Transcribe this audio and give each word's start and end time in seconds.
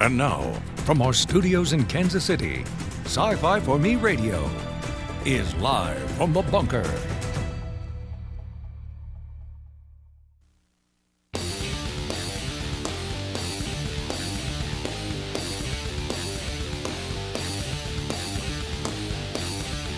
And 0.00 0.16
now, 0.16 0.52
from 0.84 1.02
our 1.02 1.12
studios 1.12 1.72
in 1.72 1.84
Kansas 1.84 2.24
City, 2.24 2.62
Sci 3.04 3.34
Fi 3.34 3.58
for 3.58 3.80
Me 3.80 3.96
Radio 3.96 4.48
is 5.24 5.52
live 5.56 6.08
from 6.12 6.32
the 6.32 6.42
bunker. 6.42 6.88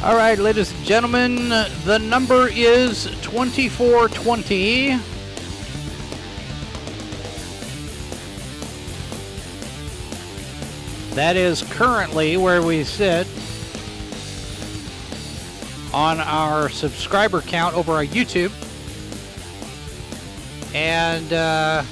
All 0.03 0.17
right, 0.17 0.39
ladies 0.39 0.73
and 0.73 0.85
gentlemen, 0.87 1.51
the 1.85 1.98
number 1.98 2.48
is 2.51 3.05
2420. 3.21 5.09
That 11.20 11.37
is 11.37 11.62
currently 11.65 12.38
where 12.38 12.62
we 12.62 12.83
sit 12.83 13.27
on 15.93 16.19
our 16.19 16.70
subscriber 16.70 17.43
count 17.43 17.77
over 17.77 17.93
on 17.93 18.06
YouTube. 18.06 18.51
And 20.74 21.30
uh, 21.30 21.83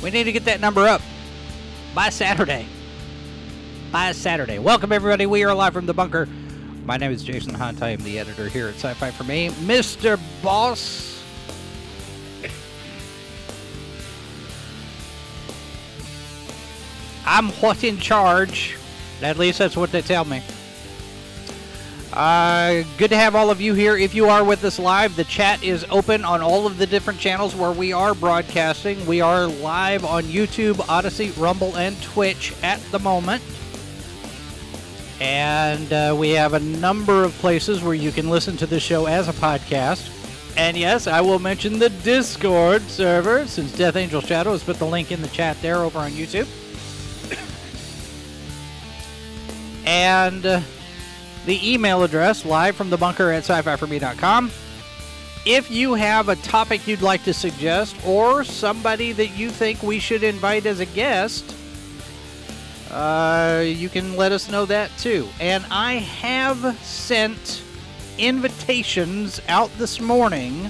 we 0.00 0.10
need 0.12 0.22
to 0.22 0.32
get 0.32 0.44
that 0.44 0.60
number 0.60 0.86
up 0.86 1.02
by 1.92 2.10
Saturday. 2.10 2.68
By 3.90 4.12
Saturday. 4.12 4.60
Welcome, 4.60 4.92
everybody. 4.92 5.26
We 5.26 5.42
are 5.42 5.52
live 5.52 5.72
from 5.72 5.86
the 5.86 5.94
bunker. 5.94 6.28
My 6.84 6.98
name 6.98 7.10
is 7.10 7.24
Jason 7.24 7.52
Hunt. 7.52 7.82
I 7.82 7.88
am 7.88 8.04
the 8.04 8.20
editor 8.20 8.48
here 8.48 8.68
at 8.68 8.76
Sci 8.76 8.94
Fi 8.94 9.10
for 9.10 9.24
Me. 9.24 9.48
Mr. 9.48 10.20
Boss. 10.40 11.11
I'm 17.32 17.48
what 17.62 17.82
in 17.82 17.96
charge. 17.96 18.76
At 19.22 19.38
least 19.38 19.58
that's 19.58 19.74
what 19.74 19.90
they 19.90 20.02
tell 20.02 20.26
me. 20.26 20.42
Uh, 22.12 22.82
good 22.98 23.08
to 23.08 23.16
have 23.16 23.34
all 23.34 23.48
of 23.50 23.58
you 23.58 23.72
here. 23.72 23.96
If 23.96 24.14
you 24.14 24.26
are 24.26 24.44
with 24.44 24.62
us 24.64 24.78
live, 24.78 25.16
the 25.16 25.24
chat 25.24 25.64
is 25.64 25.86
open 25.88 26.26
on 26.26 26.42
all 26.42 26.66
of 26.66 26.76
the 26.76 26.86
different 26.86 27.18
channels 27.18 27.54
where 27.54 27.72
we 27.72 27.90
are 27.90 28.14
broadcasting. 28.14 29.06
We 29.06 29.22
are 29.22 29.46
live 29.46 30.04
on 30.04 30.24
YouTube, 30.24 30.86
Odysee, 30.90 31.30
Rumble, 31.38 31.74
and 31.78 32.00
Twitch 32.02 32.52
at 32.62 32.82
the 32.90 32.98
moment. 32.98 33.42
And 35.18 35.90
uh, 35.90 36.14
we 36.18 36.32
have 36.32 36.52
a 36.52 36.60
number 36.60 37.24
of 37.24 37.32
places 37.38 37.82
where 37.82 37.94
you 37.94 38.12
can 38.12 38.28
listen 38.28 38.58
to 38.58 38.66
the 38.66 38.78
show 38.78 39.06
as 39.06 39.28
a 39.28 39.32
podcast. 39.32 40.10
And 40.58 40.76
yes, 40.76 41.06
I 41.06 41.22
will 41.22 41.38
mention 41.38 41.78
the 41.78 41.88
Discord 41.88 42.82
server 42.90 43.46
since 43.46 43.72
Death 43.72 43.96
Angel 43.96 44.20
Shadow 44.20 44.52
has 44.52 44.62
put 44.62 44.76
the 44.76 44.84
link 44.84 45.10
in 45.10 45.22
the 45.22 45.28
chat 45.28 45.56
there 45.62 45.78
over 45.78 45.98
on 45.98 46.10
YouTube. 46.10 46.46
And 49.86 50.42
the 50.42 51.72
email 51.72 52.02
address 52.02 52.44
live 52.44 52.76
from 52.76 52.90
the 52.90 52.96
bunker 52.96 53.30
at 53.30 53.44
sci-fi4me.com. 53.48 54.50
If 55.44 55.70
you 55.70 55.94
have 55.94 56.28
a 56.28 56.36
topic 56.36 56.86
you'd 56.86 57.02
like 57.02 57.24
to 57.24 57.34
suggest 57.34 57.96
or 58.06 58.44
somebody 58.44 59.12
that 59.12 59.36
you 59.36 59.50
think 59.50 59.82
we 59.82 59.98
should 59.98 60.22
invite 60.22 60.66
as 60.66 60.78
a 60.78 60.86
guest, 60.86 61.56
uh, 62.92 63.62
you 63.64 63.88
can 63.88 64.16
let 64.16 64.30
us 64.30 64.50
know 64.50 64.66
that 64.66 64.90
too. 64.98 65.28
And 65.40 65.64
I 65.70 65.94
have 65.94 66.78
sent 66.82 67.62
invitations 68.18 69.40
out 69.48 69.70
this 69.78 70.00
morning 70.00 70.68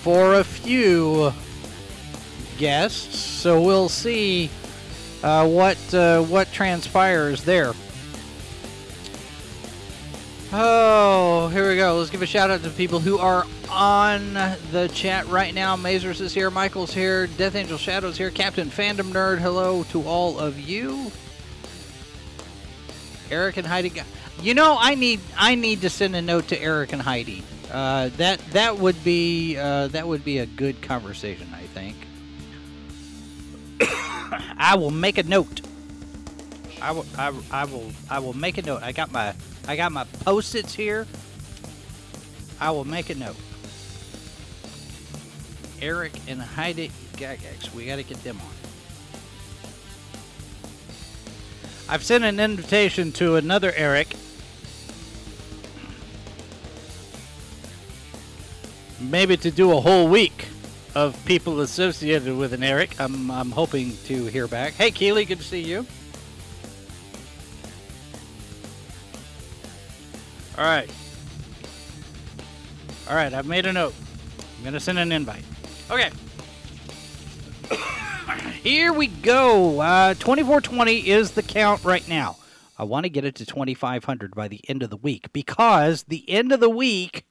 for 0.00 0.34
a 0.34 0.44
few 0.44 1.34
guests, 2.56 3.18
so 3.18 3.60
we'll 3.60 3.88
see 3.90 4.48
uh, 5.22 5.46
what 5.46 5.94
uh, 5.94 6.22
what 6.22 6.52
transpires 6.52 7.44
there. 7.44 7.72
Oh, 10.54 11.48
here 11.48 11.70
we 11.70 11.76
go. 11.76 11.96
Let's 11.96 12.10
give 12.10 12.20
a 12.20 12.26
shout 12.26 12.50
out 12.50 12.62
to 12.62 12.68
people 12.70 13.00
who 13.00 13.16
are 13.16 13.46
on 13.70 14.34
the 14.34 14.90
chat 14.92 15.26
right 15.28 15.54
now. 15.54 15.76
Mazers 15.76 16.20
is 16.20 16.34
here, 16.34 16.50
Michael's 16.50 16.92
here, 16.92 17.26
Death 17.26 17.54
Angel 17.54 17.78
Shadows 17.78 18.18
here, 18.18 18.30
Captain 18.30 18.68
Fandom 18.68 19.12
Nerd. 19.12 19.38
Hello 19.38 19.82
to 19.84 20.02
all 20.02 20.38
of 20.38 20.60
you. 20.60 21.10
Eric 23.30 23.56
and 23.56 23.66
Heidi. 23.66 23.92
You 24.42 24.52
know, 24.52 24.76
I 24.78 24.94
need 24.94 25.20
I 25.38 25.54
need 25.54 25.80
to 25.82 25.90
send 25.90 26.14
a 26.16 26.20
note 26.20 26.48
to 26.48 26.60
Eric 26.60 26.92
and 26.92 27.00
Heidi. 27.00 27.42
Uh, 27.70 28.10
that 28.18 28.38
that 28.50 28.78
would 28.78 29.02
be 29.02 29.56
uh, 29.56 29.88
that 29.88 30.06
would 30.06 30.22
be 30.22 30.38
a 30.38 30.46
good 30.46 30.82
conversation. 30.82 31.48
I 31.54 31.62
think. 31.62 31.96
I 34.56 34.76
will 34.76 34.90
make 34.90 35.18
a 35.18 35.22
note. 35.22 35.60
I 36.80 36.92
will 36.92 37.06
I, 37.16 37.32
I 37.50 37.64
will 37.64 37.90
I 38.10 38.18
will 38.18 38.34
make 38.34 38.58
a 38.58 38.62
note. 38.62 38.82
I 38.82 38.92
got 38.92 39.12
my 39.12 39.34
I 39.66 39.76
got 39.76 39.92
my 39.92 40.04
post-its 40.24 40.74
here. 40.74 41.06
I 42.60 42.70
will 42.70 42.84
make 42.84 43.10
a 43.10 43.14
note. 43.14 43.36
Eric 45.80 46.12
and 46.28 46.40
Heidi 46.40 46.90
Gygax, 47.14 47.74
we 47.74 47.86
got 47.86 47.96
to 47.96 48.04
get 48.04 48.22
them 48.22 48.38
on. 48.40 48.46
I've 51.88 52.04
sent 52.04 52.24
an 52.24 52.38
invitation 52.38 53.10
to 53.12 53.34
another 53.36 53.72
Eric. 53.76 54.14
Maybe 59.00 59.36
to 59.36 59.50
do 59.50 59.72
a 59.72 59.80
whole 59.80 60.06
week 60.06 60.46
of 60.94 61.22
people 61.24 61.60
associated 61.60 62.36
with 62.36 62.52
an 62.52 62.62
Eric. 62.62 63.00
I'm, 63.00 63.30
I'm 63.30 63.50
hoping 63.50 63.96
to 64.04 64.26
hear 64.26 64.46
back. 64.46 64.74
Hey, 64.74 64.90
Keely, 64.90 65.24
good 65.24 65.38
to 65.38 65.44
see 65.44 65.60
you. 65.60 65.86
All 70.58 70.64
right. 70.64 70.90
All 73.08 73.16
right, 73.16 73.32
I've 73.32 73.46
made 73.46 73.66
a 73.66 73.72
note. 73.72 73.94
I'm 74.56 74.62
going 74.62 74.74
to 74.74 74.80
send 74.80 74.98
an 74.98 75.12
invite. 75.12 75.44
Okay. 75.90 76.10
Here 78.62 78.92
we 78.92 79.06
go. 79.06 79.80
Uh, 79.80 80.14
2420 80.14 81.08
is 81.08 81.32
the 81.32 81.42
count 81.42 81.82
right 81.84 82.06
now. 82.08 82.36
I 82.78 82.84
want 82.84 83.04
to 83.04 83.10
get 83.10 83.24
it 83.24 83.34
to 83.36 83.46
2500 83.46 84.34
by 84.34 84.48
the 84.48 84.60
end 84.68 84.82
of 84.82 84.90
the 84.90 84.96
week 84.96 85.32
because 85.32 86.04
the 86.04 86.28
end 86.28 86.52
of 86.52 86.60
the 86.60 86.70
week 86.70 87.24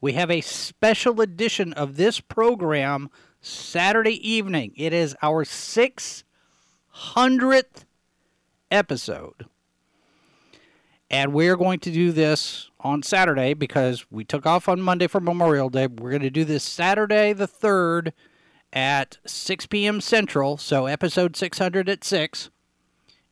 we 0.00 0.12
have 0.12 0.30
a 0.30 0.40
special 0.40 1.20
edition 1.20 1.72
of 1.72 1.96
this 1.96 2.20
program 2.20 3.10
Saturday 3.40 4.28
evening. 4.28 4.72
It 4.76 4.92
is 4.92 5.16
our 5.22 5.44
600th 5.44 7.84
episode. 8.70 9.46
And 11.10 11.32
we're 11.32 11.56
going 11.56 11.80
to 11.80 11.90
do 11.90 12.12
this 12.12 12.70
on 12.80 13.02
Saturday 13.02 13.54
because 13.54 14.06
we 14.10 14.24
took 14.24 14.44
off 14.44 14.68
on 14.68 14.80
Monday 14.80 15.06
for 15.06 15.20
Memorial 15.20 15.70
Day. 15.70 15.86
We're 15.86 16.10
going 16.10 16.22
to 16.22 16.30
do 16.30 16.44
this 16.44 16.62
Saturday 16.62 17.32
the 17.32 17.48
3rd 17.48 18.12
at 18.72 19.18
6 19.24 19.66
p.m. 19.66 20.00
Central. 20.00 20.58
So 20.58 20.86
episode 20.86 21.34
600 21.34 21.88
at 21.88 22.04
6 22.04 22.50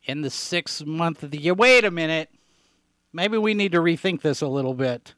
in 0.05 0.23
the 0.23 0.31
sixth 0.31 0.87
month 0.87 1.23
of 1.23 1.31
the 1.31 1.39
year. 1.39 1.55
Wait 1.55 1.85
a 1.85 1.91
minute. 1.91 2.31
Maybe 3.13 3.37
we 3.37 3.55
need 3.55 3.73
to 3.73 3.81
rethink 3.81 4.23
this 4.23 4.41
a 4.41 4.49
little 4.49 4.75
bit. 4.75 5.15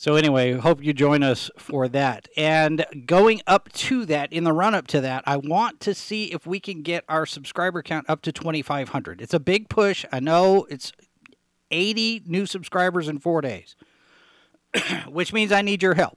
So 0.00 0.16
anyway, 0.16 0.54
hope 0.54 0.82
you 0.82 0.94
join 0.94 1.22
us 1.22 1.50
for 1.58 1.86
that. 1.88 2.26
And 2.34 2.86
going 3.04 3.42
up 3.46 3.70
to 3.72 4.06
that, 4.06 4.32
in 4.32 4.44
the 4.44 4.52
run 4.54 4.74
up 4.74 4.86
to 4.86 5.00
that, 5.02 5.22
I 5.26 5.36
want 5.36 5.78
to 5.80 5.92
see 5.92 6.32
if 6.32 6.46
we 6.46 6.58
can 6.58 6.80
get 6.80 7.04
our 7.06 7.26
subscriber 7.26 7.82
count 7.82 8.08
up 8.08 8.22
to 8.22 8.32
2,500. 8.32 9.20
It's 9.20 9.34
a 9.34 9.38
big 9.38 9.68
push. 9.68 10.06
I 10.10 10.18
know 10.18 10.66
it's 10.70 10.90
80 11.70 12.22
new 12.24 12.46
subscribers 12.46 13.08
in 13.08 13.18
four 13.18 13.42
days, 13.42 13.76
which 15.06 15.34
means 15.34 15.52
I 15.52 15.60
need 15.60 15.82
your 15.82 15.96
help 15.96 16.16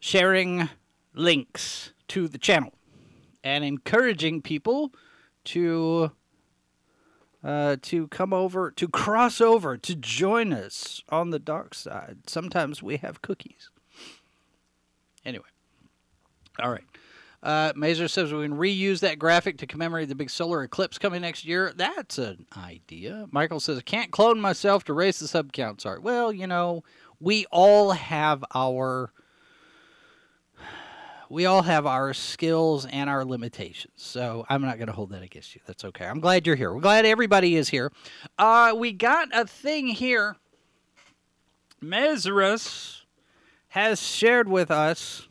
sharing 0.00 0.70
links 1.12 1.92
to 2.08 2.26
the 2.26 2.38
channel 2.38 2.72
and 3.44 3.64
encouraging 3.66 4.40
people 4.40 4.94
to 5.44 6.10
uh, 7.44 7.76
to 7.82 8.08
come 8.08 8.32
over, 8.32 8.70
to 8.70 8.88
cross 8.88 9.40
over, 9.40 9.76
to 9.76 9.94
join 9.94 10.52
us 10.52 11.02
on 11.08 11.30
the 11.30 11.38
dark 11.38 11.74
side. 11.74 12.18
Sometimes 12.26 12.82
we 12.82 12.98
have 12.98 13.22
cookies. 13.22 13.70
Anyway, 15.24 15.48
all 16.60 16.70
right. 16.70 16.84
Uh, 17.42 17.72
Mazer 17.74 18.06
says 18.06 18.32
we 18.32 18.44
can 18.44 18.56
reuse 18.56 19.00
that 19.00 19.18
graphic 19.18 19.58
to 19.58 19.66
commemorate 19.66 20.08
the 20.08 20.14
big 20.14 20.30
solar 20.30 20.62
eclipse 20.62 20.96
coming 20.96 21.22
next 21.22 21.44
year. 21.44 21.72
That's 21.74 22.18
an 22.18 22.46
idea. 22.56 23.26
Michael 23.32 23.58
says, 23.58 23.78
I 23.78 23.82
can't 23.82 24.12
clone 24.12 24.40
myself 24.40 24.84
to 24.84 24.92
raise 24.92 25.18
the 25.18 25.26
sub 25.26 25.52
count. 25.52 25.80
Sorry. 25.80 25.98
Well, 25.98 26.32
you 26.32 26.46
know, 26.46 26.84
we 27.18 27.46
all 27.50 27.90
have 27.92 28.44
our 28.54 29.12
we 31.32 31.46
all 31.46 31.62
have 31.62 31.86
our 31.86 32.12
skills 32.12 32.84
and 32.84 33.08
our 33.08 33.24
limitations. 33.24 33.94
So 33.96 34.44
I'm 34.50 34.60
not 34.60 34.76
going 34.76 34.88
to 34.88 34.92
hold 34.92 35.10
that 35.12 35.22
against 35.22 35.54
you. 35.54 35.62
That's 35.66 35.82
okay. 35.82 36.04
I'm 36.04 36.20
glad 36.20 36.46
you're 36.46 36.56
here. 36.56 36.74
We're 36.74 36.82
glad 36.82 37.06
everybody 37.06 37.56
is 37.56 37.70
here. 37.70 37.90
Uh, 38.36 38.74
we 38.76 38.92
got 38.92 39.28
a 39.32 39.46
thing 39.46 39.86
here. 39.86 40.36
Mesrus 41.82 43.04
has 43.68 44.02
shared 44.02 44.46
with 44.46 44.70
us, 44.70 45.26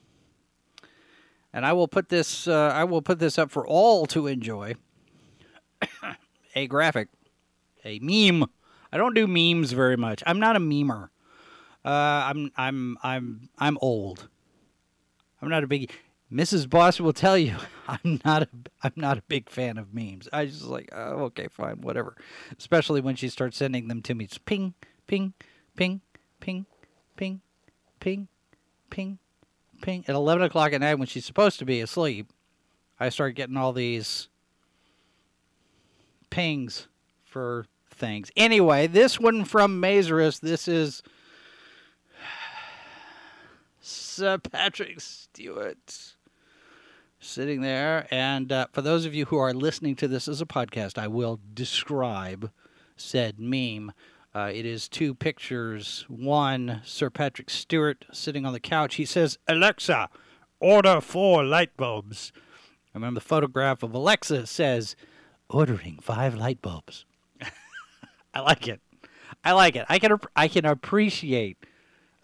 and 1.53 1.67
I 1.67 1.73
will 1.73 1.87
put 1.87 2.09
this 2.09 2.47
uh, 2.47 2.71
I 2.73 2.83
will 2.85 3.03
put 3.03 3.19
this 3.19 3.37
up 3.37 3.51
for 3.51 3.65
all 3.67 4.07
to 4.07 4.25
enjoy. 4.25 4.73
a 6.55 6.65
graphic, 6.65 7.09
a 7.85 7.99
meme. 7.99 8.49
I 8.91 8.97
don't 8.97 9.13
do 9.13 9.27
memes 9.27 9.71
very 9.71 9.97
much. 9.97 10.23
I'm 10.25 10.39
not 10.39 10.55
a 10.55 10.59
memer. 10.59 11.09
Uh, 11.85 11.89
I'm 11.89 12.51
I'm 12.57 12.97
I'm 13.03 13.49
I'm 13.59 13.77
old. 13.81 14.29
I'm 15.41 15.49
not 15.49 15.63
a 15.63 15.67
big. 15.67 15.91
Mrs. 16.31 16.69
Boss 16.69 16.99
will 16.99 17.13
tell 17.13 17.37
you 17.37 17.57
I'm 17.87 18.21
not 18.23 18.43
a 18.43 18.47
I'm 18.83 18.93
not 18.95 19.17
a 19.17 19.23
big 19.23 19.49
fan 19.49 19.77
of 19.77 19.93
memes. 19.93 20.27
I 20.31 20.45
just 20.45 20.63
like 20.63 20.89
oh, 20.93 21.25
okay, 21.25 21.47
fine, 21.49 21.81
whatever. 21.81 22.15
Especially 22.57 23.01
when 23.01 23.15
she 23.15 23.29
starts 23.29 23.57
sending 23.57 23.87
them 23.87 24.01
to 24.03 24.13
me. 24.13 24.25
It's 24.25 24.37
ping, 24.37 24.73
ping, 25.07 25.33
ping, 25.75 26.01
ping, 26.39 26.65
ping, 27.15 27.41
ping, 27.99 28.27
ping, 28.89 29.19
ping. 29.81 30.05
At 30.07 30.15
11 30.15 30.43
o'clock 30.43 30.73
at 30.73 30.81
night 30.81 30.95
when 30.95 31.07
she's 31.07 31.25
supposed 31.25 31.59
to 31.59 31.65
be 31.65 31.81
asleep, 31.81 32.31
I 32.99 33.09
start 33.09 33.35
getting 33.35 33.57
all 33.57 33.73
these 33.73 34.29
pings 36.29 36.87
for 37.23 37.65
things. 37.89 38.31
Anyway, 38.35 38.87
this 38.87 39.19
one 39.19 39.45
from 39.45 39.81
Mazerus. 39.81 40.39
This 40.39 40.67
is 40.67 41.03
Sir 43.81 44.37
Patrick 44.37 45.01
Stewart 45.01 46.13
sitting 47.19 47.61
there. 47.61 48.07
And 48.11 48.51
uh, 48.51 48.67
for 48.71 48.83
those 48.83 49.05
of 49.05 49.15
you 49.15 49.25
who 49.25 49.37
are 49.37 49.53
listening 49.53 49.95
to 49.97 50.07
this 50.07 50.27
as 50.27 50.39
a 50.39 50.45
podcast, 50.45 50.99
I 50.99 51.07
will 51.07 51.39
describe 51.53 52.51
said 52.95 53.39
meme. 53.39 53.91
Uh, 54.33 54.51
it 54.53 54.65
is 54.65 54.87
two 54.87 55.15
pictures. 55.15 56.05
One, 56.07 56.81
Sir 56.85 57.09
Patrick 57.09 57.49
Stewart 57.49 58.05
sitting 58.11 58.45
on 58.45 58.53
the 58.53 58.59
couch. 58.59 58.95
He 58.95 59.05
says, 59.05 59.39
Alexa, 59.47 60.09
order 60.59 61.01
four 61.01 61.43
light 61.43 61.75
bulbs. 61.75 62.31
And 62.93 63.03
then 63.03 63.15
the 63.15 63.19
photograph 63.19 63.81
of 63.81 63.95
Alexa 63.95 64.45
says, 64.45 64.95
ordering 65.49 65.97
five 66.01 66.35
light 66.35 66.61
bulbs. 66.61 67.05
I 68.33 68.41
like 68.41 68.67
it. 68.67 68.79
I 69.43 69.53
like 69.53 69.75
it. 69.75 69.85
I 69.89 69.97
can 69.97 70.19
I 70.35 70.47
can 70.47 70.65
appreciate 70.65 71.57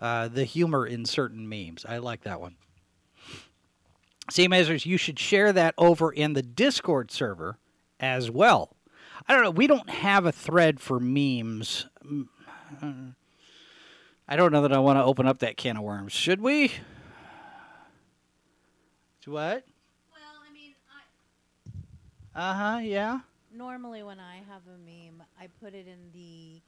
uh, 0.02 0.28
the 0.28 0.44
humor 0.44 0.86
in 0.86 1.06
certain 1.06 1.48
memes. 1.50 1.86
I 1.88 1.98
like 1.98 2.22
that 2.24 2.40
one. 2.42 2.56
See, 4.30 4.48
Mazers, 4.48 4.86
you 4.86 4.98
should 4.98 5.18
share 5.20 5.54
that 5.54 5.74
over 5.78 6.12
in 6.12 6.34
the 6.34 6.42
Discord 6.44 7.12
server 7.12 7.58
as 8.00 8.30
well. 8.30 8.76
I 9.28 9.34
don't 9.34 9.44
know. 9.44 9.52
We 9.52 9.68
don't 9.68 9.90
have 9.90 10.26
a 10.26 10.32
thread 10.32 10.80
for 10.80 11.00
memes. 11.00 11.88
Mm, 12.06 12.28
I 14.28 14.36
don't 14.36 14.52
know 14.52 14.62
that 14.64 14.74
I 14.74 14.80
want 14.80 14.98
to 15.00 15.04
open 15.04 15.26
up 15.28 15.40
that 15.40 15.56
can 15.58 15.78
of 15.78 15.84
worms. 15.84 16.12
Should 16.14 16.42
we? 16.42 16.72
What? 19.26 19.66
Well, 20.12 20.22
I 20.50 20.54
mean, 20.54 20.74
I, 22.36 22.40
Uh 22.40 22.54
huh. 22.54 22.78
Yeah. 22.80 23.20
normally 23.54 24.02
when 24.04 24.20
I 24.22 24.38
have 24.50 24.62
a 24.74 24.78
meme, 24.78 25.22
I 25.40 25.48
put 25.62 25.74
it 25.74 25.86
in 25.88 26.12
the 26.14 26.62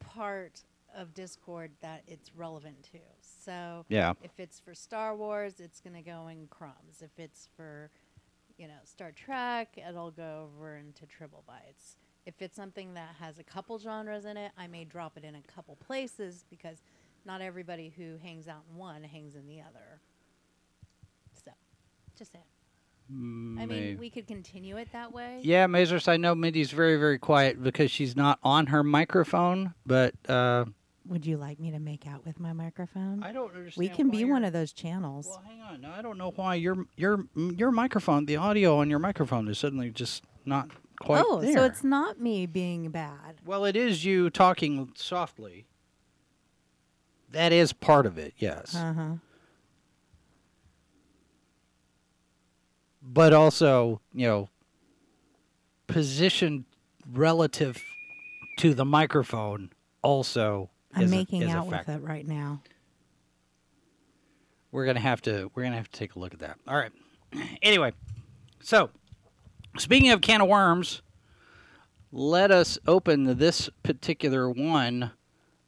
part 0.00 0.60
of 0.94 1.14
Discord 1.14 1.72
that 1.80 2.02
it's 2.06 2.34
relevant 2.34 2.82
to. 2.92 2.98
So 3.20 3.84
Yeah. 3.88 4.14
if 4.22 4.38
it's 4.38 4.58
for 4.60 4.74
Star 4.74 5.14
Wars, 5.16 5.60
it's 5.60 5.80
going 5.80 5.94
to 5.94 6.02
go 6.02 6.28
in 6.28 6.46
crumbs. 6.48 7.02
If 7.02 7.18
it's 7.18 7.48
for, 7.56 7.90
you 8.56 8.66
know, 8.68 8.78
Star 8.84 9.12
Trek, 9.12 9.76
it'll 9.76 10.10
go 10.10 10.50
over 10.52 10.76
into 10.76 11.06
Triple 11.06 11.44
Bytes. 11.48 11.96
If 12.26 12.42
it's 12.42 12.56
something 12.56 12.94
that 12.94 13.14
has 13.20 13.38
a 13.38 13.44
couple 13.44 13.78
genres 13.78 14.24
in 14.24 14.36
it, 14.36 14.52
I 14.58 14.66
may 14.66 14.84
drop 14.84 15.16
it 15.16 15.24
in 15.24 15.34
a 15.34 15.42
couple 15.42 15.76
places 15.76 16.44
because 16.50 16.82
not 17.24 17.40
everybody 17.40 17.92
who 17.96 18.16
hangs 18.18 18.48
out 18.48 18.64
in 18.70 18.76
one 18.76 19.02
hangs 19.04 19.34
in 19.34 19.46
the 19.46 19.60
other. 19.60 20.00
So, 21.44 21.52
just 22.16 22.32
saying. 22.32 22.44
I 23.10 23.64
mean, 23.64 23.96
we 23.98 24.10
could 24.10 24.26
continue 24.26 24.76
it 24.76 24.88
that 24.92 25.12
way. 25.14 25.40
Yeah, 25.42 25.66
Mazers, 25.66 26.08
I 26.08 26.18
know 26.18 26.34
Mindy's 26.34 26.72
very, 26.72 26.96
very 26.98 27.18
quiet 27.18 27.62
because 27.62 27.90
she's 27.90 28.14
not 28.14 28.38
on 28.42 28.66
her 28.66 28.84
microphone, 28.84 29.72
but 29.86 30.14
uh, 30.28 30.66
Would 31.08 31.24
you 31.24 31.38
like 31.38 31.58
me 31.58 31.70
to 31.70 31.78
make 31.78 32.06
out 32.06 32.24
with 32.26 32.38
my 32.38 32.52
microphone? 32.52 33.22
I 33.22 33.32
don't 33.32 33.54
understand. 33.54 33.88
we 33.88 33.88
can 33.88 34.10
be 34.10 34.24
one 34.24 34.44
of 34.44 34.52
those 34.52 34.72
channels. 34.72 35.26
Well, 35.26 35.42
hang 35.46 35.62
on. 35.62 35.80
No, 35.80 35.90
I 35.90 36.02
don't 36.02 36.18
know 36.18 36.32
why 36.36 36.56
your 36.56 36.86
your 36.96 37.24
your 37.34 37.70
microphone, 37.70 38.26
the 38.26 38.36
audio 38.36 38.78
on 38.78 38.90
your 38.90 38.98
microphone, 38.98 39.48
is 39.48 39.58
suddenly 39.58 39.90
just 39.90 40.22
not 40.44 40.70
quite 41.00 41.24
oh, 41.26 41.40
there. 41.40 41.54
so 41.54 41.64
it's 41.64 41.82
not 41.82 42.20
me 42.20 42.44
being 42.46 42.90
bad. 42.90 43.40
well, 43.44 43.64
it 43.64 43.76
is 43.76 44.04
you 44.04 44.28
talking 44.30 44.92
softly. 44.94 45.66
That 47.30 47.52
is 47.52 47.72
part 47.72 48.06
of 48.06 48.18
it, 48.18 48.34
yes. 48.38 48.74
Uh 48.74 48.92
huh. 48.92 49.14
but 53.08 53.32
also, 53.32 54.00
you 54.12 54.26
know, 54.26 54.48
position 55.86 56.66
relative 57.10 57.82
to 58.58 58.74
the 58.74 58.84
microphone 58.84 59.70
also 60.02 60.70
I'm 60.98 61.04
is 61.04 61.12
a- 61.12 61.16
making 61.16 61.42
is 61.42 61.52
a 61.52 61.56
out 61.56 61.66
with 61.66 61.88
it 61.88 62.02
right 62.02 62.26
now. 62.26 62.62
We're 64.70 64.86
gonna 64.86 65.00
have 65.00 65.22
to 65.22 65.50
we're 65.54 65.62
gonna 65.62 65.76
have 65.76 65.90
to 65.90 65.98
take 65.98 66.14
a 66.14 66.18
look 66.18 66.34
at 66.34 66.40
that. 66.40 66.58
All 66.66 66.76
right. 66.76 66.92
Anyway, 67.62 67.92
so 68.60 68.90
speaking 69.76 70.10
of 70.10 70.20
can 70.22 70.40
of 70.40 70.48
worms, 70.48 71.02
let 72.10 72.50
us 72.50 72.78
open 72.86 73.36
this 73.38 73.68
particular 73.82 74.48
one. 74.50 75.10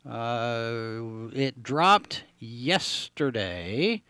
Uh, 0.09 1.29
it 1.35 1.63
dropped 1.63 2.25
yesterday, 2.39 4.03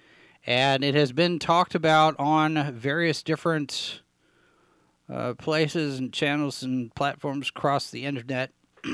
and 0.46 0.84
it 0.84 0.94
has 0.94 1.10
been 1.12 1.40
talked 1.40 1.74
about 1.74 2.14
on 2.20 2.72
various 2.74 3.22
different 3.24 4.02
uh, 5.08 5.34
places 5.34 5.98
and 5.98 6.12
channels 6.12 6.62
and 6.62 6.94
platforms 6.94 7.48
across 7.48 7.90
the 7.90 8.04
internet. 8.04 8.52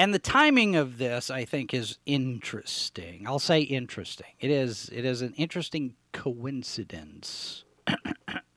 And 0.00 0.14
the 0.14 0.18
timing 0.18 0.76
of 0.76 0.96
this, 0.96 1.30
I 1.30 1.44
think, 1.44 1.74
is 1.74 1.98
interesting. 2.06 3.26
I'll 3.26 3.38
say 3.38 3.60
interesting. 3.60 4.28
It 4.40 4.50
is. 4.50 4.88
It 4.94 5.04
is 5.04 5.20
an 5.20 5.34
interesting 5.36 5.94
coincidence 6.14 7.64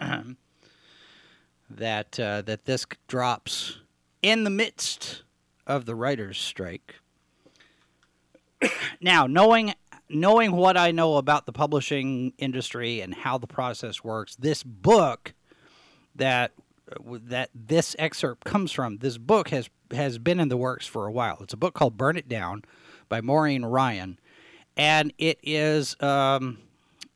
that 1.70 2.18
uh, 2.18 2.44
that 2.44 2.64
this 2.64 2.86
drops 3.10 3.80
in 4.22 4.46
the 4.46 4.50
midst 4.50 5.24
of 5.68 5.86
the 5.86 5.96
writers' 5.96 6.38
strike. 6.38 6.96
now, 9.02 9.28
knowing 9.28 9.74
knowing 10.08 10.54
what 10.54 10.78
I 10.78 10.92
know 10.92 11.18
about 11.18 11.46
the 11.46 11.52
publishing 11.52 12.32
industry 12.38 13.02
and 13.02 13.14
how 13.14 13.38
the 13.38 13.48
process 13.48 14.02
works, 14.02 14.38
this 14.38 14.64
book 14.64 15.34
that 16.16 16.54
that 17.04 17.50
this 17.54 17.96
excerpt 18.00 18.46
comes 18.46 18.72
from. 18.72 18.98
This 18.98 19.18
book 19.18 19.50
has 19.50 19.70
has 19.92 20.18
been 20.18 20.40
in 20.40 20.50
the 20.50 20.58
works 20.58 20.88
for 20.88 21.06
a 21.06 21.12
while. 21.12 21.38
It's 21.42 21.54
a 21.54 21.58
book 21.58 21.74
called 21.74 21.98
"Burn 21.98 22.18
It 22.18 22.28
Down" 22.28 22.64
by 23.10 23.22
Maureen 23.22 23.64
Ryan, 23.66 24.20
and 24.76 25.14
it 25.18 25.40
is 25.44 26.00
um, 26.02 26.60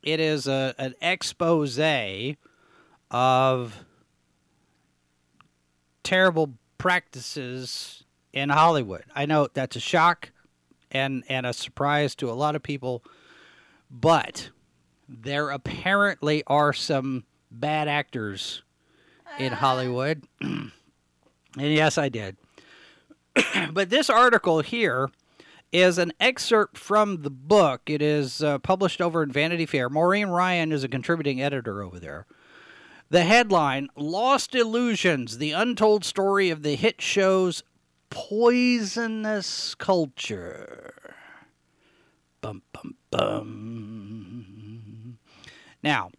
it 0.03 0.19
is 0.19 0.47
a, 0.47 0.75
an 0.77 0.95
expose 1.01 1.79
of 3.09 3.85
terrible 6.03 6.53
practices 6.77 8.03
in 8.33 8.49
Hollywood. 8.49 9.03
I 9.15 9.25
know 9.25 9.47
that's 9.53 9.75
a 9.75 9.81
shock 9.81 10.31
and 10.91 11.23
and 11.27 11.45
a 11.45 11.53
surprise 11.53 12.15
to 12.15 12.29
a 12.29 12.33
lot 12.33 12.55
of 12.55 12.63
people, 12.63 13.03
but 13.89 14.49
there 15.09 15.49
apparently 15.49 16.43
are 16.47 16.73
some 16.73 17.25
bad 17.49 17.87
actors 17.87 18.61
in 19.39 19.53
Hollywood. 19.53 20.23
and 20.41 20.71
yes, 21.55 21.97
I 21.97 22.09
did. 22.09 22.37
but 23.71 23.89
this 23.89 24.09
article 24.09 24.61
here 24.61 25.09
is 25.71 25.97
an 25.97 26.13
excerpt 26.19 26.77
from 26.77 27.23
the 27.23 27.29
book. 27.29 27.81
It 27.87 28.01
is 28.01 28.41
uh, 28.41 28.59
published 28.59 29.01
over 29.01 29.23
in 29.23 29.31
Vanity 29.31 29.65
Fair. 29.65 29.89
Maureen 29.89 30.27
Ryan 30.27 30.71
is 30.71 30.83
a 30.83 30.89
contributing 30.89 31.41
editor 31.41 31.83
over 31.83 31.99
there. 31.99 32.25
The 33.09 33.23
headline 33.23 33.87
Lost 33.95 34.53
Illusions 34.53 35.37
The 35.37 35.51
Untold 35.51 36.03
Story 36.03 36.49
of 36.49 36.63
the 36.63 36.75
Hit 36.75 37.01
Show's 37.01 37.63
Poisonous 38.09 39.75
Culture. 39.75 40.93
Bum, 42.41 42.61
bum, 42.73 42.95
bum. 43.11 45.17
Now, 45.83 46.11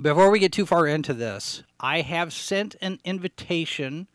before 0.00 0.30
we 0.30 0.38
get 0.38 0.52
too 0.52 0.66
far 0.66 0.86
into 0.86 1.14
this, 1.14 1.62
I 1.80 2.00
have 2.02 2.32
sent 2.32 2.76
an 2.80 2.98
invitation 3.04 4.08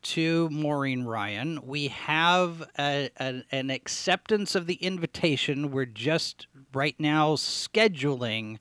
to 0.00 0.48
Maureen 0.50 1.04
Ryan. 1.04 1.60
We 1.66 1.88
have 1.88 2.68
a, 2.78 3.10
a, 3.18 3.42
an 3.50 3.70
acceptance 3.70 4.54
of 4.54 4.66
the 4.66 4.74
invitation. 4.74 5.70
We're 5.72 5.86
just 5.86 6.46
right 6.72 6.94
now 6.98 7.34
scheduling 7.34 8.58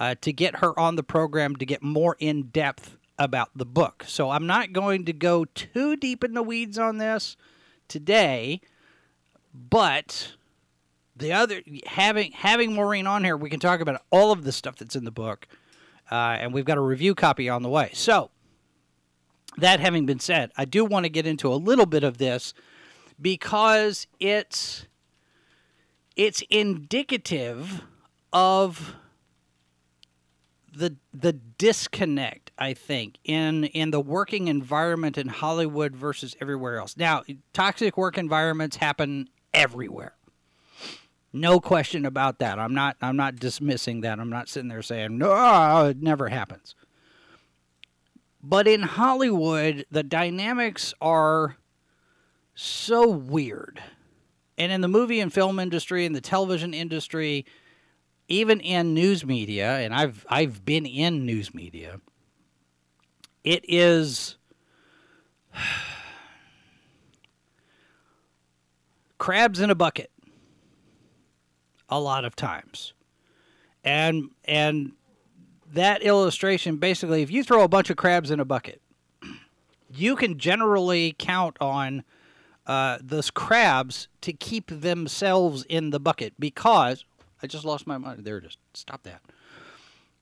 uh, 0.00 0.14
to 0.22 0.32
get 0.32 0.56
her 0.56 0.78
on 0.78 0.96
the 0.96 1.02
program 1.02 1.56
to 1.56 1.66
get 1.66 1.82
more 1.82 2.16
in 2.18 2.44
depth 2.44 2.96
about 3.18 3.50
the 3.54 3.66
book. 3.66 4.04
So 4.06 4.30
I'm 4.30 4.46
not 4.46 4.72
going 4.72 5.04
to 5.04 5.12
go 5.12 5.44
too 5.44 5.96
deep 5.96 6.24
in 6.24 6.34
the 6.34 6.42
weeds 6.42 6.78
on 6.78 6.98
this 6.98 7.36
today, 7.88 8.60
But 9.54 10.32
the 11.14 11.32
other 11.32 11.62
having 11.86 12.32
having 12.32 12.74
Maureen 12.74 13.06
on 13.06 13.22
here, 13.22 13.36
we 13.36 13.50
can 13.50 13.60
talk 13.60 13.80
about 13.80 14.02
all 14.10 14.32
of 14.32 14.42
the 14.44 14.52
stuff 14.52 14.76
that's 14.76 14.96
in 14.96 15.04
the 15.04 15.12
book, 15.12 15.46
uh, 16.14 16.36
and 16.38 16.54
we've 16.54 16.64
got 16.64 16.78
a 16.78 16.80
review 16.80 17.12
copy 17.12 17.48
on 17.48 17.64
the 17.64 17.68
way. 17.68 17.90
So 17.92 18.30
that 19.56 19.80
having 19.80 20.06
been 20.06 20.20
said, 20.20 20.52
I 20.56 20.64
do 20.64 20.84
want 20.84 21.06
to 21.06 21.10
get 21.10 21.26
into 21.26 21.52
a 21.52 21.56
little 21.56 21.86
bit 21.86 22.04
of 22.04 22.18
this 22.18 22.54
because 23.20 24.06
it's 24.20 24.86
it's 26.14 26.44
indicative 26.50 27.82
of 28.32 28.94
the 30.72 30.96
the 31.12 31.32
disconnect 31.32 32.52
I 32.56 32.74
think 32.74 33.18
in 33.24 33.64
in 33.64 33.90
the 33.90 34.00
working 34.00 34.46
environment 34.46 35.18
in 35.18 35.26
Hollywood 35.26 35.96
versus 35.96 36.36
everywhere 36.40 36.78
else. 36.78 36.96
Now, 36.96 37.24
toxic 37.52 37.96
work 37.96 38.18
environments 38.18 38.76
happen 38.76 39.28
everywhere. 39.52 40.14
No 41.36 41.58
question 41.58 42.06
about 42.06 42.38
that. 42.38 42.60
I'm 42.60 42.74
not 42.74 42.96
I'm 43.02 43.16
not 43.16 43.34
dismissing 43.34 44.02
that. 44.02 44.20
I'm 44.20 44.30
not 44.30 44.48
sitting 44.48 44.68
there 44.68 44.82
saying 44.82 45.18
no, 45.18 45.86
it 45.86 46.00
never 46.00 46.28
happens. 46.28 46.76
But 48.40 48.68
in 48.68 48.82
Hollywood, 48.82 49.84
the 49.90 50.04
dynamics 50.04 50.94
are 51.00 51.56
so 52.54 53.08
weird. 53.08 53.82
And 54.56 54.70
in 54.70 54.80
the 54.80 54.86
movie 54.86 55.18
and 55.18 55.32
film 55.32 55.58
industry 55.58 56.06
and 56.06 56.14
the 56.14 56.20
television 56.20 56.72
industry, 56.72 57.46
even 58.28 58.60
in 58.60 58.94
news 58.94 59.26
media, 59.26 59.78
and 59.78 59.92
I've 59.92 60.24
I've 60.30 60.64
been 60.64 60.86
in 60.86 61.26
news 61.26 61.52
media, 61.52 62.00
it 63.42 63.64
is 63.66 64.36
crabs 69.18 69.58
in 69.58 69.70
a 69.70 69.74
bucket 69.74 70.12
a 71.88 72.00
lot 72.00 72.24
of 72.24 72.36
times. 72.36 72.92
And 73.82 74.30
and 74.44 74.92
that 75.72 76.02
illustration 76.02 76.76
basically 76.76 77.22
if 77.22 77.30
you 77.30 77.42
throw 77.42 77.62
a 77.62 77.68
bunch 77.68 77.90
of 77.90 77.96
crabs 77.96 78.30
in 78.30 78.40
a 78.40 78.44
bucket, 78.44 78.80
you 79.90 80.16
can 80.16 80.38
generally 80.38 81.14
count 81.18 81.56
on 81.60 82.04
uh, 82.66 82.98
those 83.02 83.30
crabs 83.30 84.08
to 84.22 84.32
keep 84.32 84.68
themselves 84.68 85.64
in 85.68 85.90
the 85.90 86.00
bucket 86.00 86.34
because 86.38 87.04
I 87.42 87.46
just 87.46 87.64
lost 87.64 87.86
my 87.86 87.98
mind. 87.98 88.24
There 88.24 88.38
is. 88.38 88.56
Stop 88.72 89.02
that. 89.02 89.20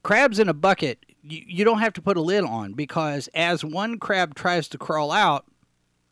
Crabs 0.02 0.40
in 0.40 0.48
a 0.48 0.54
bucket, 0.54 0.98
you, 1.22 1.42
you 1.46 1.64
don't 1.64 1.78
have 1.78 1.92
to 1.92 2.02
put 2.02 2.16
a 2.16 2.20
lid 2.20 2.42
on 2.42 2.72
because 2.72 3.28
as 3.34 3.64
one 3.64 3.98
crab 3.98 4.34
tries 4.34 4.66
to 4.68 4.78
crawl 4.78 5.12
out, 5.12 5.44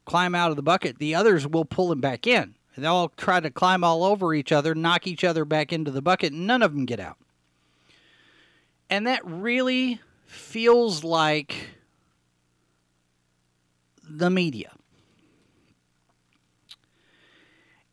climb 0.05 0.35
out 0.35 0.51
of 0.51 0.57
the 0.57 0.63
bucket, 0.63 0.99
the 0.99 1.15
others 1.15 1.47
will 1.47 1.65
pull 1.65 1.91
him 1.91 2.01
back 2.01 2.27
in. 2.27 2.55
They'll 2.77 2.93
all 2.93 3.09
try 3.11 3.41
to 3.41 3.51
climb 3.51 3.85
all 3.85 4.05
over 4.05 4.33
each 4.33 4.53
other, 4.53 4.75
knock 4.75 5.07
each 5.07 5.25
other 5.25 5.45
back 5.45 5.73
into 5.73 5.91
the 5.91 6.03
bucket, 6.03 6.33
and 6.33 6.47
none 6.47 6.63
of 6.63 6.75
them 6.75 6.87
get 6.87 7.01
out. 7.01 7.19
And 8.89 9.07
that 9.07 9.21
really 9.25 10.01
feels 10.27 11.05
like 11.05 11.71
the 14.03 14.31
media. 14.31 14.73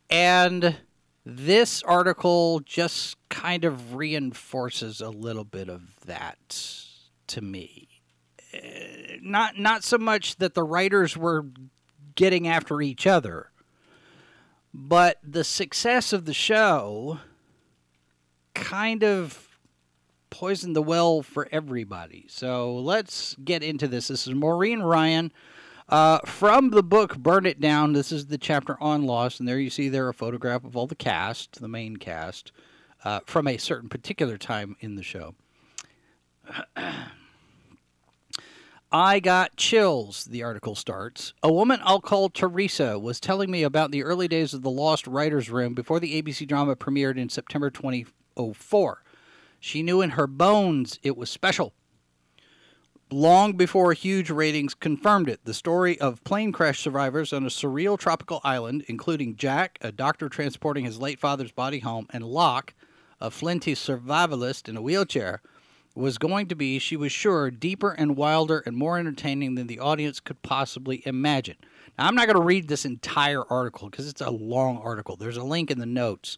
And 0.09 0.77
this 1.25 1.83
article 1.83 2.61
just 2.61 3.17
kind 3.29 3.65
of 3.65 3.95
reinforces 3.95 5.01
a 5.01 5.09
little 5.09 5.43
bit 5.43 5.69
of 5.69 5.81
that 6.05 6.75
to 7.27 7.41
me. 7.41 7.89
Uh, 8.53 8.57
not 9.21 9.57
not 9.59 9.83
so 9.83 9.97
much 9.97 10.37
that 10.37 10.53
the 10.53 10.63
writers 10.63 11.17
were 11.17 11.45
getting 12.15 12.47
after 12.47 12.81
each 12.81 13.05
other, 13.05 13.51
but 14.79 15.17
the 15.23 15.43
success 15.43 16.13
of 16.13 16.25
the 16.25 16.33
show 16.33 17.19
kind 18.53 19.03
of 19.03 19.57
poisoned 20.29 20.75
the 20.75 20.83
well 20.83 21.23
for 21.23 21.49
everybody. 21.51 22.25
So 22.29 22.75
let's 22.75 23.35
get 23.43 23.63
into 23.63 23.87
this. 23.87 24.09
This 24.09 24.27
is 24.27 24.35
Maureen 24.35 24.81
Ryan 24.81 25.31
uh, 25.89 26.19
from 26.25 26.69
the 26.69 26.83
book 26.83 27.17
Burn 27.17 27.47
It 27.47 27.59
Down, 27.59 27.93
this 27.93 28.11
is 28.11 28.27
the 28.27 28.37
chapter 28.37 28.77
on 28.81 29.05
Lost, 29.05 29.39
and 29.39 29.47
there 29.47 29.57
you 29.57 29.69
see 29.69 29.89
there 29.89 30.09
a 30.09 30.13
photograph 30.13 30.63
of 30.63 30.75
all 30.75 30.85
the 30.85 30.95
cast, 30.95 31.61
the 31.61 31.67
main 31.67 31.97
cast, 31.97 32.51
uh, 33.03 33.21
from 33.25 33.47
a 33.47 33.57
certain 33.57 33.89
particular 33.89 34.37
time 34.37 34.75
in 34.81 34.95
the 34.95 35.03
show. 35.03 35.33
I 38.91 39.19
got 39.19 39.57
chills, 39.57 40.25
the 40.25 40.43
article 40.43 40.73
starts. 40.73 41.33
A 41.43 41.51
woman 41.51 41.79
I'll 41.83 41.99
call 41.99 42.29
Teresa 42.29 42.97
was 42.97 43.19
telling 43.19 43.51
me 43.51 43.63
about 43.63 43.91
the 43.91 44.03
early 44.03 44.29
days 44.29 44.53
of 44.53 44.61
the 44.61 44.69
Lost 44.69 45.07
Writers' 45.07 45.49
Room 45.49 45.73
before 45.73 45.99
the 45.99 46.21
ABC 46.21 46.47
drama 46.47 46.75
premiered 46.75 47.17
in 47.17 47.27
September 47.27 47.69
2004. 47.69 49.03
She 49.59 49.83
knew 49.83 50.01
in 50.01 50.11
her 50.11 50.27
bones 50.27 50.99
it 51.03 51.17
was 51.17 51.29
special 51.29 51.73
long 53.11 53.53
before 53.53 53.93
huge 53.93 54.29
ratings 54.29 54.73
confirmed 54.73 55.29
it. 55.29 55.39
The 55.45 55.53
story 55.53 55.99
of 55.99 56.23
plane 56.23 56.51
crash 56.51 56.79
survivors 56.79 57.31
on 57.31 57.45
a 57.45 57.49
surreal 57.49 57.97
tropical 57.97 58.41
island, 58.43 58.83
including 58.87 59.35
Jack, 59.35 59.77
a 59.81 59.91
doctor 59.91 60.29
transporting 60.29 60.85
his 60.85 60.99
late 60.99 61.19
father's 61.19 61.51
body 61.51 61.79
home, 61.79 62.07
and 62.11 62.23
Locke, 62.23 62.73
a 63.19 63.31
flinty 63.31 63.75
survivalist 63.75 64.67
in 64.67 64.77
a 64.77 64.81
wheelchair, 64.81 65.41
was 65.97 66.17
going 66.17 66.47
to 66.47 66.55
be, 66.55 66.79
she 66.79 66.95
was 66.95 67.11
sure, 67.11 67.49
deeper 67.49 67.91
and 67.91 68.15
wilder 68.15 68.63
and 68.65 68.77
more 68.77 68.97
entertaining 68.99 69.55
than 69.55 69.67
the 69.67 69.79
audience 69.79 70.19
could 70.19 70.41
possibly 70.43 71.01
imagine. 71.05 71.55
Now, 71.97 72.07
I'm 72.07 72.15
not 72.15 72.27
going 72.27 72.37
to 72.37 72.43
read 72.43 72.67
this 72.67 72.85
entire 72.85 73.43
article 73.49 73.89
because 73.89 74.07
it's 74.07 74.21
a 74.21 74.29
long 74.29 74.77
article. 74.77 75.15
There's 75.15 75.37
a 75.37 75.43
link 75.43 75.71
in 75.71 75.79
the 75.79 75.85
notes. 75.85 76.37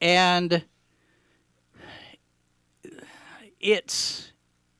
And 0.00 0.64
it's 3.60 4.32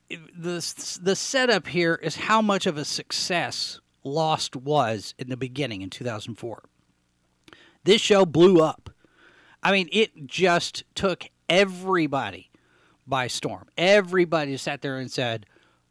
the 0.08 0.98
the 1.02 1.16
setup 1.16 1.66
here 1.66 1.96
is 1.96 2.16
how 2.16 2.40
much 2.40 2.66
of 2.66 2.76
a 2.76 2.84
success 2.84 3.80
Lost 4.04 4.56
was 4.56 5.14
in 5.18 5.28
the 5.28 5.36
beginning 5.36 5.82
in 5.82 5.90
2004. 5.90 6.62
This 7.84 8.00
show 8.00 8.24
blew 8.24 8.62
up. 8.62 8.90
I 9.62 9.72
mean, 9.72 9.88
it 9.92 10.26
just 10.26 10.84
took 10.94 11.24
everybody 11.48 12.47
by 13.08 13.26
storm. 13.26 13.68
Everybody 13.76 14.56
sat 14.56 14.82
there 14.82 14.98
and 14.98 15.10
said, 15.10 15.46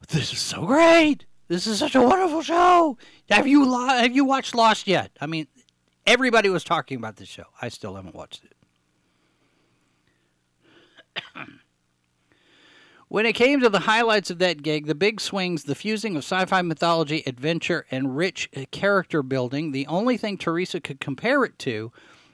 "This 0.10 0.34
is 0.34 0.40
so 0.40 0.66
great! 0.66 1.26
This 1.48 1.66
is 1.66 1.80
such 1.80 1.96
a 1.96 2.02
wonderful 2.02 2.42
show! 2.42 2.98
Have 3.30 3.48
you 3.48 3.72
have 3.88 4.16
you 4.16 4.26
watched 4.26 4.56
Lost 4.56 4.88
yet?" 4.88 5.12
I 5.20 5.26
mean, 5.26 5.48
everybody 6.06 6.50
was 6.50 6.64
talking 6.64 6.98
about 6.98 7.18
this 7.18 7.30
show. 7.30 7.46
I 7.62 7.70
still 7.70 7.96
haven't 7.96 8.16
watched 8.16 8.44
it. 8.44 8.54
When 13.10 13.26
it 13.26 13.36
came 13.36 13.62
to 13.62 13.70
the 13.70 13.80
highlights 13.80 14.30
of 14.30 14.40
that 14.40 14.62
gig, 14.62 14.86
the 14.86 14.94
big 14.94 15.22
swings, 15.22 15.64
the 15.64 15.76
fusing 15.76 16.18
of 16.18 16.26
sci 16.26 16.44
fi 16.44 16.62
mythology, 16.62 17.24
adventure, 17.26 17.86
and 17.90 18.18
rich 18.18 18.50
uh, 18.56 18.66
character 18.72 19.24
building, 19.24 19.72
the 19.72 19.88
only 19.88 20.18
thing 20.18 20.38
Teresa 20.38 20.82
could 20.82 21.00
compare 21.00 21.46
it 21.46 21.58
to 21.60 21.94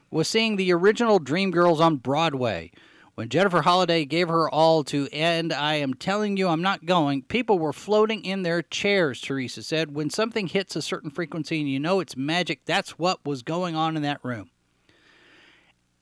was 0.10 0.28
seeing 0.28 0.56
the 0.56 0.74
original 0.74 1.20
Dreamgirls 1.20 1.80
on 1.80 1.98
Broadway. 1.98 2.72
When 3.16 3.30
Jennifer 3.30 3.62
Holliday 3.62 4.06
gave 4.06 4.28
her 4.28 4.50
all 4.50 4.84
to 4.86 5.08
end, 5.12 5.54
I 5.54 5.76
Am 5.76 5.94
Telling 5.94 6.36
You 6.36 6.48
I'm 6.48 6.64
Not 6.64 6.88
Going, 6.88 7.22
people 7.22 7.60
were 7.60 7.72
floating 7.72 8.26
in 8.26 8.42
their 8.42 8.64
chairs, 8.64 9.22
Teresa 9.22 9.62
said. 9.62 9.94
When 9.94 10.10
something 10.10 10.48
hits 10.48 10.76
a 10.76 10.82
certain 10.82 11.12
frequency 11.12 11.60
and 11.60 11.70
you 11.70 11.80
know 11.80 12.00
it's 12.00 12.18
magic, 12.18 12.62
that's 12.66 12.98
what 12.98 13.24
was 13.24 13.44
going 13.44 13.76
on 13.76 13.96
in 13.96 14.02
that 14.02 14.24
room. 14.24 14.50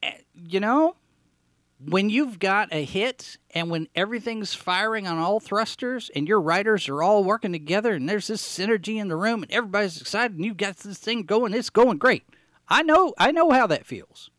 Eh, 0.01 0.19
you 0.33 0.61
know, 0.61 0.95
when 1.85 2.09
you've 2.09 2.39
got 2.39 2.69
a 2.71 2.85
hit 2.85 3.37
and 3.53 3.69
when 3.69 3.89
everything's 3.93 4.53
firing 4.53 5.05
on 5.05 5.17
all 5.17 5.41
thrusters 5.41 6.09
and 6.15 6.29
your 6.29 6.39
writers 6.39 6.87
are 6.87 7.03
all 7.03 7.25
working 7.25 7.51
together 7.51 7.93
and 7.93 8.07
there's 8.07 8.27
this 8.27 8.41
synergy 8.41 9.01
in 9.01 9.09
the 9.09 9.17
room 9.17 9.43
and 9.43 9.51
everybody's 9.51 9.99
excited 9.99 10.37
and 10.37 10.45
you've 10.45 10.55
got 10.55 10.77
this 10.77 10.97
thing 10.97 11.23
going, 11.23 11.53
it's 11.53 11.69
going 11.69 11.97
great. 11.97 12.23
I 12.69 12.83
know 12.83 13.13
I 13.17 13.33
know 13.33 13.51
how 13.51 13.67
that 13.67 13.85
feels. 13.85 14.30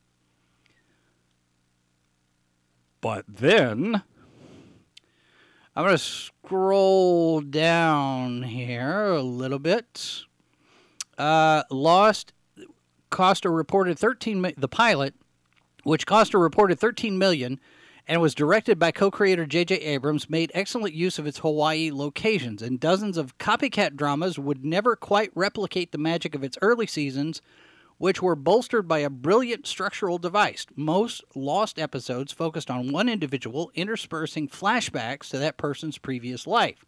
But 3.02 3.26
then 3.28 4.02
I'm 5.76 5.85
going 5.85 5.94
to 5.94 5.99
scroll 5.99 7.42
down 7.42 8.44
here 8.44 9.09
a 9.09 9.21
little 9.21 9.59
bit. 9.59 10.23
Uh, 11.18 11.64
Lost 11.71 12.32
cost 13.11 13.44
a 13.44 13.50
reported 13.50 13.99
13 13.99 14.54
the 14.56 14.68
pilot 14.68 15.14
which 15.82 16.06
cost 16.06 16.32
a 16.32 16.38
reported 16.38 16.78
13 16.78 17.18
million 17.18 17.61
and 18.09 18.21
was 18.21 18.35
directed 18.35 18.78
by 18.78 18.90
co-creator 18.90 19.47
J.J. 19.47 19.76
Abrams, 19.76 20.28
made 20.28 20.50
excellent 20.54 20.94
use 20.94 21.18
of 21.18 21.26
its 21.26 21.38
Hawaii 21.38 21.90
locations, 21.92 22.62
and 22.62 22.80
dozens 22.80 23.16
of 23.16 23.38
copycat 23.38 23.94
dramas 23.94 24.38
would 24.38 24.64
never 24.64 24.97
quite 24.97 25.30
replicate 25.35 25.92
the 25.92 25.99
magic 25.99 26.35
of 26.35 26.42
its 26.42 26.59
early 26.62 26.87
seasons, 26.87 27.40
which 28.02 28.21
were 28.21 28.35
bolstered 28.35 28.88
by 28.88 28.99
a 28.99 29.09
brilliant 29.09 29.64
structural 29.64 30.18
device. 30.18 30.66
Most 30.75 31.23
lost 31.37 31.78
episodes 31.78 32.32
focused 32.32 32.68
on 32.68 32.90
one 32.90 33.09
individual, 33.09 33.71
interspersing 33.76 34.49
flashbacks 34.49 35.28
to 35.28 35.38
that 35.38 35.56
person's 35.56 35.99
previous 35.99 36.44
life. 36.44 36.85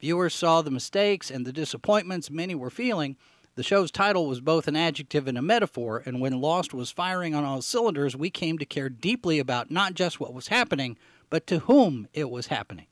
Viewers 0.00 0.34
saw 0.34 0.60
the 0.60 0.68
mistakes 0.72 1.30
and 1.30 1.46
the 1.46 1.52
disappointments 1.52 2.32
many 2.32 2.56
were 2.56 2.68
feeling, 2.68 3.16
The 3.54 3.62
show's 3.62 3.92
title 3.92 4.26
was 4.26 4.40
both 4.40 4.66
an 4.66 4.74
adjective 4.74 5.28
and 5.28 5.38
a 5.38 5.42
metaphor, 5.42 6.02
and 6.04 6.20
when 6.20 6.40
Lost 6.40 6.74
was 6.74 6.90
firing 6.90 7.32
on 7.32 7.44
all 7.44 7.62
cylinders, 7.62 8.16
we 8.16 8.28
came 8.28 8.58
to 8.58 8.66
care 8.66 8.88
deeply 8.88 9.38
about 9.38 9.70
not 9.70 9.94
just 9.94 10.18
what 10.18 10.34
was 10.34 10.48
happening, 10.48 10.98
but 11.28 11.46
to 11.46 11.60
whom 11.60 12.08
it 12.12 12.28
was 12.28 12.48
happening. 12.48 12.86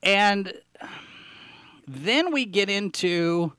And 0.00 0.52
then 1.88 2.32
we 2.32 2.44
get 2.44 2.70
into 2.70 3.54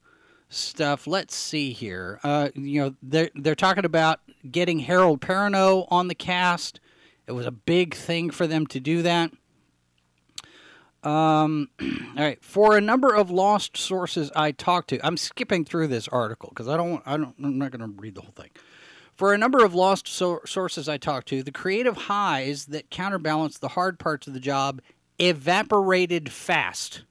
stuff. 0.50 1.06
Let's 1.06 1.34
see 1.34 1.72
here. 1.72 2.20
Uh, 2.22 2.50
you 2.54 2.82
know, 2.82 2.94
they're 3.02 3.30
they're 3.34 3.54
talking 3.54 3.86
about 3.86 4.20
getting 4.50 4.80
Harold 4.80 5.20
Perrineau 5.22 5.86
on 5.90 6.08
the 6.08 6.14
cast. 6.14 6.80
It 7.26 7.32
was 7.32 7.46
a 7.46 7.52
big 7.52 7.94
thing 7.94 8.30
for 8.30 8.46
them 8.46 8.66
to 8.66 8.80
do 8.80 9.02
that. 9.02 9.32
Um, 11.02 11.70
all 11.80 11.88
right. 12.24 12.44
For 12.44 12.76
a 12.76 12.80
number 12.80 13.14
of 13.14 13.30
lost 13.30 13.76
sources 13.76 14.30
I 14.36 14.52
talked 14.52 14.90
to, 14.90 15.06
I'm 15.06 15.16
skipping 15.16 15.64
through 15.64 15.86
this 15.86 16.08
article 16.08 16.50
because 16.50 16.68
I 16.68 16.76
don't. 16.76 17.02
I 17.06 17.16
don't. 17.16 17.34
I'm 17.42 17.58
not 17.58 17.70
going 17.70 17.80
to 17.80 18.00
read 18.00 18.16
the 18.16 18.20
whole 18.20 18.34
thing. 18.36 18.50
For 19.14 19.34
a 19.34 19.38
number 19.38 19.64
of 19.64 19.74
lost 19.74 20.08
so- 20.08 20.40
sources 20.46 20.88
I 20.88 20.96
talked 20.96 21.28
to, 21.28 21.42
the 21.42 21.52
creative 21.52 21.96
highs 21.96 22.66
that 22.66 22.90
counterbalance 22.90 23.58
the 23.58 23.68
hard 23.68 23.98
parts 23.98 24.26
of 24.26 24.32
the 24.32 24.40
job 24.40 24.80
evaporated 25.18 26.32
fast. 26.32 27.02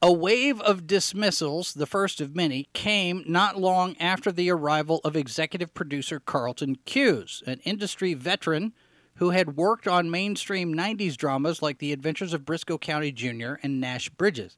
A 0.00 0.12
wave 0.12 0.60
of 0.60 0.86
dismissals, 0.86 1.74
the 1.74 1.86
first 1.86 2.20
of 2.20 2.36
many, 2.36 2.68
came 2.72 3.24
not 3.26 3.60
long 3.60 3.96
after 3.98 4.30
the 4.30 4.48
arrival 4.48 5.00
of 5.02 5.16
executive 5.16 5.74
producer 5.74 6.20
Carlton 6.20 6.76
Cuse, 6.84 7.42
an 7.46 7.58
industry 7.64 8.14
veteran 8.14 8.74
who 9.16 9.30
had 9.30 9.56
worked 9.56 9.88
on 9.88 10.08
mainstream 10.08 10.72
90s 10.72 11.16
dramas 11.16 11.62
like 11.62 11.78
The 11.78 11.92
Adventures 11.92 12.32
of 12.32 12.44
Brisco 12.44 12.80
County 12.80 13.10
Jr. 13.10 13.54
and 13.64 13.80
Nash 13.80 14.08
Bridges. 14.10 14.56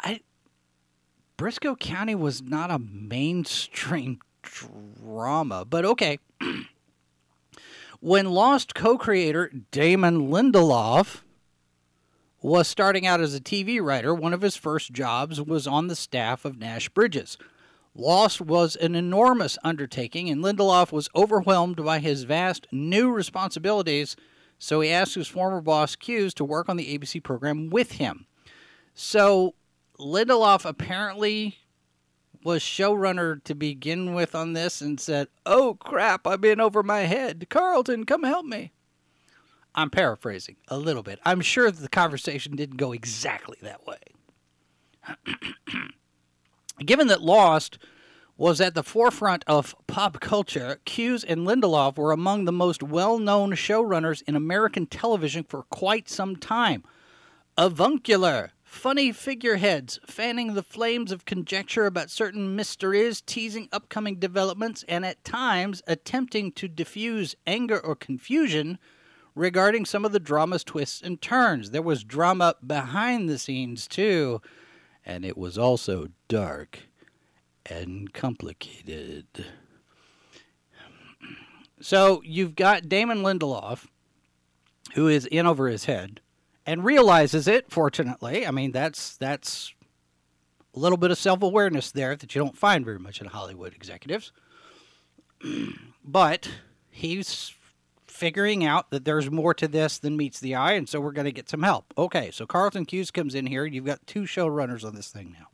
I 0.00 0.20
Brisco 1.36 1.76
County 1.76 2.14
was 2.14 2.40
not 2.40 2.70
a 2.70 2.78
mainstream 2.78 4.20
drama, 4.42 5.64
but 5.64 5.84
okay. 5.84 6.20
when 8.00 8.26
Lost 8.30 8.76
co-creator 8.76 9.50
Damon 9.72 10.28
Lindelof 10.28 11.23
was 12.44 12.68
starting 12.68 13.06
out 13.06 13.22
as 13.22 13.34
a 13.34 13.40
TV 13.40 13.80
writer, 13.80 14.14
one 14.14 14.34
of 14.34 14.42
his 14.42 14.54
first 14.54 14.92
jobs 14.92 15.40
was 15.40 15.66
on 15.66 15.86
the 15.86 15.96
staff 15.96 16.44
of 16.44 16.58
Nash 16.58 16.90
Bridges. 16.90 17.38
Lost 17.94 18.38
was 18.38 18.76
an 18.76 18.94
enormous 18.94 19.56
undertaking, 19.64 20.28
and 20.28 20.44
Lindelof 20.44 20.92
was 20.92 21.08
overwhelmed 21.16 21.82
by 21.82 22.00
his 22.00 22.24
vast 22.24 22.66
new 22.70 23.10
responsibilities, 23.10 24.14
so 24.58 24.82
he 24.82 24.90
asked 24.90 25.14
his 25.14 25.26
former 25.26 25.62
boss, 25.62 25.96
Cuse, 25.96 26.34
to 26.34 26.44
work 26.44 26.68
on 26.68 26.76
the 26.76 26.98
ABC 26.98 27.22
program 27.22 27.70
with 27.70 27.92
him. 27.92 28.26
So 28.92 29.54
Lindelof 29.98 30.66
apparently 30.66 31.56
was 32.44 32.60
showrunner 32.60 33.42
to 33.44 33.54
begin 33.54 34.12
with 34.12 34.34
on 34.34 34.52
this 34.52 34.82
and 34.82 35.00
said, 35.00 35.28
Oh 35.46 35.78
crap, 35.80 36.26
I'm 36.26 36.44
in 36.44 36.60
over 36.60 36.82
my 36.82 37.00
head. 37.00 37.46
Carlton, 37.48 38.04
come 38.04 38.22
help 38.22 38.44
me. 38.44 38.73
I'm 39.74 39.90
paraphrasing 39.90 40.56
a 40.68 40.78
little 40.78 41.02
bit. 41.02 41.18
I'm 41.24 41.40
sure 41.40 41.70
the 41.70 41.88
conversation 41.88 42.54
didn't 42.54 42.76
go 42.76 42.92
exactly 42.92 43.56
that 43.62 43.86
way. 43.86 43.98
Given 46.84 47.08
that 47.08 47.22
Lost 47.22 47.78
was 48.36 48.60
at 48.60 48.74
the 48.74 48.82
forefront 48.82 49.44
of 49.46 49.74
pop 49.86 50.20
culture, 50.20 50.80
Cuse 50.84 51.24
and 51.24 51.46
Lindelof 51.46 51.96
were 51.96 52.12
among 52.12 52.44
the 52.44 52.52
most 52.52 52.82
well 52.82 53.18
known 53.18 53.52
showrunners 53.52 54.22
in 54.26 54.36
American 54.36 54.86
television 54.86 55.44
for 55.44 55.64
quite 55.64 56.08
some 56.08 56.36
time. 56.36 56.82
Avuncular, 57.56 58.50
funny 58.64 59.12
figureheads 59.12 60.00
fanning 60.06 60.54
the 60.54 60.62
flames 60.64 61.12
of 61.12 61.24
conjecture 61.24 61.86
about 61.86 62.10
certain 62.10 62.56
mysteries, 62.56 63.20
teasing 63.20 63.68
upcoming 63.72 64.16
developments, 64.18 64.84
and 64.88 65.06
at 65.06 65.22
times 65.24 65.82
attempting 65.86 66.50
to 66.52 66.66
diffuse 66.66 67.36
anger 67.46 67.78
or 67.78 67.94
confusion 67.94 68.78
regarding 69.34 69.84
some 69.84 70.04
of 70.04 70.12
the 70.12 70.20
drama's 70.20 70.64
twists 70.64 71.02
and 71.02 71.20
turns. 71.20 71.70
There 71.70 71.82
was 71.82 72.04
drama 72.04 72.54
behind 72.64 73.28
the 73.28 73.38
scenes, 73.38 73.88
too 73.88 74.40
and 75.04 75.24
it 75.24 75.36
was 75.36 75.58
also 75.58 76.08
dark 76.28 76.80
and 77.66 78.12
complicated. 78.12 79.26
So 81.80 82.22
you've 82.24 82.54
got 82.54 82.88
Damon 82.88 83.18
Lindelof, 83.18 83.86
who 84.94 85.08
is 85.08 85.26
in 85.26 85.46
over 85.46 85.68
his 85.68 85.84
head, 85.84 86.20
and 86.64 86.84
realizes 86.84 87.46
it. 87.46 87.70
Fortunately, 87.70 88.46
I 88.46 88.50
mean 88.50 88.72
that's 88.72 89.16
that's 89.16 89.74
a 90.74 90.78
little 90.78 90.98
bit 90.98 91.10
of 91.10 91.18
self 91.18 91.42
awareness 91.42 91.90
there 91.90 92.16
that 92.16 92.34
you 92.34 92.40
don't 92.40 92.56
find 92.56 92.84
very 92.84 92.98
much 92.98 93.20
in 93.20 93.26
Hollywood 93.26 93.74
executives. 93.74 94.32
but 96.04 96.48
he's 96.90 97.54
figuring 98.14 98.64
out 98.64 98.90
that 98.90 99.04
there's 99.04 99.28
more 99.28 99.52
to 99.52 99.66
this 99.66 99.98
than 99.98 100.16
meets 100.16 100.38
the 100.38 100.54
eye, 100.54 100.74
and 100.74 100.88
so 100.88 101.00
we're 101.00 101.10
going 101.10 101.24
to 101.24 101.32
get 101.32 101.50
some 101.50 101.64
help. 101.64 101.92
Okay, 101.98 102.30
so 102.30 102.46
Carlton 102.46 102.86
Cuse 102.86 103.10
comes 103.10 103.34
in 103.34 103.46
here. 103.46 103.66
You've 103.66 103.86
got 103.86 104.06
two 104.06 104.22
showrunners 104.22 104.84
on 104.84 104.94
this 104.94 105.10
thing 105.10 105.34
now. 105.36 105.48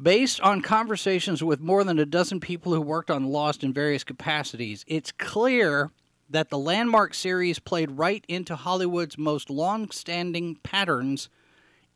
Based 0.00 0.40
on 0.40 0.62
conversations 0.62 1.44
with 1.44 1.60
more 1.60 1.84
than 1.84 1.98
a 1.98 2.06
dozen 2.06 2.40
people 2.40 2.72
who 2.72 2.80
worked 2.80 3.10
on 3.10 3.26
Lost 3.26 3.62
in 3.62 3.74
various 3.74 4.02
capacities, 4.02 4.82
it's 4.88 5.12
clear 5.12 5.90
that 6.30 6.48
the 6.48 6.58
landmark 6.58 7.12
series 7.12 7.58
played 7.58 7.90
right 7.90 8.24
into 8.28 8.56
Hollywood's 8.56 9.18
most 9.18 9.50
long 9.50 9.90
standing 9.90 10.56
patterns 10.62 11.28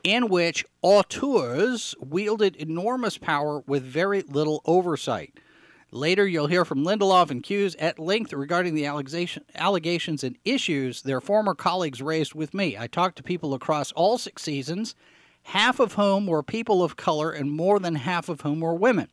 in 0.05 0.29
which 0.29 0.67
auteurs 0.83 1.95
wielded 1.99 2.57
enormous 2.57 3.17
power 3.17 3.63
with 3.67 3.83
very 3.85 4.21
little 4.21 4.61
oversight. 4.67 5.39
Later, 5.95 6.27
you'll 6.27 6.47
hear 6.47 6.65
from 6.65 6.87
Lindelof 6.87 7.31
and 7.31 7.43
Cuse 7.43 7.77
at 7.79 7.99
length 7.99 8.33
regarding 8.33 8.75
the 8.75 8.87
allegations 8.87 10.25
and 10.25 10.39
issues 10.43 11.03
their 11.03 11.21
former 11.21 11.55
colleagues 11.55 12.01
raised 12.01 12.35
with 12.35 12.55
me. 12.55 12.79
I 12.79 12.87
talked 12.87 13.17
to 13.17 13.23
people 13.23 13.53
across 13.53 13.93
all 13.93 14.17
six 14.17 14.43
seasons, 14.43 14.95
half 15.43 15.79
of 15.81 15.93
whom 15.93 16.27
were 16.27 16.43
people 16.43 16.83
of 16.83 16.97
color 16.97 17.31
and 17.31 17.53
more 17.53 17.79
than 17.79 17.97
half 17.97 18.31
of 18.31 18.41
whom 18.41 18.61
were 18.61 18.75
women. 18.75 19.09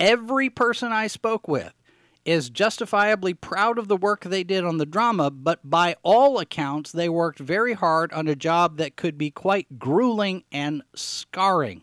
Every 0.00 0.48
person 0.48 0.92
I 0.92 1.08
spoke 1.08 1.46
with 1.46 1.74
is 2.24 2.48
justifiably 2.48 3.34
proud 3.34 3.78
of 3.78 3.88
the 3.88 3.96
work 3.96 4.24
they 4.24 4.44
did 4.44 4.64
on 4.64 4.78
the 4.78 4.86
drama, 4.86 5.30
but 5.30 5.68
by 5.68 5.94
all 6.02 6.38
accounts, 6.38 6.90
they 6.90 7.10
worked 7.10 7.38
very 7.38 7.74
hard 7.74 8.14
on 8.14 8.28
a 8.28 8.34
job 8.34 8.78
that 8.78 8.96
could 8.96 9.18
be 9.18 9.30
quite 9.30 9.78
grueling 9.78 10.44
and 10.50 10.82
scarring 10.94 11.82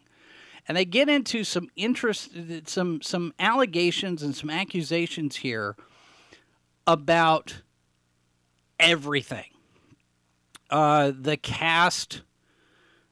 and 0.67 0.77
they 0.77 0.85
get 0.85 1.09
into 1.09 1.43
some 1.43 1.69
interest, 1.75 2.31
some 2.65 3.01
some 3.01 3.33
allegations 3.39 4.23
and 4.23 4.35
some 4.35 4.49
accusations 4.49 5.37
here 5.37 5.75
about 6.87 7.61
everything. 8.79 9.49
Uh, 10.69 11.11
the 11.19 11.37
cast 11.37 12.21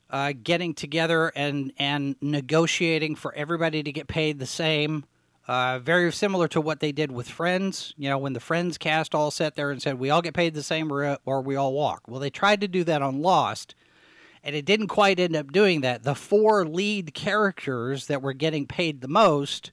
uh, 0.09 0.33
getting 0.43 0.73
together 0.73 1.31
and 1.35 1.73
and 1.77 2.15
negotiating 2.21 3.15
for 3.15 3.33
everybody 3.35 3.83
to 3.83 3.91
get 3.91 4.07
paid 4.07 4.39
the 4.39 4.45
same. 4.45 5.05
Uh, 5.45 5.77
very 5.79 6.09
similar 6.11 6.47
to 6.47 6.61
what 6.61 6.79
they 6.79 6.91
did 6.93 7.11
with 7.11 7.27
Friends. 7.27 7.93
You 7.97 8.09
know, 8.09 8.17
when 8.17 8.33
the 8.33 8.39
Friends 8.39 8.77
cast 8.77 9.13
all 9.13 9.29
sat 9.29 9.55
there 9.55 9.71
and 9.71 9.81
said, 9.81 9.99
"We 9.99 10.09
all 10.09 10.21
get 10.21 10.33
paid 10.33 10.53
the 10.53 10.63
same, 10.63 10.91
or, 10.91 11.17
or 11.25 11.41
we 11.41 11.55
all 11.55 11.73
walk." 11.73 12.03
Well, 12.07 12.19
they 12.19 12.29
tried 12.29 12.61
to 12.61 12.67
do 12.67 12.83
that 12.85 13.01
on 13.01 13.21
Lost, 13.21 13.75
and 14.43 14.55
it 14.55 14.65
didn't 14.65 14.87
quite 14.87 15.19
end 15.19 15.35
up 15.35 15.51
doing 15.51 15.81
that. 15.81 16.03
The 16.03 16.15
four 16.15 16.65
lead 16.65 17.13
characters 17.13 18.07
that 18.07 18.21
were 18.21 18.33
getting 18.33 18.67
paid 18.67 19.01
the 19.01 19.07
most, 19.07 19.71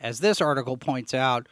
as 0.00 0.20
this 0.20 0.40
article 0.40 0.76
points 0.76 1.14
out, 1.14 1.46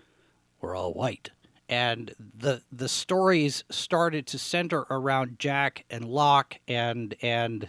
were 0.61 0.75
all 0.75 0.93
white. 0.93 1.31
And 1.69 2.13
the 2.19 2.63
the 2.73 2.89
stories 2.89 3.63
started 3.71 4.27
to 4.29 4.39
center 4.39 4.87
around 4.91 5.39
Jack 5.39 5.85
and 5.89 6.05
Locke 6.05 6.59
and 6.67 7.15
and 7.23 7.69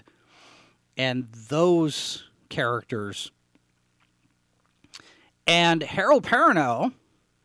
and 0.98 1.28
those 1.32 2.28
characters. 2.50 3.32
And 5.46 5.84
Harold 5.84 6.24
Perrineau, 6.24 6.94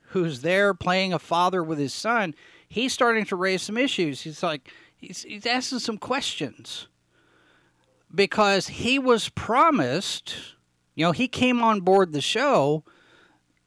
who's 0.09 0.41
there 0.41 0.73
playing 0.73 1.13
a 1.13 1.19
father 1.19 1.63
with 1.63 1.79
his 1.79 1.93
son, 1.93 2.35
he's 2.69 2.95
starting 2.95 3.27
to 3.27 3.37
raise 3.37 3.63
some 3.63 3.77
issues. 3.77 4.23
He's 4.23 4.43
like 4.43 4.73
he's, 4.97 5.25
he's 5.25 5.45
asking 5.45 5.81
some 5.81 5.99
questions 5.99 6.89
because 8.17 8.69
he 8.69 8.99
was 8.99 9.29
promised, 9.29 10.35
you 10.95 11.05
know, 11.05 11.13
he 11.13 11.29
came 11.29 11.63
on 11.63 11.81
board 11.81 12.13
the 12.13 12.21
show 12.21 12.83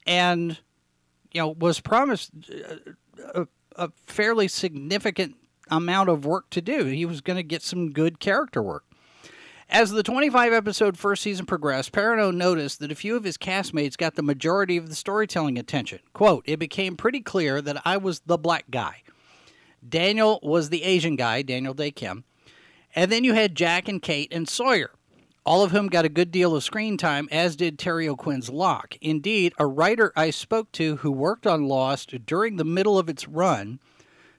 and, 0.05 0.59
you 1.31 1.41
know, 1.41 1.49
was 1.49 1.79
promised 1.79 2.31
uh, 2.51 2.93
a, 3.33 3.47
a 3.75 3.91
fairly 4.05 4.47
significant 4.47 5.35
amount 5.69 6.09
of 6.09 6.25
work 6.25 6.49
to 6.49 6.61
do. 6.61 6.85
He 6.85 7.05
was 7.05 7.21
going 7.21 7.37
to 7.37 7.43
get 7.43 7.61
some 7.61 7.91
good 7.91 8.19
character 8.19 8.61
work. 8.61 8.83
As 9.71 9.91
the 9.91 10.01
25 10.01 10.51
episode 10.51 10.97
first 10.97 11.21
season 11.21 11.45
progressed, 11.45 11.91
Perrineau 11.91 12.33
noticed 12.33 12.79
that 12.79 12.91
a 12.91 12.95
few 12.95 13.15
of 13.15 13.23
his 13.23 13.37
castmates 13.37 13.95
got 13.95 14.15
the 14.15 14.23
majority 14.23 14.77
of 14.77 14.89
the 14.89 14.95
storytelling 14.95 15.59
attention. 15.59 15.99
Quote, 16.11 16.43
It 16.47 16.57
became 16.57 16.97
pretty 16.97 17.21
clear 17.21 17.61
that 17.61 17.79
I 17.85 17.97
was 17.97 18.21
the 18.21 18.39
black 18.39 18.65
guy. 18.71 19.03
Daniel 19.87 20.39
was 20.41 20.69
the 20.69 20.81
Asian 20.81 21.15
guy, 21.15 21.43
Daniel 21.43 21.75
Dae 21.75 21.91
Kim, 21.91 22.23
And 22.95 23.11
then 23.11 23.23
you 23.23 23.33
had 23.33 23.55
Jack 23.55 23.87
and 23.87 24.01
Kate 24.01 24.33
and 24.33 24.47
Sawyer, 24.47 24.91
all 25.45 25.63
of 25.63 25.71
whom 25.71 25.87
got 25.87 26.05
a 26.05 26.09
good 26.09 26.31
deal 26.31 26.55
of 26.55 26.63
screen 26.63 26.97
time, 26.97 27.29
as 27.31 27.55
did 27.55 27.77
Terry 27.77 28.07
O'Quinn's 28.07 28.49
Locke. 28.49 28.97
Indeed, 29.01 29.53
a 29.57 29.67
writer 29.67 30.11
I 30.15 30.31
spoke 30.31 30.71
to 30.73 30.97
who 30.97 31.11
worked 31.11 31.45
on 31.45 31.67
Lost 31.67 32.25
during 32.25 32.55
the 32.55 32.65
middle 32.65 32.97
of 32.97 33.09
its 33.09 33.27
run 33.27 33.79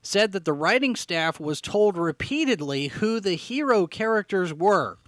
said 0.02 0.32
that 0.32 0.44
the 0.44 0.52
writing 0.52 0.96
staff 0.96 1.38
was 1.38 1.60
told 1.60 1.96
repeatedly 1.96 2.88
who 2.88 3.20
the 3.20 3.34
hero 3.34 3.86
characters 3.86 4.52
were 4.52 4.98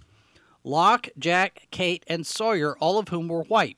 Locke, 0.63 1.09
Jack, 1.19 1.67
Kate, 1.71 2.05
and 2.07 2.25
Sawyer, 2.25 2.77
all 2.77 2.97
of 2.97 3.09
whom 3.09 3.27
were 3.27 3.43
white. 3.43 3.77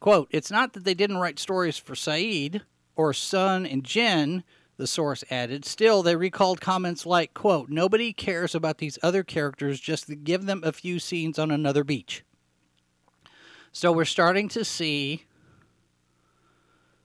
Quote, 0.00 0.28
It's 0.30 0.50
not 0.50 0.74
that 0.74 0.84
they 0.84 0.94
didn't 0.94 1.16
write 1.16 1.38
stories 1.38 1.78
for 1.78 1.94
Sayid 1.94 2.60
or 2.94 3.14
Sun 3.14 3.64
and 3.64 3.84
Jin, 3.84 4.44
the 4.78 4.86
source 4.86 5.22
added. 5.30 5.64
Still, 5.64 6.02
they 6.02 6.16
recalled 6.16 6.60
comments 6.60 7.04
like, 7.04 7.34
quote, 7.34 7.68
Nobody 7.68 8.12
cares 8.12 8.54
about 8.54 8.78
these 8.78 8.98
other 9.02 9.22
characters, 9.22 9.78
just 9.78 10.24
give 10.24 10.46
them 10.46 10.62
a 10.64 10.72
few 10.72 10.98
scenes 10.98 11.38
on 11.38 11.50
another 11.50 11.84
beach. 11.84 12.24
So 13.72 13.92
we're 13.92 14.06
starting 14.06 14.48
to 14.50 14.64
see 14.64 15.26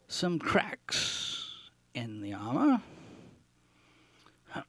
some 0.07 0.39
cracks 0.39 1.51
in 1.93 2.21
the 2.21 2.33
armor. 2.33 2.81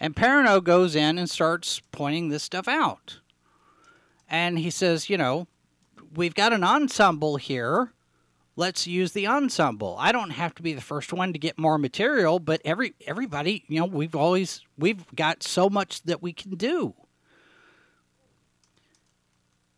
and 0.00 0.14
Perrineau 0.14 0.62
goes 0.62 0.94
in 0.94 1.16
and 1.16 1.30
starts 1.30 1.80
pointing 1.92 2.28
this 2.28 2.42
stuff 2.42 2.68
out. 2.68 3.20
And 4.28 4.58
he 4.58 4.70
says, 4.70 5.08
you 5.08 5.16
know, 5.16 5.46
we've 6.14 6.34
got 6.34 6.52
an 6.52 6.64
ensemble 6.64 7.36
here. 7.36 7.92
Let's 8.54 8.86
use 8.86 9.12
the 9.12 9.26
ensemble. 9.26 9.96
I 9.98 10.12
don't 10.12 10.30
have 10.30 10.54
to 10.56 10.62
be 10.62 10.74
the 10.74 10.82
first 10.82 11.12
one 11.12 11.32
to 11.32 11.38
get 11.38 11.58
more 11.58 11.78
material, 11.78 12.38
but 12.38 12.60
every 12.64 12.94
everybody, 13.06 13.64
you 13.66 13.80
know, 13.80 13.86
we've 13.86 14.14
always 14.14 14.62
we've 14.76 15.06
got 15.14 15.42
so 15.42 15.70
much 15.70 16.02
that 16.02 16.22
we 16.22 16.34
can 16.34 16.56
do. 16.56 16.94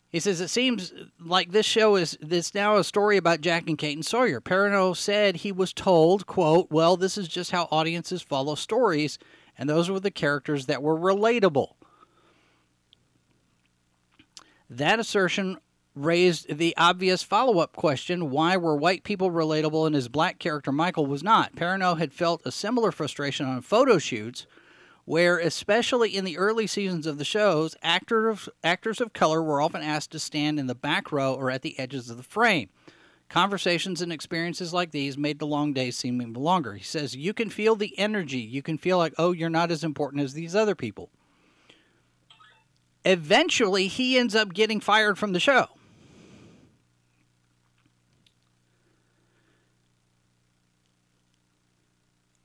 He 0.09 0.19
says 0.19 0.41
it 0.41 0.49
seems 0.49 0.93
like 1.19 1.51
this 1.51 1.65
show 1.65 1.95
is 1.95 2.17
this 2.21 2.53
now 2.53 2.75
a 2.77 2.83
story 2.83 3.15
about 3.15 3.41
Jack 3.41 3.67
and 3.67 3.77
Kate 3.77 3.97
and 3.97 4.05
Sawyer. 4.05 4.41
Perrineau 4.41 4.95
said 4.95 5.37
he 5.37 5.53
was 5.53 5.71
told, 5.71 6.25
"quote 6.25 6.69
Well, 6.69 6.97
this 6.97 7.17
is 7.17 7.29
just 7.29 7.51
how 7.51 7.69
audiences 7.71 8.21
follow 8.21 8.55
stories, 8.55 9.17
and 9.57 9.69
those 9.69 9.89
were 9.89 10.01
the 10.01 10.11
characters 10.11 10.65
that 10.65 10.83
were 10.83 10.97
relatable." 10.97 11.75
That 14.69 14.99
assertion 14.99 15.59
raised 15.95 16.57
the 16.57 16.75
obvious 16.77 17.23
follow 17.23 17.59
up 17.59 17.73
question 17.73 18.29
why 18.29 18.57
were 18.57 18.75
white 18.75 19.03
people 19.03 19.31
relatable 19.31 19.87
and 19.87 19.95
his 19.95 20.09
black 20.09 20.39
character 20.39 20.71
Michael 20.71 21.05
was 21.05 21.23
not? 21.23 21.55
Perrineau 21.55 21.97
had 21.97 22.13
felt 22.13 22.41
a 22.45 22.51
similar 22.51 22.91
frustration 22.91 23.45
on 23.45 23.61
photo 23.61 23.97
shoots, 23.97 24.45
where, 25.05 25.39
especially 25.39 26.15
in 26.15 26.25
the 26.25 26.37
early 26.37 26.67
seasons 26.67 27.07
of 27.07 27.17
the 27.17 27.25
shows, 27.25 27.75
actors, 27.81 28.49
actors 28.63 28.99
of 28.99 29.13
color 29.13 29.41
were 29.41 29.61
often 29.61 29.81
asked 29.81 30.11
to 30.11 30.19
stand 30.19 30.59
in 30.59 30.67
the 30.67 30.75
back 30.75 31.11
row 31.11 31.33
or 31.33 31.49
at 31.49 31.61
the 31.61 31.77
edges 31.79 32.09
of 32.09 32.17
the 32.17 32.23
frame. 32.23 32.69
Conversations 33.29 34.01
and 34.01 34.11
experiences 34.11 34.73
like 34.73 34.91
these 34.91 35.17
made 35.17 35.39
the 35.39 35.47
long 35.47 35.73
days 35.73 35.95
seem 35.95 36.21
even 36.21 36.33
longer. 36.33 36.73
He 36.75 36.83
says, 36.83 37.15
You 37.15 37.33
can 37.33 37.49
feel 37.49 37.75
the 37.75 37.97
energy. 37.97 38.39
You 38.39 38.61
can 38.61 38.77
feel 38.77 38.97
like, 38.97 39.13
oh, 39.17 39.31
you're 39.31 39.49
not 39.49 39.71
as 39.71 39.83
important 39.83 40.23
as 40.23 40.33
these 40.33 40.55
other 40.55 40.75
people. 40.75 41.09
Eventually, 43.03 43.87
he 43.87 44.17
ends 44.17 44.35
up 44.35 44.53
getting 44.53 44.79
fired 44.79 45.17
from 45.17 45.33
the 45.33 45.39
show. 45.39 45.67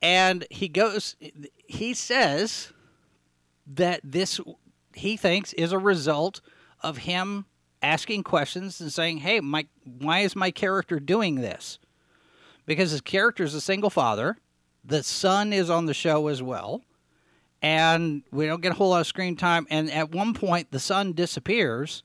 And 0.02 0.46
he 0.50 0.68
goes, 0.68 1.16
he 1.66 1.94
says 1.94 2.72
that 3.66 4.00
this, 4.02 4.40
he 4.94 5.16
thinks, 5.16 5.52
is 5.52 5.72
a 5.72 5.78
result 5.78 6.40
of 6.82 6.98
him 6.98 7.46
asking 7.82 8.22
questions 8.22 8.80
and 8.80 8.92
saying, 8.92 9.18
hey, 9.18 9.40
my, 9.40 9.66
why 9.84 10.20
is 10.20 10.34
my 10.34 10.50
character 10.50 10.98
doing 10.98 11.36
this? 11.36 11.78
Because 12.66 12.90
his 12.90 13.00
character 13.00 13.44
is 13.44 13.54
a 13.54 13.60
single 13.60 13.90
father. 13.90 14.36
The 14.84 15.02
son 15.02 15.52
is 15.52 15.68
on 15.68 15.86
the 15.86 15.94
show 15.94 16.28
as 16.28 16.42
well. 16.42 16.82
And 17.62 18.22
we 18.30 18.46
don't 18.46 18.62
get 18.62 18.72
a 18.72 18.74
whole 18.74 18.90
lot 18.90 19.00
of 19.00 19.06
screen 19.06 19.36
time. 19.36 19.66
And 19.70 19.90
at 19.90 20.12
one 20.12 20.32
point, 20.32 20.70
the 20.70 20.78
son 20.78 21.12
disappears. 21.12 22.02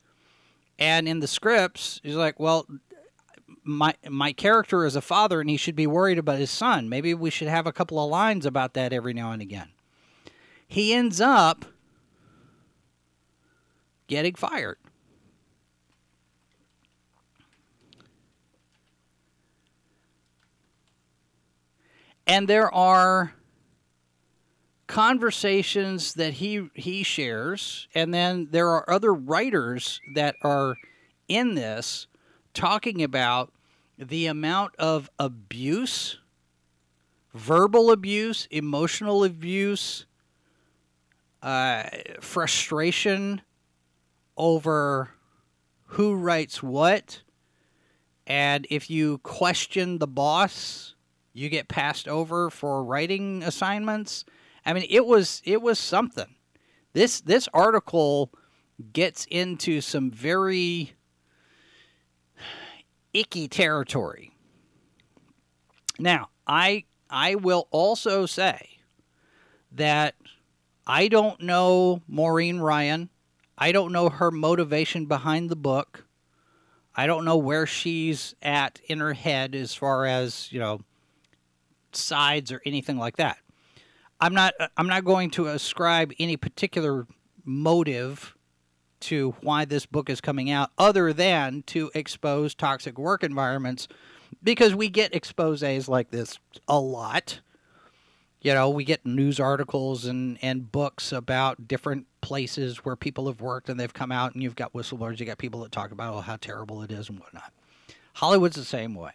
And 0.77 1.07
in 1.07 1.21
the 1.21 1.27
scripts, 1.27 2.01
he's 2.03 2.15
like, 2.15 2.39
well, 2.39 2.67
my 3.65 3.95
my 4.07 4.31
character 4.31 4.85
is 4.85 4.95
a 4.95 5.01
father 5.01 5.41
and 5.41 5.49
he 5.49 5.57
should 5.57 5.75
be 5.75 5.87
worried 5.87 6.19
about 6.19 6.37
his 6.37 6.51
son. 6.51 6.87
Maybe 6.87 7.13
we 7.13 7.31
should 7.31 7.47
have 7.47 7.65
a 7.65 7.73
couple 7.73 8.01
of 8.01 8.09
lines 8.09 8.45
about 8.45 8.75
that 8.75 8.93
every 8.93 9.13
now 9.13 9.31
and 9.31 9.41
again. 9.41 9.69
He 10.67 10.93
ends 10.93 11.19
up 11.19 11.65
getting 14.07 14.35
fired. 14.35 14.77
And 22.27 22.47
there 22.47 22.73
are 22.73 23.35
conversations 24.87 26.13
that 26.13 26.33
he 26.33 26.69
he 26.75 27.01
shares 27.01 27.87
and 27.95 28.13
then 28.13 28.47
there 28.51 28.69
are 28.69 28.87
other 28.87 29.13
writers 29.13 29.99
that 30.13 30.35
are 30.43 30.75
in 31.27 31.55
this 31.55 32.05
talking 32.53 33.01
about 33.01 33.51
the 33.97 34.27
amount 34.27 34.75
of 34.77 35.09
abuse, 35.19 36.19
verbal 37.33 37.91
abuse, 37.91 38.47
emotional 38.51 39.23
abuse, 39.23 40.05
uh, 41.41 41.83
frustration 42.19 43.41
over 44.37 45.11
who 45.89 46.15
writes 46.15 46.61
what. 46.61 47.21
And 48.27 48.65
if 48.69 48.89
you 48.89 49.19
question 49.19 49.99
the 49.99 50.07
boss, 50.07 50.95
you 51.33 51.49
get 51.49 51.67
passed 51.67 52.07
over 52.07 52.49
for 52.49 52.83
writing 52.83 53.43
assignments. 53.43 54.25
I 54.65 54.73
mean, 54.73 54.87
it 54.89 55.05
was 55.05 55.41
it 55.45 55.61
was 55.61 55.77
something. 55.77 56.35
This 56.93 57.21
this 57.21 57.47
article 57.53 58.31
gets 58.93 59.25
into 59.29 59.81
some 59.81 60.09
very 60.09 60.94
icky 63.15 63.47
territory. 63.47 64.35
Now, 65.97 66.29
I 66.45 66.83
I 67.09 67.35
will 67.35 67.67
also 67.71 68.25
say 68.25 68.79
that 69.71 70.15
I 70.85 71.07
don't 71.07 71.41
know 71.41 72.01
Maureen 72.07 72.59
Ryan. 72.59 73.09
I 73.57 73.71
don't 73.71 73.93
know 73.93 74.09
her 74.09 74.31
motivation 74.31 75.05
behind 75.05 75.49
the 75.49 75.55
book. 75.55 76.05
I 76.93 77.07
don't 77.07 77.25
know 77.25 77.37
where 77.37 77.65
she's 77.65 78.35
at 78.41 78.79
in 78.87 78.99
her 78.99 79.13
head 79.13 79.55
as 79.55 79.73
far 79.73 80.05
as, 80.05 80.51
you 80.51 80.59
know, 80.59 80.81
sides 81.93 82.51
or 82.51 82.61
anything 82.65 82.97
like 82.97 83.17
that. 83.17 83.37
I'm 84.19 84.33
not 84.33 84.53
I'm 84.77 84.87
not 84.87 85.05
going 85.05 85.29
to 85.31 85.47
ascribe 85.47 86.11
any 86.19 86.37
particular 86.37 87.07
motive 87.45 88.34
to 89.05 89.35
why 89.41 89.65
this 89.65 89.85
book 89.85 90.09
is 90.09 90.21
coming 90.21 90.49
out 90.49 90.71
other 90.77 91.13
than 91.13 91.63
to 91.67 91.91
expose 91.93 92.55
toxic 92.55 92.97
work 92.97 93.23
environments 93.23 93.87
because 94.43 94.75
we 94.75 94.89
get 94.89 95.13
exposes 95.13 95.87
like 95.87 96.11
this 96.11 96.39
a 96.67 96.79
lot. 96.79 97.41
You 98.41 98.53
know, 98.53 98.69
we 98.69 98.83
get 98.83 99.05
news 99.05 99.39
articles 99.39 100.05
and, 100.05 100.37
and 100.41 100.71
books 100.71 101.11
about 101.11 101.67
different 101.67 102.05
places 102.21 102.77
where 102.85 102.95
people 102.95 103.27
have 103.27 103.41
worked 103.41 103.69
and 103.69 103.79
they've 103.79 103.93
come 103.93 104.11
out, 104.11 104.33
and 104.33 104.43
you've 104.43 104.55
got 104.55 104.73
whistleblowers, 104.73 105.19
you've 105.19 105.27
got 105.27 105.37
people 105.37 105.61
that 105.61 105.71
talk 105.71 105.91
about 105.91 106.13
oh, 106.13 106.21
how 106.21 106.35
terrible 106.35 106.81
it 106.83 106.91
is 106.91 107.09
and 107.09 107.19
whatnot. 107.19 107.51
Hollywood's 108.13 108.55
the 108.55 108.63
same 108.63 108.93
way. 108.93 109.11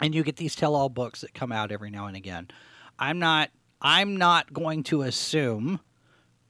And 0.00 0.14
you 0.14 0.22
get 0.22 0.36
these 0.36 0.54
tell 0.54 0.74
all 0.74 0.88
books 0.88 1.20
that 1.20 1.34
come 1.34 1.52
out 1.52 1.72
every 1.72 1.90
now 1.90 2.06
and 2.06 2.16
again. 2.16 2.48
I'm 2.98 3.18
not 3.18 3.50
I'm 3.82 4.16
not 4.16 4.52
going 4.52 4.82
to 4.84 5.02
assume 5.02 5.80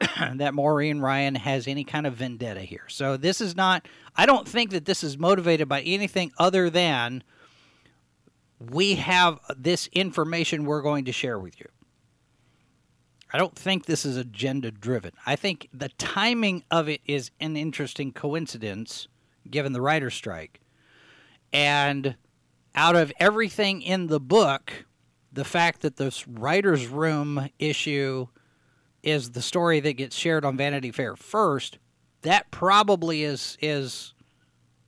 that 0.37 0.55
Maureen 0.55 1.01
Ryan 1.01 1.35
has 1.35 1.69
any 1.69 1.85
kind 1.85 2.07
of 2.07 2.15
vendetta 2.15 2.61
here. 2.61 2.85
So 2.89 3.17
this 3.17 3.41
is 3.41 3.55
not, 3.55 3.87
I 4.17 4.27
don't 4.27 4.49
think 4.49 4.71
that 4.71 4.85
this 4.85 5.05
is 5.05 5.19
motivated 5.19 5.69
by 5.69 5.83
anything 5.83 6.33
other 6.39 6.71
than 6.71 7.23
we 8.59 8.97
have 8.97 9.39
this 9.57 9.89
information 9.93 10.65
we're 10.65 10.83
going 10.83 11.05
to 11.07 11.13
share 11.13 11.39
with 11.39 11.59
you. 11.61 11.67
I 13.33 13.39
don't 13.39 13.55
think 13.55 13.87
this 13.87 14.05
is 14.05 14.17
agenda 14.17 14.71
driven. 14.71 15.13
I 15.25 15.37
think 15.37 15.69
the 15.73 15.89
timing 15.91 16.65
of 16.71 16.89
it 16.89 17.01
is 17.07 17.31
an 17.41 17.57
interesting 17.57 18.13
coincidence 18.13 19.07
given 19.49 19.73
the 19.73 19.81
writer's 19.81 20.15
strike. 20.15 20.61
And 21.53 22.17
out 22.75 22.97
of 22.97 23.13
everything 23.21 23.83
in 23.83 24.09
the 24.09 24.21
book, 24.21 24.85
the 25.33 25.45
fact 25.45 25.83
that 25.83 25.97
this 25.97 26.27
writer's 26.27 26.87
room 26.89 27.49
issue 27.59 28.27
is 29.03 29.31
the 29.31 29.43
story 29.43 29.81
that 29.81 29.95
gets 29.95 30.17
shared 30.17 30.45
on 30.45 30.57
Vanity 30.57 30.91
Fair 30.91 31.17
first, 31.17 31.79
that 32.23 32.51
probably 32.51 33.25
is 33.25 33.57
is 33.61 34.15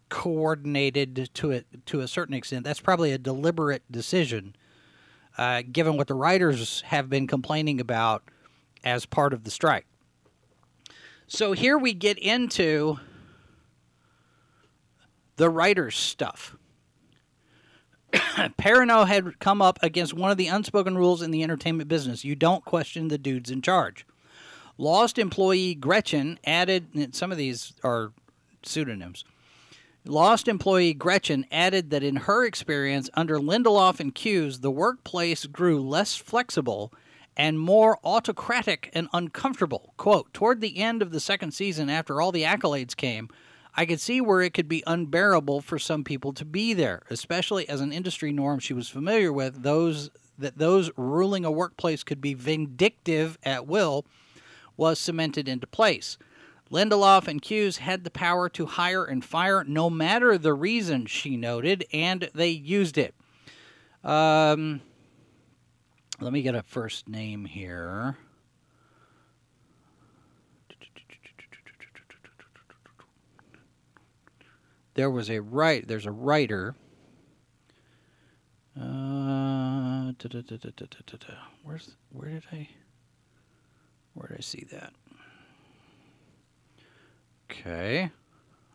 coordinated 0.08 1.30
to 1.34 1.52
a 1.52 1.64
to 1.86 2.00
a 2.00 2.08
certain 2.08 2.34
extent. 2.34 2.64
That's 2.64 2.80
probably 2.80 3.12
a 3.12 3.18
deliberate 3.18 3.82
decision, 3.90 4.54
uh, 5.38 5.62
given 5.70 5.96
what 5.96 6.08
the 6.08 6.14
writers 6.14 6.82
have 6.82 7.08
been 7.08 7.26
complaining 7.26 7.80
about 7.80 8.22
as 8.84 9.06
part 9.06 9.32
of 9.32 9.44
the 9.44 9.50
strike. 9.50 9.86
So 11.26 11.52
here 11.52 11.78
we 11.78 11.94
get 11.94 12.18
into 12.18 12.98
the 15.36 15.48
writer's 15.48 15.96
stuff. 15.96 16.56
Perrineau 18.58 19.06
had 19.06 19.38
come 19.38 19.62
up 19.62 19.78
against 19.82 20.14
one 20.14 20.30
of 20.30 20.36
the 20.36 20.48
unspoken 20.48 20.96
rules 20.96 21.22
in 21.22 21.30
the 21.30 21.42
entertainment 21.42 21.88
business 21.88 22.24
you 22.24 22.34
don't 22.34 22.64
question 22.64 23.08
the 23.08 23.18
dudes 23.18 23.50
in 23.50 23.62
charge. 23.62 24.06
Lost 24.78 25.18
employee 25.18 25.74
Gretchen 25.74 26.38
added, 26.44 27.14
some 27.14 27.30
of 27.30 27.38
these 27.38 27.74
are 27.84 28.12
pseudonyms. 28.62 29.24
Lost 30.04 30.48
employee 30.48 30.94
Gretchen 30.94 31.46
added 31.52 31.90
that 31.90 32.02
in 32.02 32.16
her 32.16 32.44
experience 32.44 33.08
under 33.14 33.38
Lindelof 33.38 34.00
and 34.00 34.14
Cuse, 34.14 34.58
the 34.58 34.70
workplace 34.70 35.46
grew 35.46 35.80
less 35.80 36.16
flexible 36.16 36.92
and 37.36 37.58
more 37.58 37.98
autocratic 38.04 38.90
and 38.92 39.08
uncomfortable. 39.12 39.94
Quote, 39.96 40.32
toward 40.34 40.60
the 40.60 40.78
end 40.78 41.02
of 41.02 41.12
the 41.12 41.20
second 41.20 41.52
season, 41.52 41.88
after 41.88 42.20
all 42.20 42.32
the 42.32 42.42
accolades 42.42 42.96
came, 42.96 43.28
I 43.74 43.86
could 43.86 44.00
see 44.00 44.20
where 44.20 44.42
it 44.42 44.52
could 44.52 44.68
be 44.68 44.82
unbearable 44.86 45.62
for 45.62 45.78
some 45.78 46.04
people 46.04 46.32
to 46.34 46.44
be 46.44 46.74
there, 46.74 47.02
especially 47.08 47.68
as 47.68 47.80
an 47.80 47.92
industry 47.92 48.32
norm 48.32 48.58
she 48.58 48.74
was 48.74 48.88
familiar 48.88 49.32
with, 49.32 49.62
those 49.62 50.10
that 50.38 50.58
those 50.58 50.90
ruling 50.96 51.44
a 51.44 51.50
workplace 51.50 52.02
could 52.02 52.20
be 52.20 52.34
vindictive 52.34 53.38
at 53.42 53.66
will 53.66 54.04
was 54.76 54.98
cemented 54.98 55.48
into 55.48 55.66
place. 55.66 56.18
Lindelof 56.70 57.28
and 57.28 57.40
Cuse 57.40 57.76
had 57.78 58.02
the 58.02 58.10
power 58.10 58.48
to 58.48 58.66
hire 58.66 59.04
and 59.04 59.24
fire 59.24 59.62
no 59.62 59.90
matter 59.90 60.38
the 60.38 60.54
reason, 60.54 61.04
she 61.06 61.36
noted, 61.36 61.84
and 61.92 62.30
they 62.34 62.48
used 62.48 62.96
it. 62.96 63.14
Um, 64.02 64.80
let 66.20 66.32
me 66.32 66.42
get 66.42 66.54
a 66.54 66.62
first 66.62 67.08
name 67.08 67.44
here. 67.44 68.16
There 74.94 75.10
was 75.10 75.30
a 75.30 75.40
right. 75.40 75.86
There's 75.86 76.06
a 76.06 76.10
writer. 76.12 76.74
Uh, 78.78 80.12
where's 81.62 81.96
where 82.10 82.30
did 82.30 82.44
I 82.52 82.68
where 84.14 84.28
did 84.28 84.38
I 84.38 84.40
see 84.40 84.66
that? 84.70 84.92
Okay, 87.50 88.10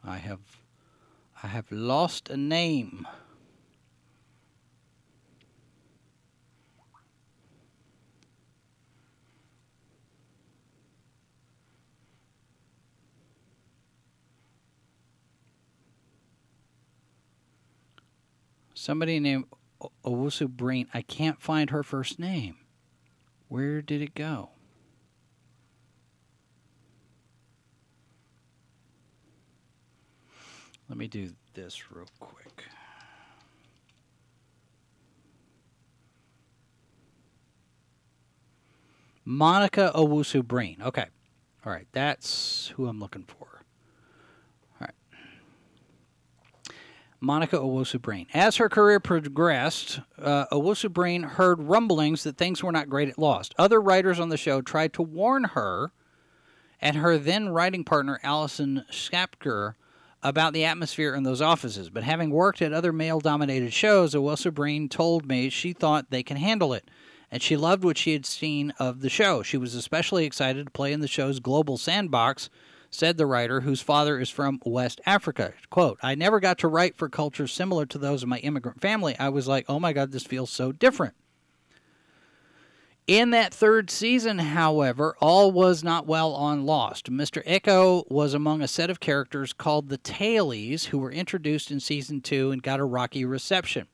I 0.04 0.18
have 0.18 0.40
I 1.44 1.48
have 1.48 1.72
lost 1.72 2.30
a 2.30 2.38
name. 2.38 3.08
Somebody 18.88 19.19
named 19.19 19.47
Owusu 20.06 20.47
Breen. 20.47 20.88
I 20.93 21.02
can't 21.02 21.41
find 21.41 21.71
her 21.71 21.84
first 21.84 22.19
name. 22.19 22.56
Where 23.50 23.82
did 23.82 24.02
it 24.02 24.15
go? 24.15 24.52
Let 30.88 30.97
me 30.97 31.10
do 31.10 31.32
this 31.54 31.91
real 31.91 32.08
quick. 32.21 32.63
Monica 39.26 39.91
Owusu 39.93 40.47
Breen. 40.47 40.78
Okay. 40.82 41.08
All 41.65 41.73
right. 41.73 41.88
That's 41.91 42.71
who 42.78 42.88
I'm 42.88 43.02
looking 43.02 43.26
for. 43.26 43.57
Monica 47.20 47.58
Owusu 47.58 48.02
Breen. 48.02 48.28
As 48.34 48.58
her 48.58 48.70
career 48.70 49.00
progressed, 49.00 50.00
uh, 50.22 50.46
Owusu 50.52 50.92
Breen 50.92 51.24
heard 51.24 51.62
rumblings 51.64 52.24
that 52.24 52.38
things 52.38 52.64
were 52.64 52.72
not 52.72 52.90
great 52.90 53.10
at 53.10 53.18
Lost. 53.18 53.56
Other 53.58 53.82
writers 53.82 54.20
on 54.20 54.30
the 54.30 54.38
show 54.38 54.62
tried 54.62 54.94
to 54.94 55.02
warn 55.02 55.46
her 55.46 55.92
and 56.80 56.98
her 56.98 57.18
then 57.18 57.50
writing 57.50 57.84
partner, 57.84 58.20
Allison 58.24 58.86
Schapker, 58.92 59.74
about 60.22 60.54
the 60.54 60.66
atmosphere 60.66 61.16
in 61.16 61.24
those 61.24 61.42
offices. 61.42 61.90
But 61.90 62.04
having 62.04 62.30
worked 62.30 62.62
at 62.62 62.74
other 62.74 62.94
male 62.94 63.20
dominated 63.20 63.74
shows, 63.74 64.14
Owusu 64.14 64.54
Breen 64.54 64.90
told 64.90 65.28
me 65.28 65.50
she 65.50 65.74
thought 65.74 66.10
they 66.10 66.24
can 66.24 66.38
handle 66.38 66.74
it. 66.74 66.90
And 67.32 67.42
she 67.42 67.58
loved 67.58 67.84
what 67.84 67.98
she 67.98 68.14
had 68.14 68.26
seen 68.26 68.74
of 68.80 69.02
the 69.02 69.10
show. 69.10 69.44
She 69.44 69.58
was 69.58 69.76
especially 69.76 70.26
excited 70.26 70.66
to 70.66 70.72
play 70.72 70.94
in 70.94 71.02
the 71.02 71.08
show's 71.08 71.40
global 71.40 71.78
sandbox 71.78 72.50
said 72.89 73.17
the 73.17 73.26
writer, 73.26 73.62
whose 73.62 73.82
father 73.82 74.19
is 74.19 74.30
from 74.30 74.60
West 74.65 75.02
Africa. 75.06 75.54
Quote, 75.69 76.00
I 76.02 76.15
never 76.15 76.39
got 76.39 76.58
to 76.60 76.67
write 76.67 76.95
for 76.95 77.10
cultures 77.10 77.52
similar 77.52 77.86
to 77.88 77.97
those 77.97 78.23
of 78.23 78.30
my 78.30 78.39
immigrant 78.39 78.82
family. 78.82 79.15
I 79.19 79.30
was 79.30 79.47
like, 79.47 79.65
oh 79.67 79.80
my 79.80 79.93
God, 79.93 80.12
this 80.12 80.23
feels 80.23 80.50
so 80.50 80.71
different. 80.71 81.13
In 83.08 83.30
that 83.30 83.54
third 83.54 83.89
season, 83.89 84.38
however, 84.38 85.15
all 85.21 85.50
was 85.54 85.82
not 85.82 86.06
well 86.06 86.34
on 86.34 86.65
Lost. 86.65 87.10
Mr. 87.10 87.41
Eko 87.45 88.04
was 88.12 88.34
among 88.34 88.62
a 88.62 88.67
set 88.67 88.89
of 88.89 89.00
characters 89.00 89.54
called 89.54 89.88
the 89.88 89.97
Tailies, 89.97 90.88
who 90.88 90.97
were 90.97 91.12
introduced 91.12 91.71
in 91.71 91.80
season 91.80 92.19
two 92.19 92.52
and 92.52 92.62
got 92.62 92.82
a 92.82 92.86
rocky 92.86 93.23
reception. 93.23 93.88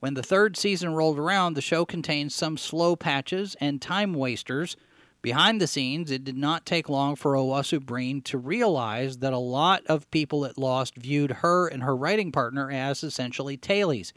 When 0.00 0.12
the 0.12 0.22
third 0.22 0.58
season 0.58 0.92
rolled 0.92 1.18
around, 1.18 1.54
the 1.54 1.62
show 1.62 1.86
contained 1.86 2.32
some 2.32 2.58
slow 2.58 2.96
patches 2.96 3.56
and 3.60 3.80
time 3.80 4.12
wasters 4.12 4.76
Behind 5.22 5.60
the 5.60 5.66
scenes, 5.66 6.10
it 6.10 6.24
did 6.24 6.38
not 6.38 6.64
take 6.64 6.88
long 6.88 7.14
for 7.14 7.34
Owusu 7.34 7.84
Breen 7.84 8.22
to 8.22 8.38
realize 8.38 9.18
that 9.18 9.34
a 9.34 9.38
lot 9.38 9.82
of 9.86 10.10
people 10.10 10.46
at 10.46 10.56
Lost 10.56 10.96
viewed 10.96 11.30
her 11.30 11.68
and 11.68 11.82
her 11.82 11.94
writing 11.94 12.32
partner 12.32 12.70
as 12.70 13.04
essentially 13.04 13.58
tailies. 13.58 14.12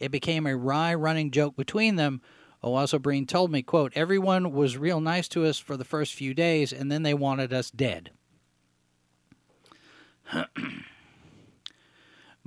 It 0.00 0.12
became 0.12 0.46
a 0.46 0.56
wry 0.56 0.94
running 0.94 1.32
joke 1.32 1.56
between 1.56 1.96
them. 1.96 2.20
Owusu 2.62 3.02
Breen 3.02 3.26
told 3.26 3.50
me, 3.50 3.62
quote, 3.62 3.92
everyone 3.96 4.52
was 4.52 4.76
real 4.76 5.00
nice 5.00 5.26
to 5.28 5.44
us 5.44 5.58
for 5.58 5.76
the 5.76 5.84
first 5.84 6.14
few 6.14 6.32
days, 6.32 6.72
and 6.72 6.92
then 6.92 7.02
they 7.02 7.14
wanted 7.14 7.52
us 7.52 7.70
dead. 7.70 8.10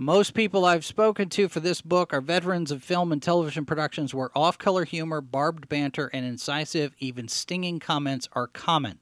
Most 0.02 0.34
people 0.34 0.64
I've 0.64 0.86
spoken 0.86 1.28
to 1.32 1.50
for 1.50 1.60
this 1.60 1.82
book 1.82 2.14
are 2.14 2.22
veterans 2.22 2.72
of 2.72 2.82
film 2.82 3.12
and 3.12 3.22
television 3.22 3.66
productions 3.66 4.14
where 4.14 4.30
off 4.34 4.58
color 4.58 4.86
humor, 4.86 5.20
barbed 5.20 5.68
banter, 5.68 6.08
and 6.14 6.26
incisive, 6.26 6.96
even 7.00 7.28
stinging 7.28 7.80
comments 7.80 8.30
are 8.32 8.48
common. 8.48 9.00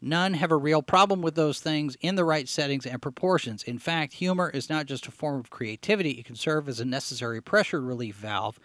None 0.00 0.32
have 0.32 0.50
a 0.50 0.56
real 0.56 0.80
problem 0.80 1.20
with 1.20 1.34
those 1.34 1.60
things 1.60 1.94
in 2.00 2.14
the 2.14 2.24
right 2.24 2.48
settings 2.48 2.86
and 2.86 3.02
proportions. 3.02 3.62
In 3.64 3.78
fact, 3.78 4.14
humor 4.14 4.48
is 4.48 4.70
not 4.70 4.86
just 4.86 5.06
a 5.06 5.10
form 5.10 5.40
of 5.40 5.50
creativity, 5.50 6.12
it 6.12 6.24
can 6.24 6.36
serve 6.36 6.70
as 6.70 6.80
a 6.80 6.86
necessary 6.86 7.42
pressure 7.42 7.82
relief 7.82 8.16
valve. 8.16 8.58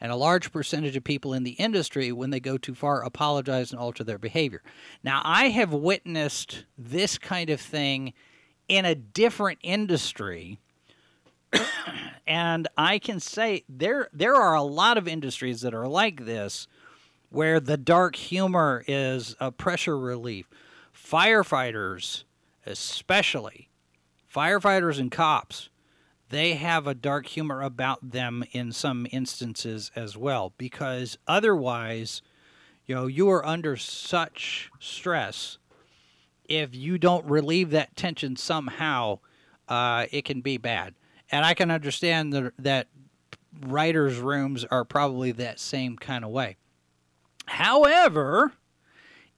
And 0.00 0.12
a 0.12 0.16
large 0.16 0.52
percentage 0.52 0.94
of 0.94 1.02
people 1.02 1.34
in 1.34 1.42
the 1.42 1.54
industry, 1.58 2.12
when 2.12 2.30
they 2.30 2.38
go 2.38 2.56
too 2.56 2.76
far, 2.76 3.02
apologize 3.02 3.72
and 3.72 3.80
alter 3.80 4.04
their 4.04 4.16
behavior. 4.16 4.62
Now, 5.02 5.22
I 5.24 5.48
have 5.48 5.72
witnessed 5.72 6.66
this 6.78 7.18
kind 7.18 7.50
of 7.50 7.60
thing 7.60 8.12
in 8.68 8.84
a 8.84 8.94
different 8.94 9.58
industry 9.64 10.60
and 12.26 12.68
I 12.76 12.98
can 12.98 13.20
say 13.20 13.64
there 13.68 14.08
there 14.12 14.34
are 14.34 14.54
a 14.54 14.62
lot 14.62 14.98
of 14.98 15.08
industries 15.08 15.60
that 15.60 15.74
are 15.74 15.88
like 15.88 16.24
this 16.24 16.66
where 17.30 17.60
the 17.60 17.76
dark 17.76 18.16
humor 18.16 18.84
is 18.86 19.34
a 19.40 19.50
pressure 19.50 19.98
relief. 19.98 20.48
Firefighters 20.94 22.24
especially 22.66 23.68
firefighters 24.32 24.98
and 24.98 25.10
cops 25.10 25.70
they 26.28 26.54
have 26.54 26.86
a 26.86 26.94
dark 26.94 27.26
humor 27.26 27.62
about 27.62 28.10
them 28.10 28.44
in 28.50 28.72
some 28.72 29.06
instances 29.12 29.92
as 29.94 30.16
well 30.16 30.52
because 30.58 31.16
otherwise 31.28 32.20
you 32.86 32.94
know 32.94 33.06
you 33.06 33.30
are 33.30 33.46
under 33.46 33.76
such 33.76 34.68
stress 34.80 35.58
if 36.44 36.74
you 36.74 36.98
don't 36.98 37.24
relieve 37.24 37.70
that 37.70 37.94
tension 37.96 38.36
somehow 38.36 39.18
uh, 39.68 40.06
it 40.10 40.24
can 40.24 40.40
be 40.40 40.56
bad 40.56 40.94
and 41.30 41.44
I 41.44 41.54
can 41.54 41.70
understand 41.70 42.32
that 42.32 42.52
that 42.58 42.88
writers' 43.60 44.18
rooms 44.18 44.64
are 44.64 44.84
probably 44.84 45.32
that 45.32 45.58
same 45.58 45.96
kind 45.96 46.24
of 46.24 46.30
way. 46.30 46.56
However, 47.46 48.52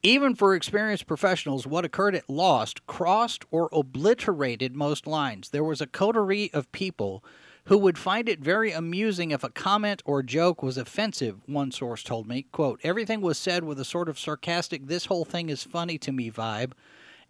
even 0.03 0.35
for 0.35 0.55
experienced 0.55 1.07
professionals, 1.07 1.67
what 1.67 1.85
occurred 1.85 2.15
at 2.15 2.29
Lost 2.31 2.87
crossed 2.87 3.45
or 3.51 3.69
obliterated 3.73 4.75
most 4.75 5.07
lines. 5.07 5.51
There 5.51 5.65
was 5.65 5.81
a 5.81 5.87
coterie 5.87 6.51
of 6.53 6.71
people 6.73 7.25
who 7.65 7.77
would 7.77 7.99
find 7.99 8.29
it 8.29 8.41
very 8.41 8.73
amusing 8.73 9.31
if 9.31 9.45
a 9.45 9.51
comment 9.51 10.03
or 10.07 10.23
joke 10.23 10.63
was 10.63 10.79
offensive, 10.79 11.41
one 11.47 11.71
source 11.71 12.03
told 12.03 12.27
me. 12.27 12.47
Quote, 12.51 12.81
Everything 12.83 13.21
was 13.21 13.37
said 13.37 13.65
with 13.65 13.79
a 13.79 13.85
sort 13.85 14.09
of 14.09 14.19
sarcastic, 14.19 14.87
this 14.87 15.07
whole 15.07 15.25
thing 15.25 15.51
is 15.51 15.65
funny 15.65 15.99
to 15.99 16.13
me 16.13 16.31
vibe 16.31 16.73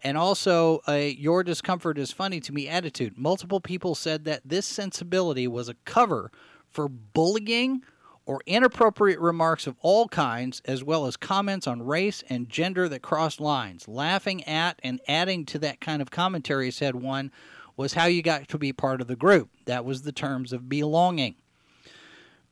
and 0.03 0.17
also 0.17 0.81
your 0.87 1.43
discomfort 1.43 1.97
is 1.97 2.11
funny 2.11 2.39
to 2.39 2.51
me 2.53 2.67
attitude. 2.67 3.17
Multiple 3.17 3.59
people 3.59 3.95
said 3.95 4.25
that 4.25 4.41
this 4.45 4.65
sensibility 4.65 5.47
was 5.47 5.69
a 5.69 5.75
cover 5.85 6.31
for 6.69 6.87
bullying 6.87 7.81
or 8.25 8.41
inappropriate 8.45 9.19
remarks 9.19 9.65
of 9.65 9.75
all 9.81 10.07
kinds, 10.07 10.61
as 10.65 10.83
well 10.83 11.07
as 11.07 11.17
comments 11.17 11.65
on 11.65 11.81
race 11.81 12.23
and 12.29 12.47
gender 12.47 12.87
that 12.87 13.01
crossed 13.01 13.41
lines. 13.41 13.87
Laughing 13.87 14.43
at 14.43 14.79
and 14.83 15.01
adding 15.07 15.45
to 15.45 15.57
that 15.57 15.81
kind 15.81 15.99
of 15.99 16.11
commentary, 16.11 16.69
said 16.69 16.93
one, 16.93 17.31
was 17.75 17.93
how 17.93 18.05
you 18.05 18.21
got 18.21 18.47
to 18.47 18.59
be 18.59 18.71
part 18.71 19.01
of 19.01 19.07
the 19.07 19.15
group. 19.15 19.49
That 19.65 19.83
was 19.83 20.03
the 20.03 20.11
terms 20.11 20.53
of 20.53 20.69
belonging. 20.69 21.35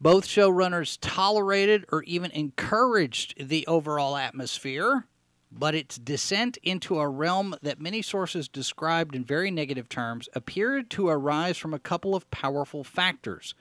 Both 0.01 0.25
showrunners 0.25 0.97
tolerated 0.99 1.85
or 1.91 2.01
even 2.03 2.31
encouraged 2.31 3.47
the 3.47 3.67
overall 3.67 4.17
atmosphere, 4.17 5.05
but 5.51 5.75
its 5.75 5.97
descent 5.97 6.57
into 6.63 6.99
a 6.99 7.07
realm 7.07 7.55
that 7.61 7.79
many 7.79 8.01
sources 8.01 8.47
described 8.47 9.15
in 9.15 9.23
very 9.23 9.49
negative 9.49 9.87
terms 9.89 10.27
appeared 10.33 10.89
to 10.89 11.07
arise 11.07 11.57
from 11.57 11.73
a 11.73 11.79
couple 11.79 12.15
of 12.15 12.29
powerful 12.31 12.83
factors 12.83 13.55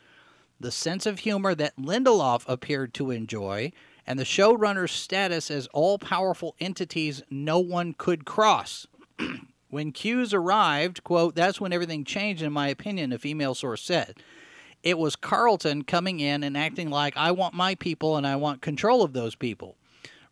the 0.59 0.71
sense 0.71 1.07
of 1.07 1.21
humor 1.21 1.55
that 1.55 1.77
Lindelof 1.77 2.45
appeared 2.49 2.95
to 2.95 3.11
enjoy, 3.11 3.73
and 4.07 4.19
the 4.19 4.25
showrunner's 4.25 4.93
status 4.93 5.51
as 5.51 5.67
all 5.69 5.99
powerful 5.99 6.55
entities 6.61 7.23
no 7.31 7.59
one 7.59 7.95
could 7.97 8.25
cross. 8.25 8.87
when 9.71 9.93
Cuse 9.93 10.33
arrived, 10.33 11.05
quote, 11.05 11.35
that's 11.35 11.61
when 11.61 11.73
everything 11.73 12.05
changed, 12.05 12.43
in 12.43 12.53
my 12.53 12.69
opinion, 12.69 13.13
a 13.13 13.19
female 13.19 13.55
source 13.55 13.83
said. 13.83 14.17
It 14.83 14.99
was 14.99 15.17
Carlton 15.17 15.83
coming 15.83 16.21
in 16.21 16.45
and 16.45 16.57
acting 16.57 16.91
like, 16.91 17.17
I 17.17 17.33
want 17.33 17.55
my 17.55 17.75
people 17.75 18.17
and 18.17 18.27
I 18.27 18.37
want 18.37 18.63
control 18.63 19.03
of 19.03 19.13
those 19.13 19.35
people. 19.35 19.77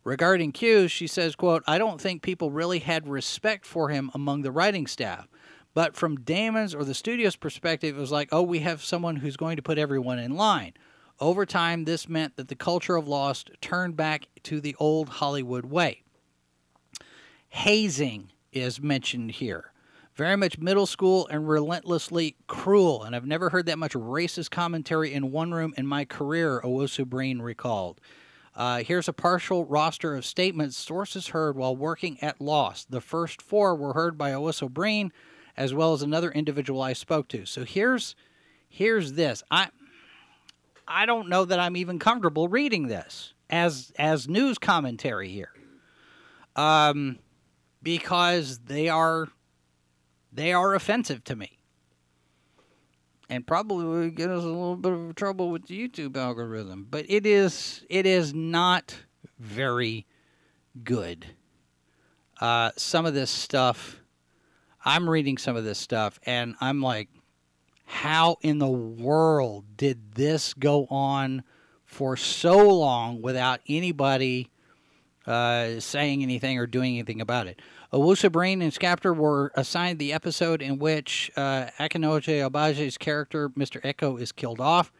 Regarding 0.05 0.51
Cuse, 0.51 0.91
she 0.91 1.07
says, 1.07 1.35
quote, 1.35 1.63
I 1.65 1.79
don't 1.79 1.99
think 1.99 2.21
people 2.21 2.51
really 2.51 2.77
had 2.77 3.07
respect 3.07 3.65
for 3.65 3.89
him 3.89 4.11
among 4.13 4.43
the 4.43 4.51
writing 4.51 4.85
staff. 4.85 5.27
But 5.73 5.95
from 5.95 6.21
Damon's 6.21 6.75
or 6.75 6.85
the 6.85 6.93
studio's 6.93 7.35
perspective, 7.35 7.97
it 7.97 7.99
was 7.99 8.11
like, 8.11 8.29
oh, 8.31 8.43
we 8.43 8.59
have 8.59 8.83
someone 8.83 9.17
who's 9.17 9.35
going 9.35 9.55
to 9.55 9.63
put 9.63 9.79
everyone 9.79 10.19
in 10.19 10.35
line. 10.35 10.73
Over 11.19 11.43
time, 11.45 11.85
this 11.85 12.07
meant 12.07 12.35
that 12.35 12.49
the 12.49 12.55
culture 12.55 12.95
of 12.95 13.07
Lost 13.07 13.49
turned 13.61 13.97
back 13.97 14.27
to 14.43 14.61
the 14.61 14.75
old 14.79 15.09
Hollywood 15.09 15.65
way. 15.65 16.03
Hazing 17.49 18.31
is 18.51 18.79
mentioned 18.79 19.31
here. 19.31 19.71
Very 20.13 20.37
much 20.37 20.59
middle 20.59 20.85
school 20.85 21.27
and 21.31 21.49
relentlessly 21.49 22.35
cruel, 22.47 23.03
and 23.03 23.15
I've 23.15 23.25
never 23.25 23.49
heard 23.49 23.65
that 23.65 23.79
much 23.79 23.93
racist 23.93 24.51
commentary 24.51 25.13
in 25.13 25.31
one 25.31 25.51
room 25.51 25.73
in 25.77 25.87
my 25.87 26.05
career, 26.05 26.61
Owusu 26.63 27.05
Breen 27.05 27.41
recalled. 27.41 27.99
Uh, 28.55 28.83
here's 28.83 29.09
a 29.09 29.13
partial 29.13 29.65
roster 29.65 30.15
of 30.15 30.25
statements 30.25 30.77
sources 30.77 31.27
heard 31.27 31.57
while 31.57 31.75
working 31.75 32.17
at 32.21 32.39
Lost. 32.39 32.89
The 32.89 33.01
first 33.01 33.41
four 33.41 33.75
were 33.75 33.93
heard 33.93 34.17
by 34.17 34.31
Owusu 34.31 34.69
Breen, 34.71 35.11
as 35.57 35.73
well 35.73 35.93
as 35.93 36.01
another 36.01 36.31
individual 36.31 36.81
I 36.81 36.93
spoke 36.93 37.27
to. 37.29 37.45
So 37.45 37.65
here's 37.65 38.15
here's 38.69 39.13
this. 39.13 39.43
I 39.51 39.69
I 40.87 41.05
don't 41.05 41.27
know 41.27 41.43
that 41.43 41.59
I'm 41.59 41.75
even 41.75 41.99
comfortable 41.99 42.47
reading 42.47 42.87
this 42.87 43.33
as 43.49 43.91
as 43.97 44.29
news 44.29 44.57
commentary 44.57 45.29
here. 45.29 45.51
Um 46.55 47.19
because 47.83 48.59
they 48.59 48.87
are 48.87 49.27
they 50.31 50.53
are 50.53 50.73
offensive 50.73 51.23
to 51.25 51.35
me. 51.35 51.54
And 53.29 53.45
probably 53.47 53.85
will 53.85 54.09
get 54.09 54.29
us 54.29 54.43
a 54.43 54.47
little 54.47 54.75
bit 54.75 54.93
of 54.93 55.15
trouble 55.15 55.49
with 55.49 55.65
the 55.67 55.87
YouTube 55.87 56.15
algorithm, 56.15 56.87
but 56.89 57.05
it 57.09 57.25
is 57.25 57.83
it 57.89 58.05
is 58.05 58.33
not 58.33 58.95
very 59.39 60.05
good. 60.83 61.25
Uh, 62.39 62.71
some 62.75 63.05
of 63.05 63.13
this 63.13 63.31
stuff 63.31 64.01
I'm 64.87 65.09
reading 65.09 65.39
some 65.39 65.55
of 65.55 65.63
this 65.63 65.79
stuff 65.79 66.19
and 66.27 66.55
I'm 66.61 66.79
like, 66.79 67.09
how 67.85 68.37
in 68.41 68.59
the 68.59 68.69
world 68.69 69.65
did 69.75 70.13
this 70.13 70.53
go 70.53 70.85
on 70.91 71.43
for 71.85 72.15
so 72.15 72.69
long 72.69 73.23
without 73.23 73.61
anybody 73.67 74.51
uh, 75.25 75.79
saying 75.79 76.21
anything 76.21 76.59
or 76.59 76.67
doing 76.67 76.93
anything 76.93 77.19
about 77.19 77.47
it? 77.47 77.59
Owusu 77.93 78.31
Breen 78.31 78.61
and 78.61 78.73
Schapker 78.73 79.15
were 79.15 79.51
assigned 79.55 79.99
the 79.99 80.13
episode 80.13 80.61
in 80.61 80.79
which 80.79 81.31
uh, 81.35 81.67
Akinnuoye 81.79 82.49
Agbaje's 82.49 82.97
character, 82.97 83.49
Mr. 83.49 83.81
Eko, 83.81 84.19
is 84.19 84.31
killed 84.31 84.59
off. 84.59 84.91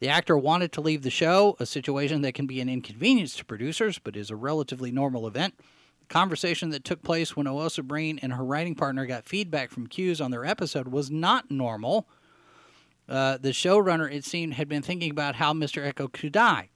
The 0.00 0.08
actor 0.08 0.36
wanted 0.36 0.72
to 0.72 0.80
leave 0.80 1.02
the 1.02 1.10
show, 1.10 1.56
a 1.58 1.66
situation 1.66 2.22
that 2.22 2.34
can 2.34 2.46
be 2.46 2.60
an 2.60 2.68
inconvenience 2.68 3.36
to 3.36 3.44
producers, 3.44 3.98
but 3.98 4.16
is 4.16 4.30
a 4.30 4.36
relatively 4.36 4.90
normal 4.90 5.26
event 5.26 5.54
The 6.00 6.06
conversation 6.06 6.70
that 6.70 6.84
took 6.84 7.02
place 7.02 7.34
when 7.36 7.46
Owusu 7.46 7.84
Breen 7.84 8.18
and 8.18 8.32
her 8.34 8.44
writing 8.44 8.74
partner 8.74 9.06
got 9.06 9.24
feedback 9.24 9.70
from 9.70 9.86
Cuse 9.86 10.20
on 10.20 10.30
their 10.30 10.44
episode 10.44 10.88
was 10.88 11.10
not 11.10 11.50
normal. 11.50 12.08
Uh, 13.08 13.38
the 13.38 13.50
showrunner, 13.50 14.10
it 14.12 14.24
seemed, 14.24 14.54
had 14.54 14.68
been 14.68 14.82
thinking 14.82 15.10
about 15.10 15.36
how 15.36 15.52
Mr. 15.52 15.90
Eko 15.90 16.12
could 16.12 16.32
die 16.32 16.68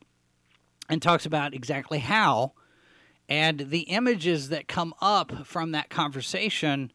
and 0.89 1.03
talks 1.03 1.27
about 1.27 1.55
exactly 1.55 1.99
how. 1.99 2.53
And 3.29 3.71
the 3.71 3.81
images 3.81 4.49
that 4.49 4.69
come 4.69 4.95
up 5.01 5.47
from 5.47 5.73
that 5.73 5.91
conversation 5.91 6.91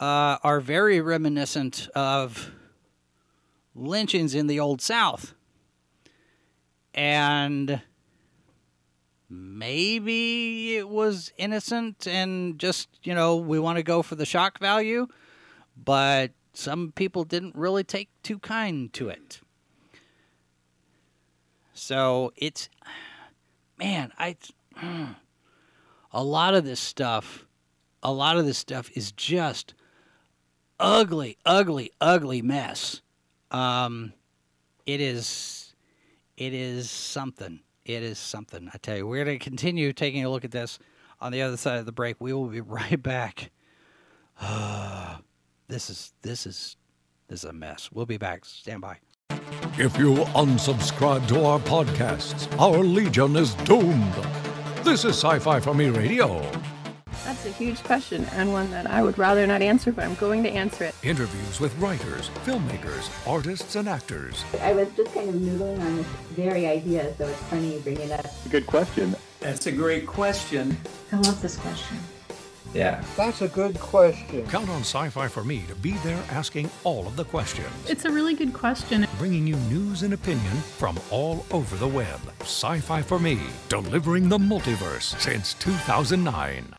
uh, 0.00 0.38
are 0.42 0.60
very 0.60 1.00
reminiscent 1.00 1.88
of 1.94 2.50
lynchings 3.74 4.34
in 4.34 4.46
the 4.48 4.58
Old 4.58 4.80
South. 4.80 5.34
And 6.92 7.82
maybe 9.28 10.76
it 10.76 10.88
was 10.88 11.32
innocent 11.38 12.06
and 12.06 12.58
just, 12.58 12.88
you 13.04 13.14
know, 13.14 13.36
we 13.36 13.60
want 13.60 13.76
to 13.76 13.84
go 13.84 14.02
for 14.02 14.16
the 14.16 14.26
shock 14.26 14.58
value, 14.58 15.06
but 15.76 16.32
some 16.52 16.92
people 16.92 17.22
didn't 17.22 17.54
really 17.54 17.84
take 17.84 18.08
too 18.24 18.40
kind 18.40 18.92
to 18.94 19.08
it. 19.08 19.40
So 21.72 22.32
it's, 22.36 22.68
man, 23.78 24.12
I, 24.18 24.36
a 26.12 26.22
lot 26.22 26.54
of 26.54 26.64
this 26.64 26.80
stuff, 26.80 27.46
a 28.02 28.12
lot 28.12 28.36
of 28.36 28.46
this 28.46 28.58
stuff 28.58 28.90
is 28.94 29.12
just 29.12 29.74
ugly, 30.78 31.36
ugly, 31.44 31.92
ugly 32.00 32.42
mess. 32.42 33.02
Um, 33.50 34.12
it 34.86 35.00
is, 35.00 35.74
it 36.36 36.54
is 36.54 36.90
something 36.90 37.60
it 37.84 38.02
is 38.02 38.18
something. 38.18 38.70
I 38.72 38.78
tell 38.78 38.96
you, 38.96 39.06
we're 39.06 39.24
going 39.24 39.38
to 39.38 39.44
continue 39.44 39.92
taking 39.92 40.24
a 40.24 40.30
look 40.30 40.44
at 40.44 40.50
this 40.50 40.78
on 41.20 41.32
the 41.32 41.42
other 41.42 41.56
side 41.56 41.78
of 41.78 41.86
the 41.86 41.92
break. 41.92 42.16
We 42.20 42.32
will 42.32 42.46
be 42.46 42.60
right 42.60 43.02
back. 43.02 43.50
this 45.68 45.90
is 45.90 46.12
this 46.22 46.46
is 46.46 46.76
this 47.28 47.44
is 47.44 47.50
a 47.50 47.52
mess. 47.52 47.90
We'll 47.92 48.06
be 48.06 48.18
back. 48.18 48.44
Stand 48.44 48.80
by. 48.80 48.98
If 49.78 49.96
you 49.96 50.14
unsubscribe 50.34 51.26
to 51.28 51.44
our 51.44 51.60
podcasts, 51.60 52.48
our 52.60 52.78
legion 52.78 53.36
is 53.36 53.54
doomed. 53.54 54.39
This 54.82 55.04
is 55.04 55.22
Sci-Fi 55.22 55.60
for 55.60 55.74
Me 55.74 55.90
Radio. 55.90 56.40
That's 57.24 57.44
a 57.44 57.50
huge 57.50 57.84
question 57.84 58.24
and 58.32 58.50
one 58.50 58.70
that 58.70 58.86
I 58.86 59.02
would 59.02 59.18
rather 59.18 59.46
not 59.46 59.60
answer, 59.60 59.92
but 59.92 60.04
I'm 60.04 60.14
going 60.14 60.42
to 60.42 60.50
answer 60.50 60.84
it. 60.84 60.94
Interviews 61.02 61.60
with 61.60 61.76
writers, 61.78 62.30
filmmakers, 62.44 63.10
artists, 63.28 63.76
and 63.76 63.86
actors. 63.86 64.42
I 64.62 64.72
was 64.72 64.88
just 64.96 65.12
kind 65.12 65.28
of 65.28 65.34
noodling 65.34 65.80
on 65.80 65.96
this 65.96 66.06
very 66.30 66.66
idea, 66.66 67.14
so 67.18 67.26
it's 67.26 67.38
funny 67.44 67.74
you 67.74 67.80
bring 67.80 67.98
it 67.98 68.10
up. 68.10 68.24
A 68.46 68.48
good 68.48 68.66
question. 68.66 69.14
That's 69.40 69.66
a 69.66 69.72
great 69.72 70.06
question. 70.06 70.76
I 71.12 71.16
love 71.16 71.42
this 71.42 71.56
question. 71.56 71.98
Yeah. 72.72 73.02
That's 73.16 73.42
a 73.42 73.48
good 73.48 73.78
question. 73.80 74.46
Count 74.46 74.68
on 74.70 74.80
Sci 74.80 75.08
Fi 75.08 75.28
for 75.28 75.42
Me 75.42 75.64
to 75.68 75.74
be 75.74 75.92
there 76.04 76.22
asking 76.30 76.70
all 76.84 77.06
of 77.06 77.16
the 77.16 77.24
questions. 77.24 77.68
It's 77.88 78.04
a 78.04 78.10
really 78.10 78.34
good 78.34 78.52
question. 78.52 79.06
Bringing 79.18 79.46
you 79.46 79.56
news 79.56 80.02
and 80.02 80.14
opinion 80.14 80.56
from 80.78 80.98
all 81.10 81.44
over 81.50 81.76
the 81.76 81.88
web. 81.88 82.20
Sci 82.40 82.80
Fi 82.80 83.02
for 83.02 83.18
Me, 83.18 83.40
delivering 83.68 84.28
the 84.28 84.38
multiverse 84.38 85.18
since 85.20 85.54
2009. 85.54 86.74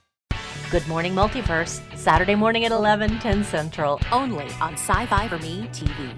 Good 0.72 0.88
Morning 0.88 1.14
Multiverse, 1.14 1.82
Saturday 1.98 2.36
morning 2.36 2.64
at 2.64 2.72
11, 2.72 3.20
10 3.20 3.44
Central, 3.44 4.00
only 4.14 4.46
on 4.62 4.74
Sci 4.76 5.06
Fi 5.06 5.28
for 5.28 5.38
Me 5.40 5.68
TV. 5.74 6.14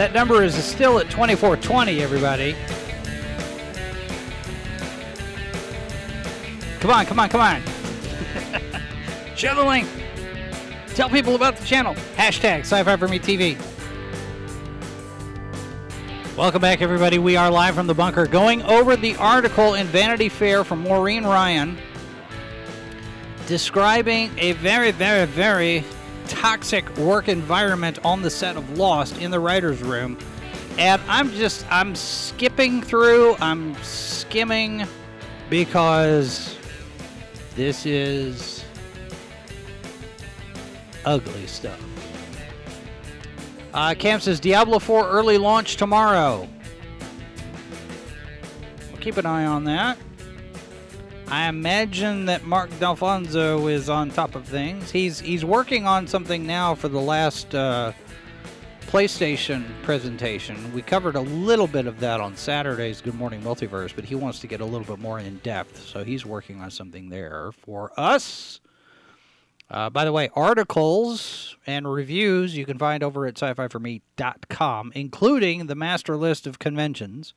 That 0.00 0.14
number 0.14 0.42
is 0.42 0.54
still 0.54 0.98
at 0.98 1.10
2420, 1.10 2.00
everybody. 2.00 2.56
Come 6.80 6.90
on, 6.90 7.04
come 7.04 7.20
on, 7.20 7.28
come 7.28 7.42
on. 7.42 7.62
Share 9.36 9.54
the 9.54 9.62
link. 9.62 9.86
Tell 10.94 11.10
people 11.10 11.34
about 11.34 11.58
the 11.58 11.66
channel. 11.66 11.94
Hashtag 12.16 12.60
Sci-Fi 12.60 12.96
for 12.96 13.08
Me 13.08 13.18
TV. 13.18 13.60
Welcome 16.34 16.62
back, 16.62 16.80
everybody. 16.80 17.18
We 17.18 17.36
are 17.36 17.50
live 17.50 17.74
from 17.74 17.86
the 17.86 17.92
bunker, 17.92 18.26
going 18.26 18.62
over 18.62 18.96
the 18.96 19.16
article 19.16 19.74
in 19.74 19.86
Vanity 19.88 20.30
Fair 20.30 20.64
from 20.64 20.78
Maureen 20.78 21.24
Ryan, 21.24 21.76
describing 23.46 24.30
a 24.38 24.52
very, 24.52 24.92
very, 24.92 25.26
very 25.26 25.84
toxic 26.30 26.88
work 26.96 27.28
environment 27.28 27.98
on 28.04 28.22
the 28.22 28.30
set 28.30 28.56
of 28.56 28.78
Lost 28.78 29.18
in 29.18 29.30
the 29.30 29.40
writers' 29.40 29.82
room. 29.82 30.16
And 30.78 31.02
I'm 31.08 31.30
just, 31.32 31.66
I'm 31.70 31.94
skipping 31.94 32.80
through, 32.80 33.36
I'm 33.40 33.74
skimming 33.82 34.86
because 35.50 36.56
this 37.56 37.84
is 37.84 38.64
ugly 41.04 41.46
stuff. 41.46 41.82
Uh, 43.74 43.94
Cam 43.98 44.20
says 44.20 44.40
Diablo 44.40 44.78
4 44.78 45.08
early 45.08 45.36
launch 45.36 45.76
tomorrow. 45.76 46.48
We'll 48.90 49.00
keep 49.00 49.16
an 49.16 49.26
eye 49.26 49.44
on 49.44 49.64
that. 49.64 49.98
I 51.30 51.48
imagine 51.48 52.24
that 52.24 52.44
Mark 52.44 52.76
D'Alfonso 52.80 53.68
is 53.68 53.88
on 53.88 54.10
top 54.10 54.34
of 54.34 54.46
things. 54.46 54.90
He's 54.90 55.20
he's 55.20 55.44
working 55.44 55.86
on 55.86 56.08
something 56.08 56.44
now 56.44 56.74
for 56.74 56.88
the 56.88 57.00
last 57.00 57.54
uh, 57.54 57.92
PlayStation 58.88 59.64
presentation. 59.84 60.72
We 60.72 60.82
covered 60.82 61.14
a 61.14 61.20
little 61.20 61.68
bit 61.68 61.86
of 61.86 62.00
that 62.00 62.20
on 62.20 62.34
Saturday's 62.34 63.00
Good 63.00 63.14
Morning 63.14 63.40
Multiverse, 63.42 63.94
but 63.94 64.04
he 64.04 64.16
wants 64.16 64.40
to 64.40 64.48
get 64.48 64.60
a 64.60 64.64
little 64.64 64.84
bit 64.84 64.98
more 64.98 65.20
in 65.20 65.36
depth, 65.38 65.86
so 65.86 66.02
he's 66.02 66.26
working 66.26 66.60
on 66.60 66.72
something 66.72 67.10
there 67.10 67.52
for 67.52 67.92
us. 67.96 68.60
Uh, 69.70 69.88
by 69.88 70.04
the 70.04 70.10
way, 70.10 70.30
articles 70.34 71.56
and 71.64 71.88
reviews 71.88 72.56
you 72.56 72.66
can 72.66 72.76
find 72.76 73.04
over 73.04 73.24
at 73.26 73.40
sci-fi4me.com, 73.40 74.90
including 74.96 75.68
the 75.68 75.76
master 75.76 76.16
list 76.16 76.48
of 76.48 76.58
conventions, 76.58 77.34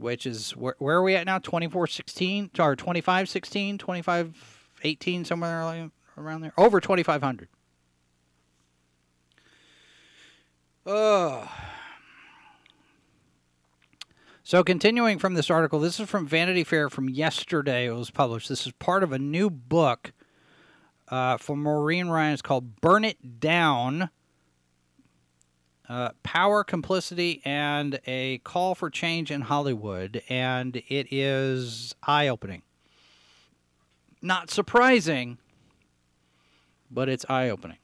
which 0.00 0.26
is 0.26 0.52
where, 0.56 0.74
where 0.78 0.96
are 0.96 1.02
we 1.02 1.14
at 1.14 1.26
now? 1.26 1.38
2416 1.38 2.50
or 2.58 2.74
2516, 2.74 3.78
2518, 3.78 5.24
somewhere 5.24 5.90
around 6.16 6.40
there, 6.40 6.52
over 6.56 6.80
2500. 6.80 7.48
Ugh. 10.86 11.48
So, 14.42 14.64
continuing 14.64 15.18
from 15.18 15.34
this 15.34 15.50
article, 15.50 15.78
this 15.78 16.00
is 16.00 16.08
from 16.08 16.26
Vanity 16.26 16.64
Fair 16.64 16.90
from 16.90 17.08
yesterday. 17.08 17.86
It 17.86 17.92
was 17.92 18.10
published. 18.10 18.48
This 18.48 18.66
is 18.66 18.72
part 18.72 19.04
of 19.04 19.12
a 19.12 19.18
new 19.18 19.48
book 19.48 20.12
uh, 21.08 21.38
Maureen 21.48 22.08
Ryan. 22.08 22.32
It's 22.32 22.42
called 22.42 22.80
Burn 22.80 23.04
It 23.04 23.38
Down 23.38 24.10
uh, 25.90 26.10
Power, 26.22 26.62
Complicity, 26.62 27.42
and 27.44 27.98
a 28.06 28.38
Call 28.38 28.76
for 28.76 28.88
Change 28.90 29.32
in 29.32 29.42
Hollywood. 29.42 30.22
And 30.28 30.76
it 30.88 31.12
is 31.12 31.96
eye 32.04 32.28
opening. 32.28 32.62
Not 34.22 34.50
surprising, 34.50 35.38
but 36.90 37.08
it's 37.08 37.26
eye 37.28 37.50
opening. 37.50 37.78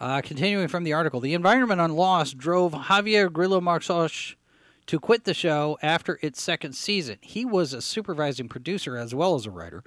Uh, 0.00 0.22
continuing 0.22 0.68
from 0.68 0.84
the 0.84 0.92
article, 0.94 1.20
the 1.20 1.34
environment 1.34 1.82
on 1.82 1.92
Lost 1.92 2.38
drove 2.38 2.72
Javier 2.72 3.30
Grillo 3.30 3.60
Marxuach 3.60 4.34
to 4.86 4.98
quit 4.98 5.24
the 5.24 5.34
show 5.34 5.78
after 5.82 6.18
its 6.22 6.42
second 6.42 6.74
season. 6.74 7.18
He 7.20 7.44
was 7.44 7.74
a 7.74 7.82
supervising 7.82 8.48
producer 8.48 8.96
as 8.96 9.14
well 9.14 9.34
as 9.34 9.44
a 9.44 9.50
writer. 9.50 9.82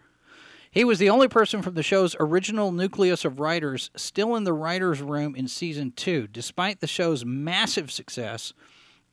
He 0.71 0.83
was 0.83 0.99
the 0.99 1.09
only 1.09 1.27
person 1.27 1.61
from 1.61 1.75
the 1.75 1.83
show's 1.83 2.15
original 2.19 2.71
nucleus 2.71 3.25
of 3.25 3.39
writers 3.39 3.89
still 3.95 4.35
in 4.35 4.43
the 4.43 4.53
writer's 4.53 5.01
room 5.01 5.35
in 5.35 5.47
season 5.47 5.91
two. 5.95 6.27
Despite 6.27 6.79
the 6.79 6.87
show's 6.87 7.25
massive 7.25 7.91
success, 7.91 8.53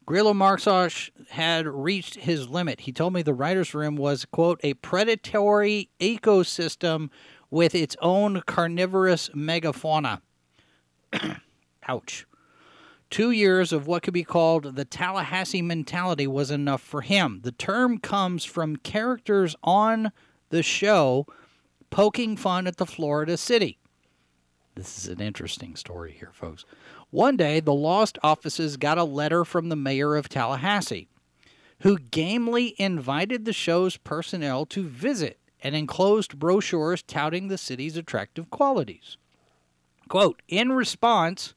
Grillo 0.07 0.35
Marxuach 0.35 1.11
had 1.31 1.67
reached 1.67 2.17
his 2.17 2.49
limit. 2.49 2.81
He 2.81 2.93
told 2.93 3.15
me 3.15 3.23
the 3.23 3.33
writer's 3.33 3.73
room 3.73 3.97
was, 3.97 4.27
quote, 4.27 4.61
a 4.63 4.75
predatory 4.75 5.89
ecosystem 5.99 7.09
with 7.51 7.75
its 7.75 7.97
own 8.03 8.43
carnivorous 8.47 9.31
megafauna. 9.31 10.21
Ouch. 11.89 12.27
Two 13.09 13.31
years 13.31 13.73
of 13.73 13.87
what 13.87 14.03
could 14.03 14.13
be 14.13 14.25
called 14.25 14.77
the 14.77 14.85
Tallahassee 14.85 15.63
mentality 15.63 16.27
was 16.27 16.51
enough 16.51 16.83
for 16.83 17.03
him. 17.03 17.41
The 17.43 17.53
term 17.53 17.99
comes 17.99 18.45
from 18.45 18.77
characters 18.77 19.55
on 19.63 20.11
the 20.51 20.63
show 20.63 21.27
poking 21.91 22.37
fun 22.37 22.66
at 22.66 22.76
the 22.76 22.87
Florida 22.87 23.37
city. 23.37 23.78
This 24.74 24.99
is 24.99 25.09
an 25.09 25.20
interesting 25.20 25.76
story 25.76 26.12
here, 26.18 26.32
folks. 26.32 26.64
One 27.11 27.37
day, 27.37 27.61
the 27.61 27.74
Lost 27.74 28.18
offices 28.22 28.76
got 28.76 28.99
a 28.99 29.05
letter 29.05 29.45
from 29.45 29.68
the 29.68 29.76
mayor 29.76 30.16
of 30.16 30.28
Tallahassee, 30.28 31.09
who 31.80 31.99
gamely 31.99 32.74
invited 32.78 33.45
the 33.45 33.53
show's 33.53 33.97
personnel 33.97 34.66
to 34.66 34.82
visit 34.89 35.39
and 35.62 35.76
enclosed 35.76 36.39
brochures 36.39 37.03
touting 37.03 37.49
the 37.49 37.59
city's 37.59 37.97
attractive 37.97 38.51
qualities. 38.51 39.16
Quote, 40.09 40.43
in 40.49 40.72
response, 40.72 41.55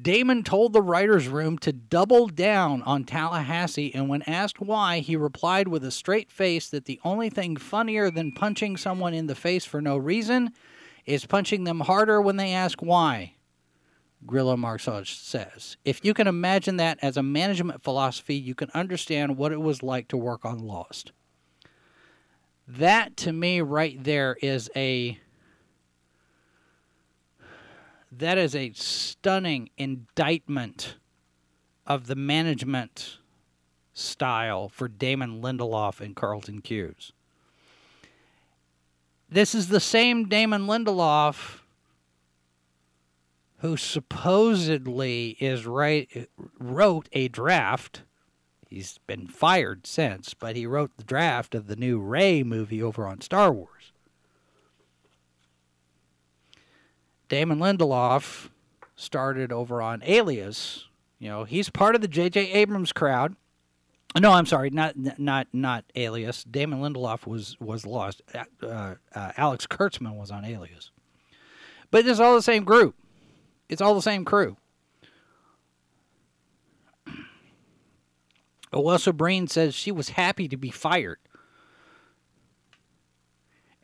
Damon 0.00 0.44
told 0.44 0.72
the 0.72 0.82
writer's 0.82 1.28
room 1.28 1.58
to 1.58 1.72
double 1.72 2.28
down 2.28 2.82
on 2.82 3.04
Tallahassee, 3.04 3.94
and 3.94 4.08
when 4.08 4.22
asked 4.22 4.60
why, 4.60 5.00
he 5.00 5.16
replied 5.16 5.68
with 5.68 5.84
a 5.84 5.90
straight 5.90 6.30
face 6.30 6.68
that 6.68 6.84
the 6.84 7.00
only 7.04 7.28
thing 7.28 7.56
funnier 7.56 8.10
than 8.10 8.32
punching 8.32 8.76
someone 8.76 9.14
in 9.14 9.26
the 9.26 9.34
face 9.34 9.64
for 9.64 9.80
no 9.80 9.96
reason 9.96 10.52
is 11.04 11.26
punching 11.26 11.64
them 11.64 11.80
harder 11.80 12.20
when 12.20 12.36
they 12.36 12.52
ask 12.52 12.80
why. 12.80 13.34
Grillo 14.24 14.56
Marxuach 14.56 15.20
says. 15.20 15.76
If 15.84 16.04
you 16.04 16.14
can 16.14 16.26
imagine 16.26 16.76
that 16.76 16.98
as 17.02 17.16
a 17.16 17.22
management 17.22 17.82
philosophy, 17.82 18.36
you 18.36 18.54
can 18.54 18.70
understand 18.74 19.36
what 19.36 19.52
it 19.52 19.60
was 19.60 19.82
like 19.82 20.08
to 20.08 20.16
work 20.16 20.44
on 20.44 20.58
Lost. 20.58 21.12
That 22.68 23.16
to 23.18 23.32
me 23.32 23.60
right 23.60 24.02
there 24.02 24.36
is 24.40 24.70
a 24.76 25.18
that 28.20 28.38
is 28.38 28.54
a 28.54 28.72
stunning 28.74 29.70
indictment 29.76 30.96
of 31.86 32.06
the 32.06 32.14
management 32.14 33.18
style 33.92 34.68
for 34.68 34.88
Damon 34.88 35.42
Lindelof 35.42 36.00
and 36.00 36.14
Carlton 36.14 36.60
Cuse. 36.60 37.12
This 39.28 39.54
is 39.54 39.68
the 39.68 39.80
same 39.80 40.28
Damon 40.28 40.66
Lindelof 40.66 41.60
who 43.58 43.76
supposedly 43.76 45.36
is 45.38 45.66
right 45.66 46.28
wrote 46.58 47.08
a 47.12 47.28
draft. 47.28 48.02
He's 48.68 48.98
been 49.06 49.26
fired 49.26 49.86
since, 49.86 50.34
but 50.34 50.56
he 50.56 50.66
wrote 50.66 50.96
the 50.96 51.04
draft 51.04 51.54
of 51.54 51.66
the 51.66 51.76
new 51.76 51.98
Rey 51.98 52.42
movie 52.42 52.82
over 52.82 53.06
on 53.06 53.20
Star 53.20 53.52
Wars. 53.52 53.79
Damon 57.30 57.60
Lindelof 57.60 58.50
started 58.96 59.52
over 59.52 59.80
on 59.80 60.02
Alias. 60.04 60.88
You 61.20 61.28
know, 61.28 61.44
he's 61.44 61.70
part 61.70 61.94
of 61.94 62.00
the 62.02 62.08
J.J. 62.08 62.50
Abrams 62.52 62.92
crowd. 62.92 63.36
No, 64.18 64.32
I'm 64.32 64.46
sorry, 64.46 64.70
not 64.70 64.94
not 65.20 65.46
not 65.52 65.84
Alias. 65.94 66.42
Damon 66.42 66.80
Lindelof 66.80 67.28
was 67.28 67.56
was 67.60 67.86
lost. 67.86 68.20
Uh, 68.34 68.96
uh, 69.14 69.32
Alex 69.36 69.68
Kurtzman 69.68 70.16
was 70.16 70.32
on 70.32 70.44
Alias, 70.44 70.90
but 71.92 72.04
it's 72.04 72.18
all 72.18 72.34
the 72.34 72.42
same 72.42 72.64
group. 72.64 72.96
It's 73.68 73.80
all 73.80 73.94
the 73.94 74.02
same 74.02 74.24
crew. 74.24 74.56
Elissa 78.72 79.12
Breen 79.12 79.46
says 79.46 79.76
she 79.76 79.92
was 79.92 80.08
happy 80.10 80.48
to 80.48 80.56
be 80.56 80.70
fired. 80.70 81.18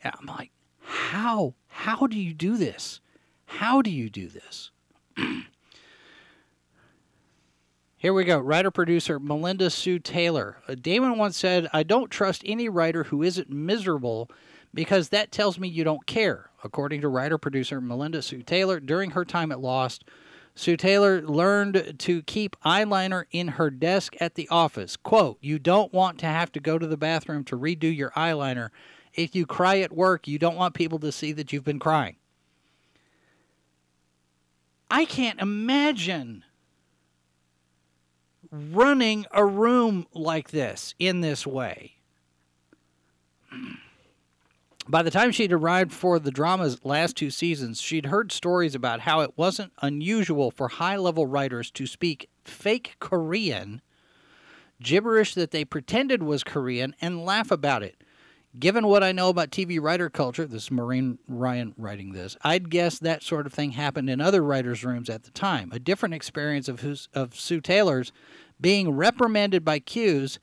And 0.03 0.13
I'm 0.19 0.25
like, 0.25 0.51
how? 0.81 1.53
How 1.69 2.07
do 2.07 2.19
you 2.19 2.33
do 2.33 2.57
this? 2.57 2.99
How 3.47 3.81
do 3.81 3.89
you 3.89 4.09
do 4.09 4.27
this? 4.27 4.71
Here 7.97 8.13
we 8.13 8.25
go. 8.25 8.37
Writer 8.37 8.69
producer 8.69 9.19
Melinda 9.19 9.71
Hsu 9.71 9.97
Taylor. 9.97 10.57
Damon 10.81 11.17
once 11.17 11.35
said, 11.35 11.67
I 11.73 11.81
don't 11.81 12.11
trust 12.11 12.43
any 12.45 12.69
writer 12.69 13.05
who 13.05 13.23
isn't 13.23 13.49
miserable 13.49 14.29
because 14.73 15.09
that 15.09 15.31
tells 15.31 15.57
me 15.57 15.67
you 15.67 15.83
don't 15.83 16.05
care. 16.05 16.51
According 16.63 17.01
to 17.01 17.07
writer 17.07 17.39
producer 17.39 17.81
Melinda 17.81 18.21
Hsu 18.21 18.43
Taylor, 18.43 18.79
during 18.79 19.11
her 19.11 19.25
time 19.25 19.51
at 19.51 19.59
Lost, 19.59 20.03
Hsu 20.53 20.77
Taylor 20.77 21.21
learned 21.21 21.95
to 21.99 22.21
keep 22.23 22.55
eyeliner 22.63 23.25
in 23.31 23.47
her 23.47 23.69
desk 23.69 24.15
at 24.19 24.35
the 24.35 24.47
office. 24.49 24.97
Quote, 24.97 25.37
You 25.41 25.57
don't 25.57 25.93
want 25.93 26.19
to 26.19 26.25
have 26.27 26.51
to 26.51 26.59
go 26.59 26.77
to 26.77 26.85
the 26.85 26.97
bathroom 26.97 27.43
to 27.45 27.57
redo 27.57 27.95
your 27.95 28.11
eyeliner. 28.11 28.69
If 29.13 29.35
you 29.35 29.45
cry 29.45 29.79
at 29.79 29.93
work, 29.93 30.27
you 30.27 30.37
don't 30.37 30.55
want 30.55 30.75
people 30.75 30.99
to 30.99 31.11
see 31.11 31.31
that 31.31 31.51
you've 31.51 31.63
been 31.63 31.79
crying. 31.79 32.17
I 34.89 35.05
can't 35.05 35.39
imagine 35.39 36.43
running 38.51 39.25
a 39.31 39.45
room 39.45 40.07
like 40.13 40.51
this 40.51 40.95
in 40.99 41.21
this 41.21 41.45
way. 41.45 41.97
By 44.89 45.03
the 45.03 45.11
time 45.11 45.31
she'd 45.31 45.51
arrived 45.51 45.91
for 45.91 46.17
the 46.17 46.31
drama's 46.31 46.83
last 46.85 47.17
two 47.17 47.29
seasons, 47.29 47.81
she'd 47.81 48.05
heard 48.05 48.31
stories 48.31 48.73
about 48.73 49.01
how 49.01 49.19
it 49.19 49.33
wasn't 49.35 49.73
unusual 49.81 50.49
for 50.49 50.69
high 50.69 50.95
level 50.95 51.25
writers 51.27 51.69
to 51.71 51.85
speak 51.85 52.29
fake 52.45 52.95
Korean, 52.99 53.81
gibberish 54.81 55.33
that 55.33 55.51
they 55.51 55.65
pretended 55.65 56.23
was 56.23 56.43
Korean, 56.45 56.95
and 57.01 57.25
laugh 57.25 57.51
about 57.51 57.83
it. 57.83 58.01
Given 58.59 58.87
what 58.87 59.03
I 59.03 59.11
know 59.11 59.29
about 59.29 59.51
TV 59.51 59.79
writer 59.79 60.09
culture, 60.09 60.47
this 60.47 60.63
is 60.63 60.71
Maureen 60.71 61.19
Ryan 61.27 61.75
writing 61.77 62.13
this, 62.13 62.37
I'd 62.41 62.71
guess 62.71 62.97
that 62.99 63.21
sort 63.21 63.45
of 63.45 63.53
thing 63.53 63.71
happened 63.71 64.09
in 64.09 64.19
other 64.19 64.43
writers' 64.43 64.83
rooms 64.83 65.09
at 65.09 65.23
the 65.23 65.31
time. 65.31 65.69
A 65.71 65.79
different 65.79 66.15
experience 66.15 66.67
of, 66.67 66.79
who's, 66.79 67.07
of 67.13 67.35
Hsu 67.35 67.61
Taylor's 67.61 68.11
being 68.59 68.89
reprimanded 68.89 69.63
by 69.63 69.79
Cuse 69.79 70.39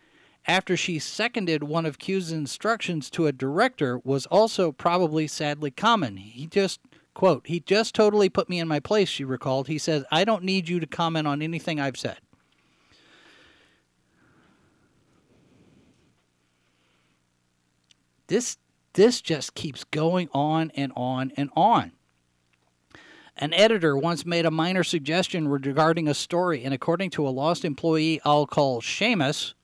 after 0.47 0.77
she 0.77 0.99
seconded 1.01 1.65
one 1.65 1.87
of 1.87 1.99
Cuse' 1.99 2.31
instructions 2.31 3.11
to 3.11 3.27
a 3.27 3.33
director 3.33 3.99
was 4.05 4.27
also 4.27 4.71
probably 4.71 5.27
sadly 5.27 5.73
common. 5.73 6.19
He 6.19 6.47
just, 6.47 6.81
quote, 7.15 7.47
he 7.49 7.59
just 7.59 7.97
totally 7.97 8.29
put 8.29 8.49
me 8.49 8.61
in 8.61 8.69
my 8.69 8.79
place, 8.79 9.09
she 9.09 9.25
recalled. 9.25 9.67
He 9.67 9.79
says, 9.79 10.05
I 10.13 10.25
don't 10.25 10.45
need 10.45 10.69
you 10.69 10.79
to 10.79 10.87
comment 10.87 11.27
on 11.27 11.43
anything 11.43 11.81
I've 11.81 11.97
said. 11.97 12.19
This 18.27 18.59
this 18.95 19.21
just 19.21 19.55
keeps 19.55 19.85
going 19.85 20.29
on 20.33 20.71
and 20.77 20.93
on 20.95 21.33
and 21.37 21.51
on. 21.57 21.93
An 23.37 23.53
editor 23.53 23.97
once 23.97 24.25
made 24.25 24.47
a 24.47 24.51
minor 24.51 24.85
suggestion 24.85 25.49
regarding 25.49 26.07
a 26.07 26.15
story, 26.15 26.63
and 26.63 26.73
according 26.73 27.11
to 27.11 27.27
a 27.27 27.31
lost 27.31 27.65
employee 27.65 28.21
I'll 28.25 28.47
call 28.47 28.81
Seamus, 28.81 29.55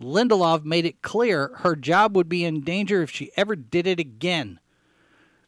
Lindelof 0.00 0.64
made 0.64 0.84
it 0.84 1.02
clear 1.02 1.52
her 1.58 1.76
job 1.76 2.16
would 2.16 2.28
be 2.28 2.44
in 2.44 2.62
danger 2.62 3.02
if 3.02 3.10
she 3.10 3.30
ever 3.36 3.54
did 3.54 3.86
it 3.86 4.00
again. 4.00 4.58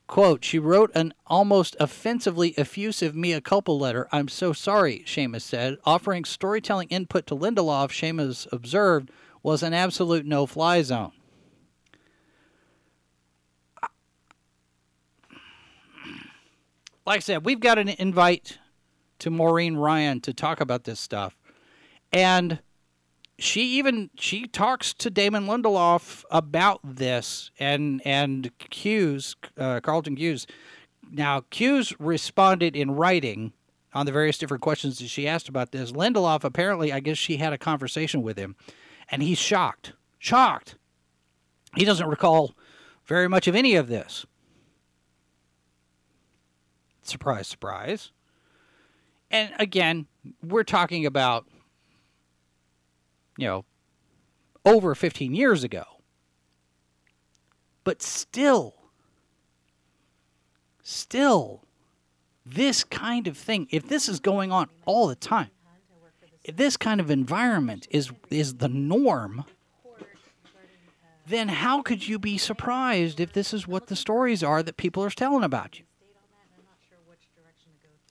Quote, 0.07 0.43
she 0.43 0.59
wrote 0.59 0.91
an 0.95 1.13
almost 1.27 1.77
offensively 1.79 2.55
effusive 2.57 3.15
mea 3.15 3.41
culpa 3.43 3.73
letter. 3.73 4.09
I'm 4.11 4.29
so 4.29 4.55
sorry, 4.55 5.05
Seamus 5.07 5.43
said. 5.43 5.77
Offering 5.85 6.25
storytelling 6.25 6.89
input 6.89 7.27
to 7.27 7.37
Lindelof, 7.37 7.91
Seamus 7.91 8.51
observed, 8.51 9.11
was 9.43 9.63
an 9.63 9.75
absolute 9.75 10.25
no 10.25 10.47
fly 10.47 10.81
zone. 10.81 11.13
Like 17.09 17.17
I 17.17 17.21
said, 17.21 17.47
we've 17.47 17.59
got 17.59 17.79
an 17.79 17.89
invite 17.89 18.59
to 19.21 19.31
Maureen 19.31 19.77
Ryan 19.77 20.21
to 20.21 20.35
talk 20.35 20.61
about 20.61 20.85
this 20.85 21.01
stuff. 21.01 21.39
And 22.13 22.61
she 23.39 23.63
even 23.79 24.11
she 24.19 24.47
talks 24.47 24.93
to 24.93 25.09
Damon 25.09 25.47
Lindelof 25.47 26.25
about 26.31 26.81
this 26.85 27.51
and 27.59 28.03
and 28.05 28.51
Cuse 28.59 29.37
uh, 29.57 29.81
Carlton 29.81 30.17
Cuse. 30.17 30.47
Now 31.11 31.45
Cuse 31.49 31.99
responded 31.99 32.77
in 32.77 32.91
writing 32.91 33.55
on 33.95 34.05
the 34.05 34.13
various 34.13 34.37
different 34.37 34.63
questions 34.63 34.99
that 34.99 35.09
she 35.09 35.27
asked 35.27 35.49
about 35.49 35.73
this. 35.73 35.93
Lindelof 35.93 36.45
apparently, 36.45 36.93
I 36.93 37.01
guess 37.01 37.17
she 37.17 37.39
had 37.39 37.55
a 37.55 37.59
conversation 37.59 38.21
with 38.21 38.37
him, 38.37 38.55
and 39.11 39.23
he's 39.23 39.39
shocked, 39.39 39.95
shocked. 40.19 40.75
He 41.75 41.87
doesn't 41.87 42.07
recall 42.07 42.55
very 43.07 43.31
much 43.31 43.49
of 43.49 43.55
any 43.55 43.77
of 43.77 43.89
this. 43.89 44.27
Surprise, 47.09 47.49
surprise. 47.49 48.13
And 49.31 49.53
again, 49.59 50.07
we're 50.43 50.65
talking 50.65 51.05
about 51.05 51.47
you 53.39 53.47
know, 53.47 53.65
over 54.67 54.95
15 54.95 55.35
years 55.35 55.65
ago. 55.65 55.85
But 57.85 58.03
still, 58.03 58.75
still, 60.83 61.63
this 62.45 62.85
kind 62.85 63.27
of 63.27 63.39
thing, 63.39 63.69
if 63.71 63.89
this 63.89 64.11
is 64.11 64.21
going 64.21 64.53
on 64.53 64.69
all 64.85 65.07
the 65.07 65.15
time, 65.15 65.51
if 66.45 66.57
this 66.57 66.77
kind 66.77 67.01
of 67.01 67.11
environment 67.11 67.87
is 67.91 68.11
is 68.31 68.57
the 68.57 68.69
norm, 68.69 69.45
then 71.27 71.49
how 71.49 71.83
could 71.83 72.09
you 72.09 72.19
be 72.19 72.37
surprised 72.37 73.21
if 73.21 73.33
this 73.33 73.55
is 73.55 73.69
what 73.69 73.87
the 73.87 73.97
stories 73.97 74.43
are 74.43 74.63
that 74.63 74.77
people 74.77 75.05
are 75.05 75.11
telling 75.11 75.45
about 75.45 75.79
you? 75.79 75.85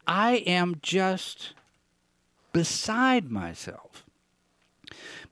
I 0.08 0.38
am 0.48 0.78
just 0.82 1.54
beside 2.54 3.30
myself 3.30 4.06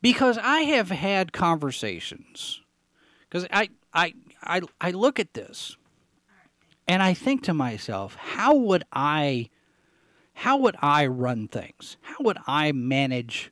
because 0.02 0.38
I 0.38 0.60
have 0.62 0.90
had 0.90 1.32
conversations 1.32 2.62
because 3.28 3.48
I, 3.52 3.70
I 3.94 4.14
I 4.44 4.62
I 4.80 4.92
look 4.92 5.20
at 5.20 5.34
this 5.34 5.78
and 6.88 7.02
I 7.02 7.14
think 7.14 7.44
to 7.44 7.54
myself, 7.54 8.16
how 8.16 8.54
would 8.54 8.84
I 8.94 9.50
how 10.34 10.58
would 10.58 10.76
I 10.82 11.08
run 11.08 11.48
things? 11.48 11.98
How 12.02 12.18
would 12.20 12.38
I 12.46 12.74
manage 12.74 13.52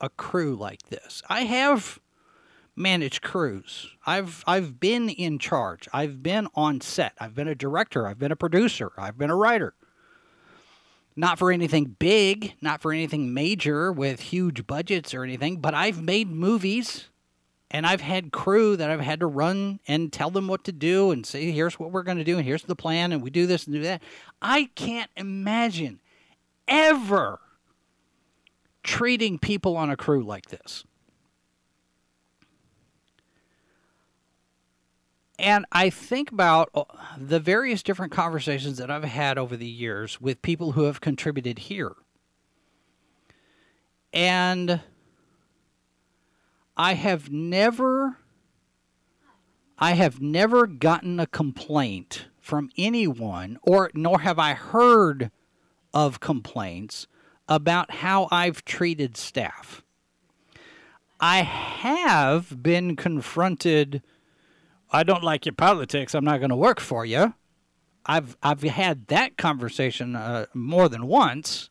a 0.00 0.08
crew 0.08 0.56
like 0.56 0.82
this? 0.88 1.22
I 1.28 1.42
have 1.42 2.00
managed 2.76 3.22
crews. 3.22 3.88
I've 4.04 4.42
I've 4.46 4.80
been 4.80 5.08
in 5.08 5.38
charge. 5.38 5.88
I've 5.92 6.22
been 6.22 6.48
on 6.54 6.80
set. 6.80 7.14
I've 7.18 7.34
been 7.34 7.48
a 7.48 7.54
director. 7.54 8.06
I've 8.06 8.18
been 8.18 8.32
a 8.32 8.36
producer. 8.36 8.90
I've 8.98 9.16
been 9.16 9.30
a 9.30 9.36
writer. 9.36 9.74
Not 11.16 11.38
for 11.38 11.52
anything 11.52 11.96
big, 11.98 12.54
not 12.60 12.82
for 12.82 12.92
anything 12.92 13.32
major 13.32 13.92
with 13.92 14.20
huge 14.20 14.66
budgets 14.66 15.14
or 15.14 15.22
anything, 15.22 15.58
but 15.58 15.74
I've 15.74 16.02
made 16.02 16.28
movies 16.28 17.08
and 17.70 17.86
I've 17.86 18.00
had 18.00 18.32
crew 18.32 18.76
that 18.76 18.90
I've 18.90 19.00
had 19.00 19.20
to 19.20 19.26
run 19.26 19.80
and 19.86 20.12
tell 20.12 20.30
them 20.30 20.48
what 20.48 20.64
to 20.64 20.72
do 20.72 21.10
and 21.10 21.24
say, 21.24 21.50
here's 21.50 21.78
what 21.78 21.92
we're 21.92 22.02
going 22.02 22.18
to 22.18 22.24
do 22.24 22.36
and 22.36 22.46
here's 22.46 22.62
the 22.62 22.76
plan 22.76 23.12
and 23.12 23.22
we 23.22 23.30
do 23.30 23.46
this 23.46 23.66
and 23.66 23.74
do 23.74 23.82
that. 23.82 24.02
I 24.42 24.70
can't 24.74 25.10
imagine 25.16 26.00
ever 26.66 27.40
treating 28.82 29.38
people 29.38 29.76
on 29.76 29.90
a 29.90 29.96
crew 29.96 30.22
like 30.22 30.46
this. 30.46 30.84
And 35.38 35.66
I 35.72 35.90
think 35.90 36.30
about 36.30 36.70
uh, 36.74 36.84
the 37.18 37.40
various 37.40 37.82
different 37.82 38.12
conversations 38.12 38.78
that 38.78 38.90
I've 38.90 39.04
had 39.04 39.36
over 39.36 39.56
the 39.56 39.66
years 39.66 40.20
with 40.20 40.42
people 40.42 40.72
who 40.72 40.84
have 40.84 41.00
contributed 41.00 41.60
here. 41.60 41.94
And 44.12 44.80
I 46.76 46.94
have 46.94 47.30
never 47.30 48.18
I 49.76 49.92
have 49.92 50.20
never 50.20 50.68
gotten 50.68 51.18
a 51.18 51.26
complaint 51.26 52.26
from 52.38 52.70
anyone 52.78 53.58
or 53.62 53.90
nor 53.92 54.20
have 54.20 54.38
I 54.38 54.54
heard 54.54 55.32
of 55.92 56.20
complaints 56.20 57.08
about 57.48 57.90
how 57.90 58.28
I've 58.30 58.64
treated 58.64 59.16
staff. 59.16 59.82
I 61.20 61.38
have 61.42 62.62
been 62.62 62.96
confronted 62.96 64.02
I 64.94 65.02
don't 65.02 65.24
like 65.24 65.44
your 65.44 65.54
politics. 65.54 66.14
I'm 66.14 66.24
not 66.24 66.38
going 66.38 66.50
to 66.50 66.56
work 66.56 66.78
for 66.78 67.04
you. 67.04 67.34
I've 68.06 68.36
I've 68.42 68.62
had 68.62 69.08
that 69.08 69.36
conversation 69.36 70.14
uh, 70.14 70.46
more 70.54 70.88
than 70.88 71.08
once, 71.08 71.68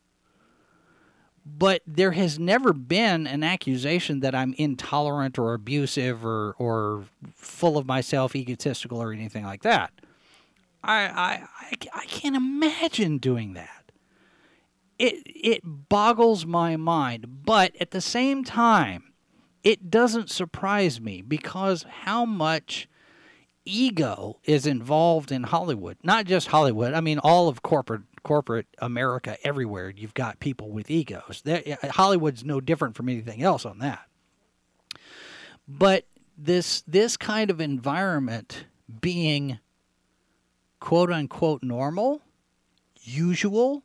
but 1.46 1.80
there 1.86 2.10
has 2.12 2.38
never 2.38 2.74
been 2.74 3.26
an 3.26 3.42
accusation 3.42 4.20
that 4.20 4.34
I'm 4.34 4.54
intolerant 4.58 5.38
or 5.38 5.54
abusive 5.54 6.24
or 6.24 6.54
or 6.58 7.04
full 7.32 7.78
of 7.78 7.86
myself, 7.86 8.36
egotistical, 8.36 9.02
or 9.02 9.10
anything 9.12 9.44
like 9.44 9.62
that. 9.62 9.92
I 10.82 11.06
I 11.06 11.48
I, 11.60 11.72
I 11.94 12.04
can't 12.06 12.36
imagine 12.36 13.16
doing 13.16 13.54
that. 13.54 13.90
It 14.98 15.22
it 15.24 15.62
boggles 15.64 16.44
my 16.44 16.76
mind, 16.76 17.44
but 17.44 17.74
at 17.80 17.90
the 17.92 18.02
same 18.02 18.44
time, 18.44 19.14
it 19.62 19.90
doesn't 19.90 20.30
surprise 20.30 21.00
me 21.00 21.22
because 21.22 21.86
how 22.02 22.26
much 22.26 22.86
ego 23.64 24.38
is 24.44 24.66
involved 24.66 25.32
in 25.32 25.44
Hollywood. 25.44 25.98
Not 26.02 26.26
just 26.26 26.48
Hollywood. 26.48 26.94
I 26.94 27.00
mean, 27.00 27.18
all 27.18 27.48
of 27.48 27.62
corporate 27.62 28.02
corporate 28.22 28.66
America 28.78 29.36
everywhere. 29.44 29.92
You've 29.94 30.14
got 30.14 30.40
people 30.40 30.70
with 30.70 30.90
egos. 30.90 31.42
They're, 31.44 31.78
Hollywood's 31.90 32.44
no 32.44 32.60
different 32.60 32.96
from 32.96 33.08
anything 33.08 33.42
else 33.42 33.64
on 33.64 33.78
that. 33.78 34.06
But 35.68 36.06
this 36.36 36.82
this 36.86 37.16
kind 37.16 37.50
of 37.50 37.60
environment 37.60 38.66
being 39.00 39.58
quote 40.80 41.10
unquote 41.10 41.62
normal, 41.62 42.22
usual, 43.02 43.84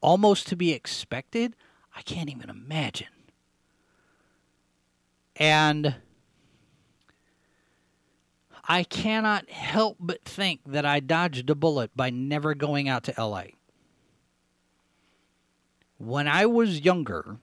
almost 0.00 0.46
to 0.48 0.56
be 0.56 0.72
expected, 0.72 1.56
I 1.94 2.02
can't 2.02 2.30
even 2.30 2.48
imagine. 2.48 3.08
And 5.36 5.96
I 8.72 8.84
cannot 8.84 9.50
help 9.50 9.96
but 9.98 10.24
think 10.24 10.60
that 10.64 10.86
I 10.86 11.00
dodged 11.00 11.50
a 11.50 11.56
bullet 11.56 11.90
by 11.96 12.10
never 12.10 12.54
going 12.54 12.88
out 12.88 13.02
to 13.02 13.14
LA. 13.18 13.46
When 15.98 16.28
I 16.28 16.46
was 16.46 16.82
younger, 16.82 17.38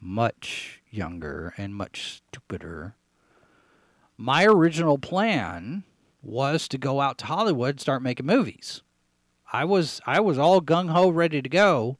much 0.00 0.82
younger 0.90 1.54
and 1.56 1.76
much 1.76 2.22
stupider, 2.32 2.96
my 4.16 4.44
original 4.44 4.98
plan 4.98 5.84
was 6.20 6.66
to 6.66 6.76
go 6.76 7.00
out 7.00 7.18
to 7.18 7.26
Hollywood 7.26 7.74
and 7.74 7.80
start 7.80 8.02
making 8.02 8.26
movies. 8.26 8.82
I 9.52 9.64
was 9.64 10.00
I 10.06 10.18
was 10.18 10.38
all 10.38 10.60
gung 10.60 10.88
ho 10.88 11.08
ready 11.08 11.40
to 11.40 11.48
go 11.48 11.98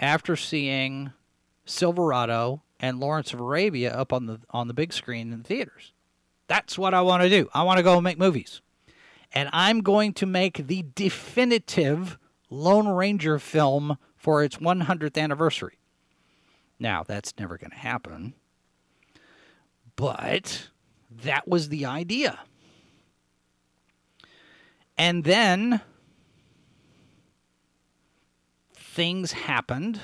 after 0.00 0.34
seeing 0.34 1.12
Silverado 1.64 2.64
and 2.80 2.98
Lawrence 2.98 3.32
of 3.32 3.38
Arabia 3.38 3.94
up 3.94 4.12
on 4.12 4.26
the 4.26 4.40
on 4.50 4.66
the 4.66 4.74
big 4.74 4.92
screen 4.92 5.32
in 5.32 5.42
the 5.42 5.48
theaters. 5.48 5.92
That's 6.50 6.76
what 6.76 6.94
I 6.94 7.00
want 7.02 7.22
to 7.22 7.28
do. 7.28 7.48
I 7.54 7.62
want 7.62 7.76
to 7.76 7.84
go 7.84 8.00
make 8.00 8.18
movies. 8.18 8.60
And 9.30 9.48
I'm 9.52 9.82
going 9.82 10.12
to 10.14 10.26
make 10.26 10.66
the 10.66 10.84
definitive 10.96 12.18
Lone 12.50 12.88
Ranger 12.88 13.38
film 13.38 13.98
for 14.16 14.42
its 14.42 14.56
100th 14.56 15.16
anniversary. 15.16 15.78
Now, 16.80 17.04
that's 17.04 17.34
never 17.38 17.56
going 17.56 17.70
to 17.70 17.76
happen. 17.76 18.34
But 19.94 20.70
that 21.08 21.46
was 21.46 21.68
the 21.68 21.86
idea. 21.86 22.40
And 24.98 25.22
then 25.22 25.82
things 28.74 29.30
happened. 29.30 30.00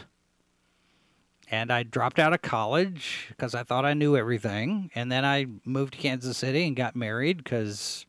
And 1.51 1.72
I 1.72 1.84
dropped 1.84 2.18
out 2.18 2.32
of 2.32 2.42
college 2.42 3.26
because 3.28 3.55
I 3.55 3.62
thought 3.62 3.84
I 3.84 3.94
knew 3.94 4.16
everything. 4.16 4.90
And 4.94 5.12
then 5.12 5.24
I 5.24 5.47
moved 5.64 5.94
to 5.94 5.99
Kansas 5.99 6.36
City 6.36 6.66
and 6.66 6.74
got 6.74 6.97
married 6.97 7.38
because 7.38 8.07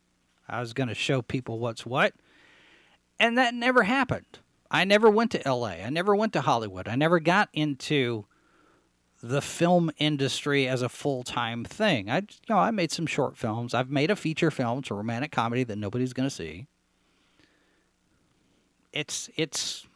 I 0.50 0.60
was 0.60 0.74
going 0.74 0.90
to 0.90 0.96
show 0.96 1.22
people 1.22 1.60
what's 1.60 1.86
what. 1.86 2.14
And 3.20 3.38
that 3.38 3.54
never 3.54 3.84
happened. 3.84 4.40
I 4.72 4.84
never 4.86 5.10
went 5.10 5.32
to 5.32 5.42
LA. 5.46 5.68
I 5.86 5.90
never 5.90 6.16
went 6.16 6.34
to 6.34 6.42
Hollywood. 6.42 6.88
I 6.88 6.96
never 6.96 7.20
got 7.20 7.50
into 7.54 8.26
the 9.22 9.42
film 9.42 9.92
industry 9.98 10.68
as 10.68 10.82
a 10.82 10.90
full-time 10.90 11.64
thing. 11.64 12.10
I 12.10 12.18
you 12.18 12.50
know, 12.50 12.58
I 12.58 12.72
made 12.72 12.92
some 12.92 13.08
short 13.08 13.38
films. 13.38 13.74
I've 13.74 13.90
made 13.90 14.12
a 14.12 14.16
feature 14.16 14.52
film, 14.52 14.80
it's 14.80 14.92
a 14.92 14.94
romantic 14.94 15.32
comedy 15.32 15.64
that 15.64 15.78
nobody's 15.78 16.14
going 16.14 16.30
to 16.30 16.36
see. 16.36 16.68
It's 18.94 19.30
it's 19.36 19.88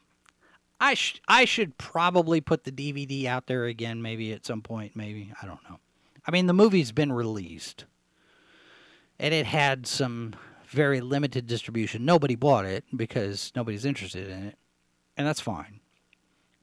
I 0.82 0.96
sh- 0.96 1.22
I 1.28 1.46
should 1.46 1.78
probably 1.78 2.42
put 2.42 2.64
the 2.64 2.72
DVD 2.72 3.26
out 3.26 3.46
there 3.46 3.66
again 3.66 4.02
maybe 4.02 4.34
at 4.34 4.46
some 4.46 4.62
point 4.62 4.96
maybe. 4.96 5.32
I 5.42 5.46
don't 5.46 5.64
know. 5.70 5.80
I 6.26 6.32
mean, 6.32 6.48
the 6.48 6.54
movie's 6.54 6.92
been 6.92 7.14
released. 7.14 7.86
And 9.20 9.34
it 9.34 9.46
had 9.46 9.86
some 9.86 10.34
very 10.68 11.00
limited 11.00 11.46
distribution. 11.46 12.04
Nobody 12.04 12.36
bought 12.36 12.66
it 12.66 12.84
because 12.96 13.52
nobody's 13.56 13.86
interested 13.86 14.28
in 14.28 14.44
it. 14.48 14.58
And 15.16 15.28
that's 15.28 15.40
fine. 15.40 15.82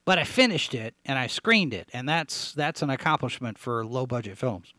But 0.05 0.19
I 0.19 0.25
finished 0.25 0.75
it 0.75 0.95
and 1.05 1.19
I 1.19 1.27
screened 1.29 1.73
it, 1.75 1.89
and 1.93 2.09
that's 2.09 2.53
that's 2.55 2.83
an 2.83 2.91
accomplishment 2.91 3.59
for 3.59 3.85
low 3.85 4.07
budget 4.07 4.39
films. 4.39 4.73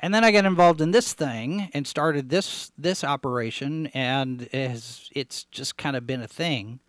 And 0.00 0.14
then 0.14 0.24
I 0.24 0.32
got 0.32 0.46
involved 0.46 0.80
in 0.80 0.92
this 0.92 1.12
thing 1.12 1.68
and 1.74 1.86
started 1.86 2.30
this 2.30 2.72
this 2.78 3.04
operation, 3.04 3.88
and 3.88 4.42
it 4.50 4.70
has, 4.70 5.10
it's 5.14 5.44
just 5.44 5.76
kind 5.76 5.94
of 5.94 6.06
been 6.06 6.22
a 6.22 6.26
thing. 6.26 6.80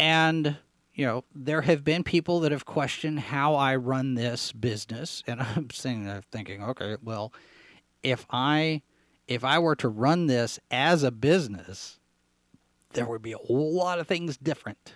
And 0.00 0.56
you 0.94 1.06
know, 1.06 1.24
there 1.34 1.62
have 1.62 1.84
been 1.84 2.02
people 2.02 2.40
that 2.40 2.52
have 2.52 2.64
questioned 2.64 3.20
how 3.20 3.54
I 3.54 3.76
run 3.76 4.14
this 4.14 4.50
business, 4.52 5.22
and 5.26 5.40
I'm 5.56 5.70
sitting 5.70 6.04
there 6.04 6.22
thinking, 6.32 6.62
okay, 6.62 6.96
well, 7.02 7.32
if 8.02 8.26
I 8.30 8.82
if 9.28 9.44
I 9.44 9.58
were 9.58 9.76
to 9.76 9.88
run 9.88 10.26
this 10.26 10.58
as 10.70 11.02
a 11.04 11.10
business, 11.10 12.00
there 12.94 13.06
would 13.06 13.22
be 13.22 13.32
a 13.32 13.38
whole 13.38 13.72
lot 13.74 14.00
of 14.00 14.08
things 14.08 14.36
different. 14.36 14.94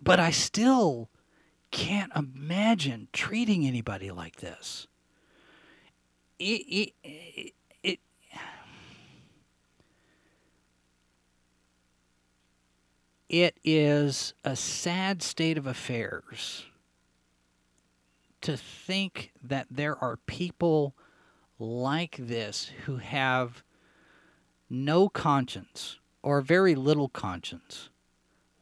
But 0.00 0.20
I 0.20 0.30
still 0.30 1.08
can't 1.70 2.12
imagine 2.14 3.08
treating 3.12 3.66
anybody 3.66 4.10
like 4.10 4.36
this. 4.36 4.86
It, 6.38 6.92
it, 7.02 7.54
it, 13.42 13.58
is 13.64 14.32
a 14.44 14.54
sad 14.54 15.20
state 15.20 15.58
of 15.58 15.66
affairs 15.66 16.66
to 18.40 18.56
think 18.56 19.32
that 19.42 19.66
there 19.70 19.96
are 19.96 20.18
people 20.26 20.94
like 21.58 22.16
this 22.16 22.70
who 22.84 22.98
have 22.98 23.64
no 24.70 25.08
conscience 25.08 25.98
or 26.22 26.40
very 26.40 26.76
little 26.76 27.08
conscience 27.08 27.88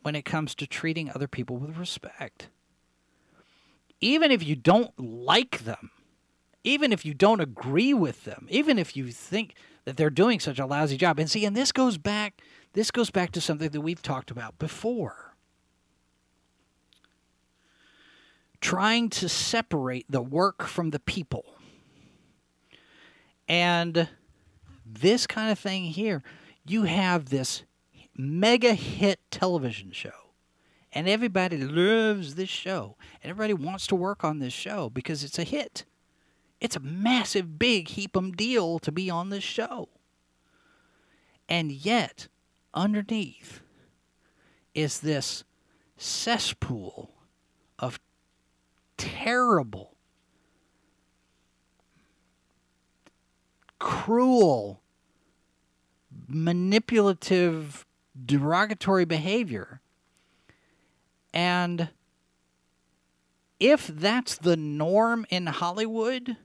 when 0.01 0.15
it 0.15 0.25
comes 0.25 0.55
to 0.55 0.67
treating 0.67 1.11
other 1.11 1.29
people 1.29 1.59
with 1.59 1.77
respect. 1.77 2.49
Even 4.01 4.31
if 4.31 4.43
you 4.43 4.57
don't 4.57 4.93
like 4.99 5.65
them, 5.65 5.91
even 6.65 6.93
if 6.93 7.05
you 7.05 7.13
don't 7.13 7.41
agree 7.41 7.93
with 7.93 8.25
them, 8.25 8.47
even 8.51 8.79
if 8.79 8.97
you 8.97 9.11
think 9.13 9.55
that 9.85 9.99
they're 9.99 10.11
doing 10.11 10.41
such 10.41 10.59
a 10.59 10.67
lousy 10.67 10.97
job. 10.97 11.19
And 11.19 11.31
see, 11.31 11.45
and 11.45 11.57
this 11.57 11.73
goes 11.73 11.99
back 11.99 12.41
this 12.73 12.91
goes 12.91 13.11
back 13.11 13.33
to 13.33 13.41
something 13.41 13.71
that 13.71 13.81
we've 13.81 14.03
talked 14.03 14.31
about 14.31 14.59
before. 14.59 15.35
Trying 18.61 19.11
to 19.11 19.29
separate 19.29 20.07
the 20.09 20.23
work 20.23 20.63
from 20.63 20.91
the 20.91 21.01
people. 21.01 21.45
And 23.49 24.09
this 24.87 25.27
kind 25.27 25.51
of 25.51 25.59
thing 25.59 25.85
here, 25.85 26.23
you 26.65 26.85
have 26.85 27.31
this 27.31 27.65
mega 28.17 28.75
hit 28.75 29.19
television 29.31 29.91
show. 29.91 30.11
And 30.93 31.09
everybody 31.09 31.57
loves 31.57 32.35
this 32.35 32.49
show. 32.49 32.97
And 33.23 33.31
everybody 33.31 33.55
wants 33.55 33.87
to 33.89 33.97
work 33.97 34.25
on 34.25 34.39
this 34.39 34.53
show 34.53 34.91
because 34.91 35.25
it's 35.25 35.39
a 35.39 35.45
hit. 35.45 35.85
It's 36.61 36.77
a 36.77 36.81
massive, 36.81 37.59
big 37.59 37.89
heap 37.89 38.17
'em 38.17 38.33
deal 38.33 38.79
to 38.79 38.93
be 38.93 39.11
on 39.11 39.31
this 39.31 39.43
show. 39.43 39.89
And 41.49 41.73
yet, 41.73 42.29
underneath 42.75 43.61
is 44.75 45.01
this 45.01 45.45
cesspool 45.97 47.11
of 47.79 48.01
terrible, 48.97 49.95
cruel, 53.79 54.81
manipulative, 56.27 57.85
derogatory 58.25 59.05
behavior. 59.05 59.81
And 61.35 61.91
if 63.59 63.87
that's 63.87 64.37
the 64.37 64.57
norm 64.57 65.25
in 65.31 65.47
Hollywood, 65.47 66.37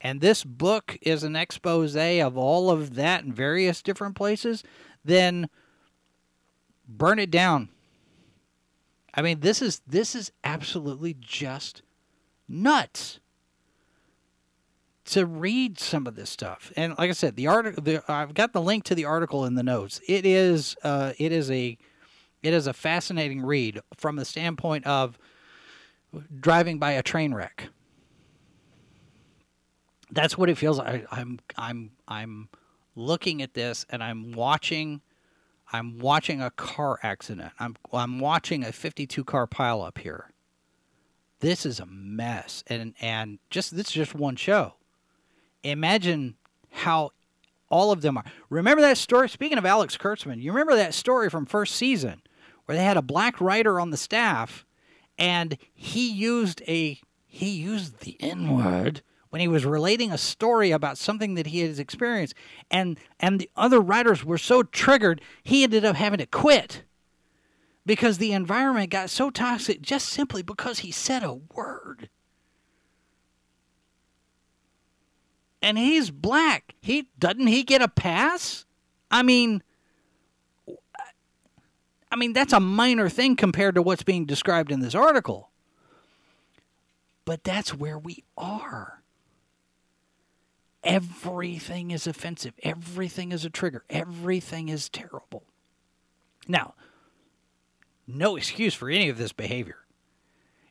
and 0.00 0.20
this 0.20 0.44
book 0.44 0.98
is 1.02 1.22
an 1.22 1.36
expose 1.36 1.96
of 1.96 2.36
all 2.36 2.70
of 2.70 2.94
that 2.94 3.24
in 3.24 3.32
various 3.32 3.82
different 3.82 4.14
places, 4.16 4.62
then 5.04 5.48
burn 6.88 7.18
it 7.18 7.30
down. 7.30 7.68
I 9.14 9.22
mean, 9.22 9.40
this 9.40 9.62
is 9.62 9.80
this 9.86 10.14
is 10.14 10.32
absolutely 10.42 11.14
just 11.18 11.82
nuts 12.48 13.20
to 15.06 15.26
read 15.26 15.78
some 15.78 16.06
of 16.06 16.16
this 16.16 16.30
stuff. 16.30 16.72
And 16.76 16.94
like 16.98 17.10
I 17.10 17.12
said, 17.12 17.36
the 17.36 17.46
article 17.46 18.00
I've 18.08 18.34
got 18.34 18.52
the 18.52 18.60
link 18.60 18.84
to 18.84 18.94
the 18.94 19.04
article 19.04 19.44
in 19.44 19.54
the 19.54 19.62
notes. 19.62 20.00
It 20.08 20.26
is 20.26 20.76
uh, 20.82 21.12
it 21.18 21.30
is 21.30 21.50
a 21.50 21.76
it 22.42 22.52
is 22.52 22.66
a 22.66 22.72
fascinating 22.72 23.42
read 23.42 23.80
from 23.96 24.16
the 24.16 24.24
standpoint 24.24 24.86
of 24.86 25.18
driving 26.40 26.78
by 26.78 26.92
a 26.92 27.02
train 27.02 27.34
wreck. 27.34 27.68
That's 30.10 30.38
what 30.38 30.48
it 30.48 30.56
feels 30.56 30.78
like. 30.78 31.06
I'm 31.10 31.38
I'm 31.56 31.90
I'm 32.08 32.48
looking 32.96 33.42
at 33.42 33.54
this 33.54 33.84
and 33.90 34.02
I'm 34.02 34.32
watching 34.32 35.02
I'm 35.72 35.98
watching 35.98 36.40
a 36.40 36.50
car 36.50 36.98
accident. 37.02 37.52
I'm 37.58 37.76
I'm 37.92 38.20
watching 38.20 38.64
a 38.64 38.72
52 38.72 39.24
car 39.24 39.46
pileup 39.46 39.98
here. 39.98 40.30
This 41.40 41.66
is 41.66 41.80
a 41.80 41.86
mess, 41.86 42.64
and 42.66 42.94
and 43.00 43.38
just 43.50 43.76
this 43.76 43.88
is 43.88 43.92
just 43.92 44.14
one 44.14 44.36
show. 44.36 44.74
Imagine 45.62 46.36
how 46.70 47.10
all 47.70 47.90
of 47.90 48.02
them 48.02 48.16
are. 48.16 48.24
Remember 48.50 48.82
that 48.82 48.98
story? 48.98 49.28
Speaking 49.28 49.58
of 49.58 49.66
Alex 49.66 49.96
Kurtzman, 49.96 50.40
you 50.40 50.52
remember 50.52 50.76
that 50.76 50.94
story 50.94 51.28
from 51.30 51.46
first 51.46 51.74
season 51.74 52.22
where 52.64 52.76
they 52.76 52.84
had 52.84 52.96
a 52.96 53.02
black 53.02 53.40
writer 53.40 53.80
on 53.80 53.90
the 53.90 53.96
staff, 53.96 54.64
and 55.18 55.56
he 55.72 56.10
used 56.10 56.62
a 56.68 57.00
he 57.26 57.50
used 57.50 58.00
the 58.00 58.16
N 58.20 58.56
word 58.56 59.02
when 59.34 59.40
he 59.40 59.48
was 59.48 59.64
relating 59.64 60.12
a 60.12 60.16
story 60.16 60.70
about 60.70 60.96
something 60.96 61.34
that 61.34 61.48
he 61.48 61.58
had 61.58 61.76
experienced 61.80 62.34
and 62.70 62.96
and 63.18 63.40
the 63.40 63.50
other 63.56 63.80
writers 63.80 64.24
were 64.24 64.38
so 64.38 64.62
triggered 64.62 65.20
he 65.42 65.64
ended 65.64 65.84
up 65.84 65.96
having 65.96 66.18
to 66.18 66.26
quit 66.26 66.84
because 67.84 68.18
the 68.18 68.30
environment 68.30 68.90
got 68.90 69.10
so 69.10 69.30
toxic 69.30 69.82
just 69.82 70.06
simply 70.06 70.40
because 70.40 70.78
he 70.78 70.92
said 70.92 71.24
a 71.24 71.34
word. 71.34 72.08
And 75.60 75.76
he's 75.78 76.12
black. 76.12 76.76
He 76.80 77.08
doesn't 77.18 77.48
he 77.48 77.64
get 77.64 77.82
a 77.82 77.88
pass? 77.88 78.64
I 79.10 79.24
mean 79.24 79.64
i 82.12 82.14
mean 82.14 82.32
that's 82.32 82.52
a 82.52 82.60
minor 82.60 83.08
thing 83.08 83.34
compared 83.34 83.74
to 83.74 83.82
what's 83.82 84.04
being 84.04 84.26
described 84.26 84.70
in 84.70 84.78
this 84.78 84.94
article. 84.94 85.50
But 87.24 87.42
that's 87.42 87.74
where 87.74 87.98
we 87.98 88.22
are 88.38 89.00
Everything 90.84 91.90
is 91.90 92.06
offensive. 92.06 92.54
Everything 92.62 93.32
is 93.32 93.44
a 93.44 93.50
trigger. 93.50 93.84
Everything 93.88 94.68
is 94.68 94.88
terrible. 94.88 95.44
Now, 96.46 96.74
no 98.06 98.36
excuse 98.36 98.74
for 98.74 98.90
any 98.90 99.08
of 99.08 99.16
this 99.16 99.32
behavior. 99.32 99.78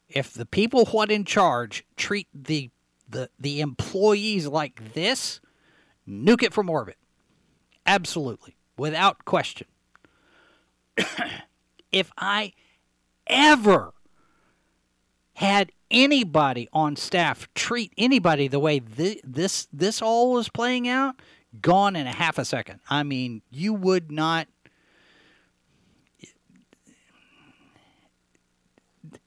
If 0.08 0.34
the 0.34 0.46
people 0.46 0.86
what 0.86 1.12
in 1.12 1.26
charge 1.26 1.84
treat 1.98 2.28
the 2.34 2.70
the 3.10 3.30
the 3.40 3.62
employees 3.62 4.48
like 4.48 4.94
this, 4.94 5.40
nuke 6.08 6.44
it 6.44 6.54
from 6.54 6.70
orbit. 6.70 6.98
Absolutely, 7.86 8.56
without 8.78 9.26
question. 9.26 9.68
if 11.92 12.12
I 12.18 12.54
ever 13.26 13.94
had 15.36 15.72
anybody 15.94 16.68
on 16.74 16.96
staff 16.98 17.48
treat 17.54 17.94
anybody 17.98 18.48
the 18.50 18.60
way 18.60 18.80
thi- 18.80 19.22
this 19.24 19.68
this 19.72 20.02
all 20.02 20.34
was 20.34 20.50
playing 20.50 20.88
out, 20.90 21.16
gone 21.62 21.96
in 21.96 22.08
a 22.08 22.12
half 22.12 22.38
a 22.38 22.46
second. 22.46 22.80
I 22.90 23.04
mean, 23.04 23.42
you 23.52 23.74
would 23.74 24.12
not. 24.12 24.48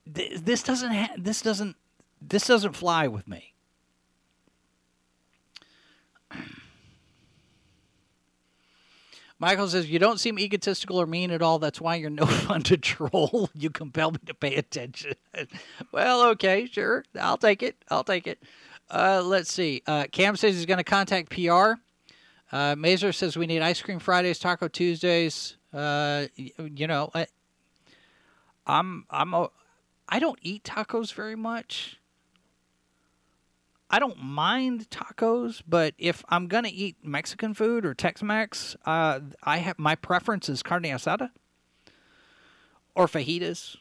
This 0.06 0.62
doesn't. 0.62 0.92
Ha- 0.92 1.14
this 1.18 1.42
doesn't. 1.42 1.76
This 2.20 2.46
doesn't 2.46 2.72
fly 2.74 3.06
with 3.08 3.26
me. 3.28 3.54
Michael 9.38 9.68
says, 9.68 9.88
You 9.88 9.98
don't 9.98 10.18
seem 10.18 10.38
egotistical 10.38 11.00
or 11.00 11.06
mean 11.06 11.30
at 11.30 11.42
all. 11.42 11.58
That's 11.58 11.80
why 11.80 11.96
you're 11.96 12.10
no 12.10 12.26
fun 12.26 12.62
to 12.64 12.76
troll. 12.76 13.50
You 13.54 13.70
compel 13.70 14.12
me 14.12 14.18
to 14.26 14.34
pay 14.34 14.56
attention. 14.56 15.14
well, 15.92 16.28
okay, 16.30 16.66
sure. 16.66 17.04
I'll 17.20 17.38
take 17.38 17.62
it. 17.62 17.76
I'll 17.90 18.04
take 18.04 18.26
it. 18.26 18.42
Uh, 18.90 19.22
let's 19.24 19.52
see. 19.52 19.82
Uh, 19.86 20.04
Cam 20.10 20.36
says 20.36 20.54
he's 20.54 20.66
going 20.66 20.78
to 20.78 20.84
contact 20.84 21.30
PR. 21.30 21.74
Uh, 22.52 22.76
Mazer 22.76 23.12
says 23.12 23.36
we 23.36 23.46
need 23.46 23.60
ice 23.60 23.82
cream 23.82 23.98
Fridays, 23.98 24.38
Taco 24.38 24.68
Tuesdays. 24.68 25.56
Uh, 25.72 26.26
you 26.36 26.86
know, 26.86 27.10
I, 27.14 27.26
I'm 28.66 29.04
I'm 29.10 29.34
a, 29.34 29.50
I 30.08 30.20
don't 30.20 30.38
eat 30.40 30.64
tacos 30.64 31.12
very 31.12 31.34
much. 31.34 31.98
I 33.88 33.98
don't 33.98 34.20
mind 34.20 34.90
tacos, 34.90 35.62
but 35.66 35.94
if 35.96 36.24
I'm 36.28 36.48
gonna 36.48 36.70
eat 36.72 36.96
Mexican 37.02 37.54
food 37.54 37.86
or 37.86 37.94
Tex-Mex, 37.94 38.76
uh, 38.84 39.20
I 39.42 39.58
have 39.58 39.78
my 39.78 39.94
preference 39.94 40.48
is 40.48 40.62
carne 40.62 40.82
asada 40.82 41.30
or 42.94 43.06
fajitas, 43.06 43.76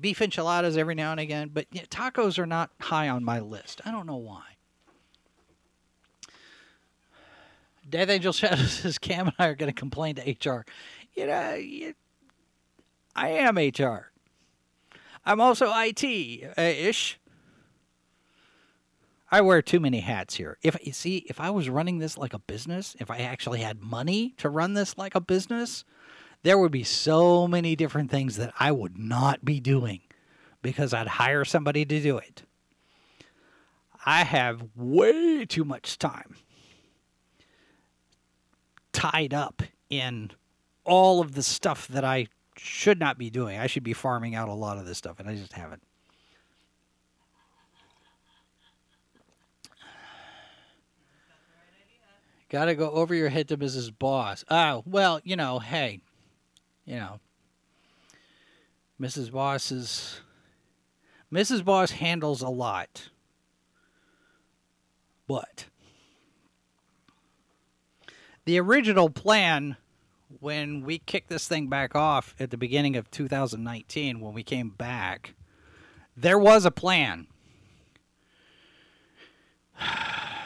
beef 0.00 0.20
enchiladas 0.20 0.76
every 0.76 0.94
now 0.94 1.10
and 1.10 1.20
again. 1.20 1.50
But 1.52 1.66
yeah, 1.72 1.84
tacos 1.84 2.38
are 2.38 2.46
not 2.46 2.70
high 2.80 3.08
on 3.08 3.24
my 3.24 3.40
list. 3.40 3.80
I 3.84 3.90
don't 3.90 4.06
know 4.06 4.16
why. 4.16 4.42
Death 7.88 8.08
Angel 8.08 8.32
Shadow 8.32 8.62
says 8.62 8.98
Cam 8.98 9.26
and 9.26 9.36
I 9.38 9.48
are 9.48 9.54
going 9.54 9.72
to 9.72 9.78
complain 9.78 10.16
to 10.16 10.22
HR. 10.22 10.64
You 11.14 11.26
know, 11.26 11.54
you, 11.54 11.94
I 13.14 13.28
am 13.30 13.56
HR. 13.56 14.10
I'm 15.24 15.40
also 15.40 15.72
IT 15.74 16.52
uh, 16.56 16.62
ish. 16.62 17.18
I 19.30 19.40
wear 19.40 19.60
too 19.60 19.80
many 19.80 20.00
hats 20.00 20.36
here. 20.36 20.56
If 20.62 20.76
you 20.84 20.92
see, 20.92 21.18
if 21.28 21.40
I 21.40 21.50
was 21.50 21.68
running 21.68 21.98
this 21.98 22.16
like 22.16 22.32
a 22.32 22.38
business, 22.38 22.96
if 23.00 23.10
I 23.10 23.18
actually 23.18 23.60
had 23.60 23.82
money 23.82 24.34
to 24.38 24.48
run 24.48 24.74
this 24.74 24.96
like 24.96 25.14
a 25.14 25.20
business, 25.20 25.84
there 26.42 26.58
would 26.58 26.72
be 26.72 26.84
so 26.84 27.48
many 27.48 27.74
different 27.74 28.10
things 28.10 28.36
that 28.36 28.54
I 28.60 28.70
would 28.70 28.96
not 28.96 29.44
be 29.44 29.58
doing 29.58 30.00
because 30.62 30.94
I'd 30.94 31.08
hire 31.08 31.44
somebody 31.44 31.84
to 31.84 32.00
do 32.00 32.18
it. 32.18 32.42
I 34.04 34.22
have 34.22 34.62
way 34.76 35.44
too 35.44 35.64
much 35.64 35.98
time 35.98 36.36
tied 38.92 39.34
up 39.34 39.62
in 39.90 40.30
all 40.84 41.20
of 41.20 41.34
the 41.34 41.42
stuff 41.42 41.88
that 41.88 42.04
I 42.04 42.28
should 42.56 42.98
not 42.98 43.18
be 43.18 43.28
doing. 43.28 43.58
I 43.58 43.66
should 43.66 43.82
be 43.82 43.92
farming 43.92 44.34
out 44.34 44.48
a 44.48 44.54
lot 44.54 44.78
of 44.78 44.86
this 44.86 44.98
stuff, 44.98 45.18
and 45.18 45.28
I 45.28 45.34
just 45.34 45.52
haven't. 45.52 45.82
Got 52.56 52.64
to 52.64 52.74
go 52.74 52.90
over 52.90 53.14
your 53.14 53.28
head 53.28 53.48
to 53.48 53.58
Mrs. 53.58 53.92
Boss. 53.98 54.42
Oh, 54.50 54.82
well, 54.86 55.20
you 55.22 55.36
know, 55.36 55.58
hey, 55.58 56.00
you 56.86 56.96
know, 56.96 57.20
Mrs. 58.98 59.30
Boss 59.30 59.70
is. 59.70 60.22
Mrs. 61.30 61.62
Boss 61.62 61.90
handles 61.90 62.40
a 62.40 62.48
lot. 62.48 63.10
But 65.28 65.66
the 68.46 68.58
original 68.58 69.10
plan 69.10 69.76
when 70.40 70.80
we 70.80 70.96
kicked 70.96 71.28
this 71.28 71.46
thing 71.46 71.66
back 71.66 71.94
off 71.94 72.34
at 72.40 72.50
the 72.50 72.56
beginning 72.56 72.96
of 72.96 73.10
2019 73.10 74.18
when 74.18 74.32
we 74.32 74.42
came 74.42 74.70
back 74.70 75.34
there 76.16 76.38
was 76.38 76.64
a 76.64 76.70
plan 76.70 77.26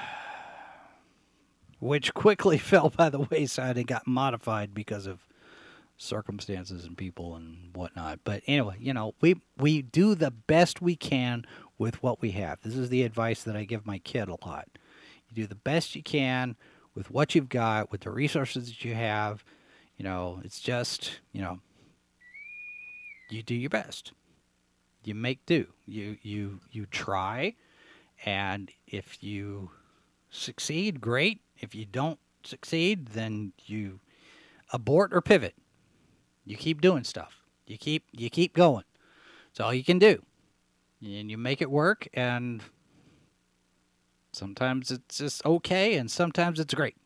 which 1.80 2.14
quickly 2.14 2.58
fell 2.58 2.90
by 2.90 3.08
the 3.08 3.20
wayside 3.30 3.76
and 3.76 3.86
got 3.86 4.06
modified 4.06 4.72
because 4.74 5.06
of 5.06 5.26
circumstances 5.96 6.84
and 6.84 6.96
people 6.96 7.34
and 7.34 7.74
whatnot. 7.74 8.20
But 8.24 8.42
anyway 8.46 8.76
you 8.78 8.94
know 8.94 9.14
we 9.20 9.40
we 9.58 9.82
do 9.82 10.14
the 10.14 10.30
best 10.30 10.80
we 10.80 10.96
can 10.96 11.44
with 11.78 12.02
what 12.02 12.22
we 12.22 12.30
have. 12.32 12.60
This 12.62 12.76
is 12.76 12.88
the 12.88 13.02
advice 13.02 13.42
that 13.42 13.56
i 13.56 13.64
give 13.64 13.86
my 13.86 13.98
kid 13.98 14.28
a 14.28 14.36
lot. 14.46 14.68
You 15.28 15.42
do 15.42 15.46
the 15.46 15.54
best 15.54 15.94
you 15.94 16.02
can 16.02 16.56
with 16.94 17.10
what 17.10 17.34
you've 17.34 17.48
got 17.48 17.90
with 17.90 18.02
the 18.02 18.10
resources 18.10 18.68
that 18.68 18.84
you 18.84 18.94
have. 18.94 19.44
You 19.96 20.04
know 20.04 20.40
it's 20.44 20.60
just 20.60 21.20
you 21.32 21.40
know 21.40 21.60
you 23.30 23.42
do 23.42 23.54
your 23.54 23.70
best. 23.70 24.12
You 25.04 25.14
make 25.14 25.46
do. 25.46 25.66
You 25.86 26.16
you 26.22 26.60
you 26.70 26.86
try. 26.86 27.54
And 28.26 28.70
if 28.86 29.22
you 29.22 29.70
succeed 30.30 31.00
great 31.00 31.40
if 31.60 31.74
you 31.74 31.84
don't 31.84 32.18
succeed 32.42 33.06
then 33.08 33.52
you 33.66 34.00
abort 34.72 35.12
or 35.12 35.20
pivot 35.20 35.54
you 36.44 36.56
keep 36.56 36.80
doing 36.80 37.04
stuff 37.04 37.42
you 37.66 37.76
keep 37.76 38.04
you 38.12 38.30
keep 38.30 38.54
going 38.54 38.84
it's 39.50 39.60
all 39.60 39.74
you 39.74 39.84
can 39.84 39.98
do 39.98 40.22
and 41.02 41.30
you 41.30 41.38
make 41.38 41.60
it 41.60 41.70
work 41.70 42.08
and 42.14 42.62
sometimes 44.32 44.90
it's 44.90 45.18
just 45.18 45.44
okay 45.44 45.96
and 45.96 46.10
sometimes 46.10 46.58
it's 46.58 46.74
great 46.74 46.96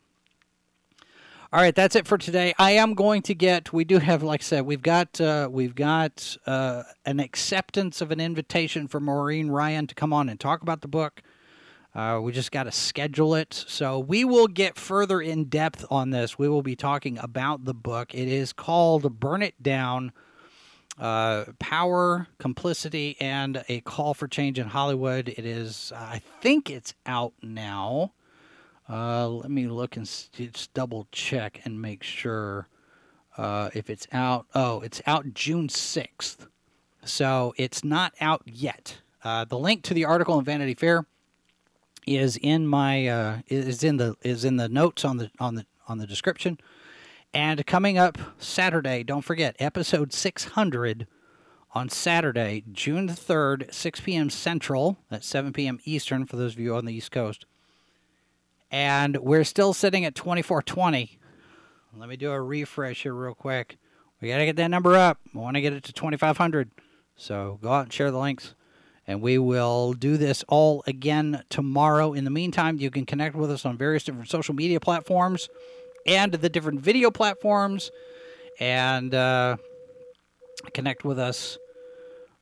all 1.55 1.61
right, 1.61 1.73
that's 1.73 1.95
it 1.95 2.05
for 2.05 2.17
today. 2.17 2.53
I 2.59 2.71
am 2.71 2.95
going 2.95 3.21
to 3.21 3.33
get. 3.33 3.71
We 3.71 3.85
do 3.85 3.99
have, 3.99 4.21
like 4.21 4.41
I 4.41 4.43
said, 4.43 4.65
we've 4.65 4.81
got 4.81 5.21
uh, 5.21 5.47
we've 5.49 5.73
got 5.73 6.35
uh, 6.45 6.83
an 7.05 7.21
acceptance 7.21 8.01
of 8.01 8.11
an 8.11 8.19
invitation 8.19 8.89
for 8.89 8.99
Maureen 8.99 9.47
Ryan 9.47 9.87
to 9.87 9.95
come 9.95 10.11
on 10.11 10.27
and 10.27 10.37
talk 10.37 10.63
about 10.63 10.81
the 10.81 10.89
book. 10.89 11.21
Uh, 11.95 12.19
we 12.21 12.33
just 12.33 12.51
got 12.51 12.63
to 12.63 12.71
schedule 12.73 13.35
it, 13.35 13.53
so 13.53 13.97
we 13.97 14.25
will 14.25 14.47
get 14.47 14.77
further 14.77 15.21
in 15.21 15.45
depth 15.45 15.85
on 15.89 16.09
this. 16.09 16.37
We 16.37 16.49
will 16.49 16.61
be 16.61 16.75
talking 16.75 17.17
about 17.19 17.63
the 17.63 17.73
book. 17.73 18.13
It 18.13 18.27
is 18.27 18.51
called 18.51 19.19
"Burn 19.19 19.41
It 19.41 19.63
Down." 19.63 20.11
Uh, 20.99 21.45
power, 21.59 22.27
complicity, 22.37 23.17
and 23.19 23.63
a 23.67 23.81
call 23.81 24.13
for 24.13 24.27
change 24.27 24.59
in 24.59 24.67
Hollywood. 24.67 25.27
It 25.29 25.45
is, 25.45 25.91
I 25.95 26.21
think, 26.41 26.69
it's 26.69 26.93
out 27.05 27.33
now. 27.41 28.13
Uh, 28.89 29.27
let 29.27 29.51
me 29.51 29.67
look 29.67 29.97
and 29.97 30.05
just 30.05 30.73
double 30.73 31.07
check 31.11 31.61
and 31.65 31.81
make 31.81 32.01
sure 32.03 32.67
uh, 33.37 33.69
if 33.73 33.89
it's 33.89 34.07
out. 34.13 34.45
Oh, 34.55 34.79
it's 34.81 35.01
out 35.05 35.33
June 35.33 35.67
6th. 35.67 36.47
So 37.03 37.53
it's 37.57 37.83
not 37.83 38.13
out 38.21 38.43
yet. 38.45 38.99
Uh, 39.23 39.43
the 39.43 39.57
link 39.57 39.83
to 39.83 39.93
the 39.93 40.05
article 40.05 40.39
in 40.39 40.45
Vanity 40.45 40.75
Fair 40.75 41.05
is 42.05 42.37
in 42.37 42.67
my 42.67 43.07
uh, 43.07 43.39
is 43.47 43.83
in 43.83 43.97
the 43.97 44.15
is 44.21 44.45
in 44.45 44.57
the 44.57 44.69
notes 44.69 45.03
on 45.05 45.17
the 45.17 45.31
on 45.39 45.55
the 45.55 45.65
on 45.87 45.97
the 45.97 46.07
description. 46.07 46.59
And 47.33 47.65
coming 47.65 47.97
up 47.97 48.17
Saturday, 48.39 49.03
don't 49.03 49.21
forget 49.21 49.55
episode 49.59 50.13
600 50.13 51.07
on 51.73 51.89
Saturday, 51.89 52.63
June 52.71 53.07
the 53.07 53.13
3rd, 53.13 53.73
6 53.73 53.99
p.m. 53.99 54.29
Central, 54.29 54.99
at 55.11 55.25
7 55.25 55.51
p.m. 55.51 55.79
Eastern 55.83 56.25
for 56.25 56.37
those 56.37 56.53
of 56.53 56.59
you 56.59 56.73
on 56.73 56.85
the 56.85 56.93
East 56.93 57.11
Coast 57.11 57.45
and 58.71 59.15
we're 59.17 59.45
still 59.45 59.73
sitting 59.73 60.03
at 60.05 60.15
2420. 60.15 61.17
Let 61.95 62.09
me 62.09 62.17
do 62.17 62.31
a 62.31 62.41
refresh 62.41 63.03
here 63.03 63.13
real 63.13 63.33
quick. 63.33 63.77
We 64.19 64.27
got 64.27 64.39
to 64.39 64.45
get 64.45 64.57
that 64.57 64.67
number 64.67 64.95
up. 64.95 65.19
I 65.33 65.37
want 65.37 65.55
to 65.55 65.61
get 65.61 65.71
it 65.71 65.83
to 65.85 65.93
2500. 65.93 66.71
So 67.15 67.57
go 67.61 67.71
out 67.71 67.83
and 67.85 67.93
share 67.93 68.11
the 68.11 68.19
links. 68.19 68.53
And 69.07 69.21
we 69.21 69.37
will 69.37 69.93
do 69.93 70.17
this 70.17 70.43
all 70.47 70.83
again 70.87 71.43
tomorrow. 71.49 72.13
In 72.13 72.23
the 72.23 72.31
meantime, 72.31 72.77
you 72.77 72.89
can 72.89 73.05
connect 73.05 73.35
with 73.35 73.51
us 73.51 73.65
on 73.65 73.77
various 73.77 74.03
different 74.03 74.29
social 74.29 74.55
media 74.55 74.79
platforms 74.79 75.47
and 76.05 76.31
the 76.33 76.49
different 76.49 76.79
video 76.79 77.11
platforms 77.11 77.91
and 78.59 79.13
uh, 79.13 79.57
connect 80.73 81.03
with 81.03 81.19
us 81.19 81.57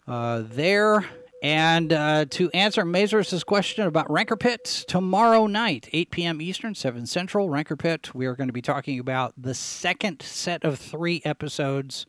uh, 0.07 0.43
there. 0.45 1.05
And 1.41 1.91
uh, 1.91 2.26
to 2.30 2.49
answer 2.51 2.86
Mazur's 2.86 3.43
question 3.43 3.86
about 3.86 4.09
Ranker 4.09 4.38
Pit, 4.38 4.86
tomorrow 4.88 5.45
night, 5.45 5.89
8 5.91 6.09
p.m. 6.09 6.41
Eastern, 6.41 6.74
7 6.74 7.05
Central, 7.05 7.49
Ranker 7.49 7.76
Pit, 7.76 8.16
we 8.16 8.26
are 8.26 8.36
going 8.36 8.47
to 8.47 8.53
be 8.53 8.61
talking 8.61 8.97
about 8.97 9.34
the 9.38 9.53
second 9.53 10.22
set 10.22 10.64
of 10.64 10.80
three 10.80 11.22
episodes 11.26 12.05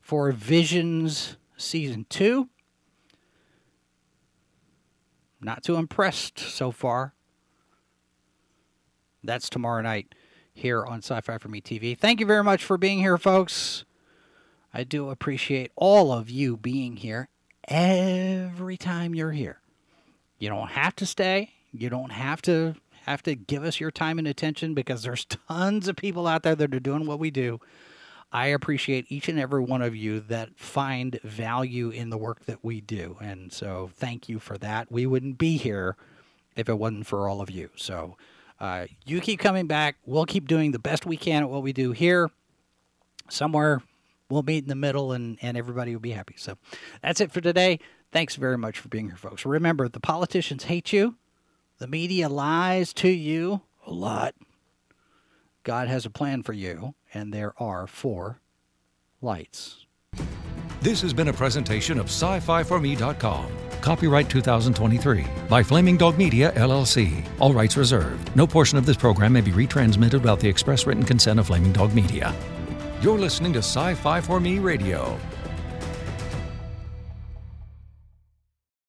for 0.00 0.32
Visions 0.32 1.36
Season 1.58 2.06
2. 2.08 2.48
Not 5.40 5.62
too 5.62 5.76
impressed 5.76 6.38
so 6.38 6.70
far. 6.70 7.14
That's 9.22 9.48
tomorrow 9.48 9.82
night 9.82 10.14
here 10.52 10.84
on 10.84 10.98
Sci 10.98 11.20
Fi 11.20 11.38
for 11.38 11.48
Me 11.48 11.60
TV. 11.60 11.96
Thank 11.96 12.20
you 12.20 12.26
very 12.26 12.44
much 12.44 12.64
for 12.64 12.76
being 12.76 12.98
here, 12.98 13.18
folks. 13.18 13.84
I 14.72 14.84
do 14.84 15.10
appreciate 15.10 15.72
all 15.76 16.12
of 16.12 16.28
you 16.28 16.56
being 16.56 16.96
here 16.96 17.28
every 17.66 18.76
time 18.76 19.14
you're 19.14 19.32
here. 19.32 19.60
You 20.38 20.48
don't 20.48 20.70
have 20.70 20.94
to 20.96 21.06
stay. 21.06 21.54
You 21.72 21.88
don't 21.90 22.10
have 22.10 22.42
to 22.42 22.74
have 23.06 23.22
to 23.22 23.34
give 23.34 23.64
us 23.64 23.80
your 23.80 23.90
time 23.90 24.18
and 24.18 24.28
attention 24.28 24.74
because 24.74 25.02
there's 25.02 25.24
tons 25.48 25.88
of 25.88 25.96
people 25.96 26.26
out 26.26 26.42
there 26.42 26.54
that 26.54 26.74
are 26.74 26.80
doing 26.80 27.06
what 27.06 27.18
we 27.18 27.30
do. 27.30 27.60
I 28.30 28.48
appreciate 28.48 29.06
each 29.08 29.28
and 29.28 29.38
every 29.38 29.62
one 29.62 29.80
of 29.80 29.96
you 29.96 30.20
that 30.20 30.58
find 30.58 31.18
value 31.22 31.90
in 31.90 32.10
the 32.10 32.18
work 32.18 32.44
that 32.44 32.62
we 32.62 32.80
do. 32.80 33.16
And 33.20 33.52
so 33.52 33.90
thank 33.94 34.28
you 34.28 34.38
for 34.38 34.58
that. 34.58 34.92
We 34.92 35.06
wouldn't 35.06 35.38
be 35.38 35.56
here 35.56 35.96
if 36.54 36.68
it 36.68 36.78
wasn't 36.78 37.06
for 37.06 37.28
all 37.28 37.40
of 37.40 37.50
you. 37.50 37.70
So 37.76 38.16
uh, 38.60 38.86
you 39.06 39.20
keep 39.20 39.40
coming 39.40 39.66
back. 39.66 39.96
We'll 40.04 40.26
keep 40.26 40.46
doing 40.46 40.72
the 40.72 40.78
best 40.78 41.06
we 41.06 41.16
can 41.16 41.44
at 41.44 41.48
what 41.48 41.62
we 41.62 41.72
do 41.72 41.92
here. 41.92 42.30
Somewhere 43.30 43.82
we'll 44.28 44.42
meet 44.42 44.64
in 44.64 44.68
the 44.68 44.74
middle 44.74 45.12
and, 45.12 45.38
and 45.40 45.56
everybody 45.56 45.94
will 45.94 46.00
be 46.00 46.10
happy. 46.10 46.34
So 46.36 46.58
that's 47.02 47.20
it 47.20 47.32
for 47.32 47.40
today. 47.40 47.80
Thanks 48.12 48.36
very 48.36 48.58
much 48.58 48.78
for 48.78 48.88
being 48.88 49.06
here, 49.06 49.16
folks. 49.16 49.44
Remember, 49.44 49.88
the 49.88 50.00
politicians 50.00 50.64
hate 50.64 50.92
you, 50.92 51.16
the 51.78 51.86
media 51.86 52.28
lies 52.28 52.92
to 52.94 53.08
you 53.08 53.62
a 53.86 53.92
lot. 53.92 54.34
God 55.62 55.88
has 55.88 56.06
a 56.06 56.10
plan 56.10 56.42
for 56.42 56.54
you, 56.54 56.94
and 57.14 57.32
there 57.32 57.52
are 57.56 57.86
four 57.86 58.40
lights. 59.20 59.86
This 60.80 61.00
has 61.02 61.12
been 61.12 61.28
a 61.28 61.32
presentation 61.32 61.98
of 61.98 62.06
SciFiForMe.com. 62.06 63.50
Copyright 63.80 64.28
2023 64.28 65.24
by 65.48 65.62
Flaming 65.62 65.96
Dog 65.96 66.18
Media, 66.18 66.52
LLC. 66.52 67.26
All 67.40 67.52
rights 67.52 67.76
reserved. 67.76 68.34
No 68.36 68.46
portion 68.46 68.78
of 68.78 68.86
this 68.86 68.96
program 68.96 69.32
may 69.32 69.40
be 69.40 69.50
retransmitted 69.50 70.20
without 70.20 70.40
the 70.40 70.48
express 70.48 70.86
written 70.86 71.04
consent 71.04 71.40
of 71.40 71.46
Flaming 71.46 71.72
Dog 71.72 71.94
Media. 71.94 72.34
You're 73.00 73.18
listening 73.18 73.52
to 73.54 73.60
Sci 73.60 73.94
Fi 73.94 74.20
for 74.20 74.40
Me 74.40 74.58
Radio. 74.58 75.18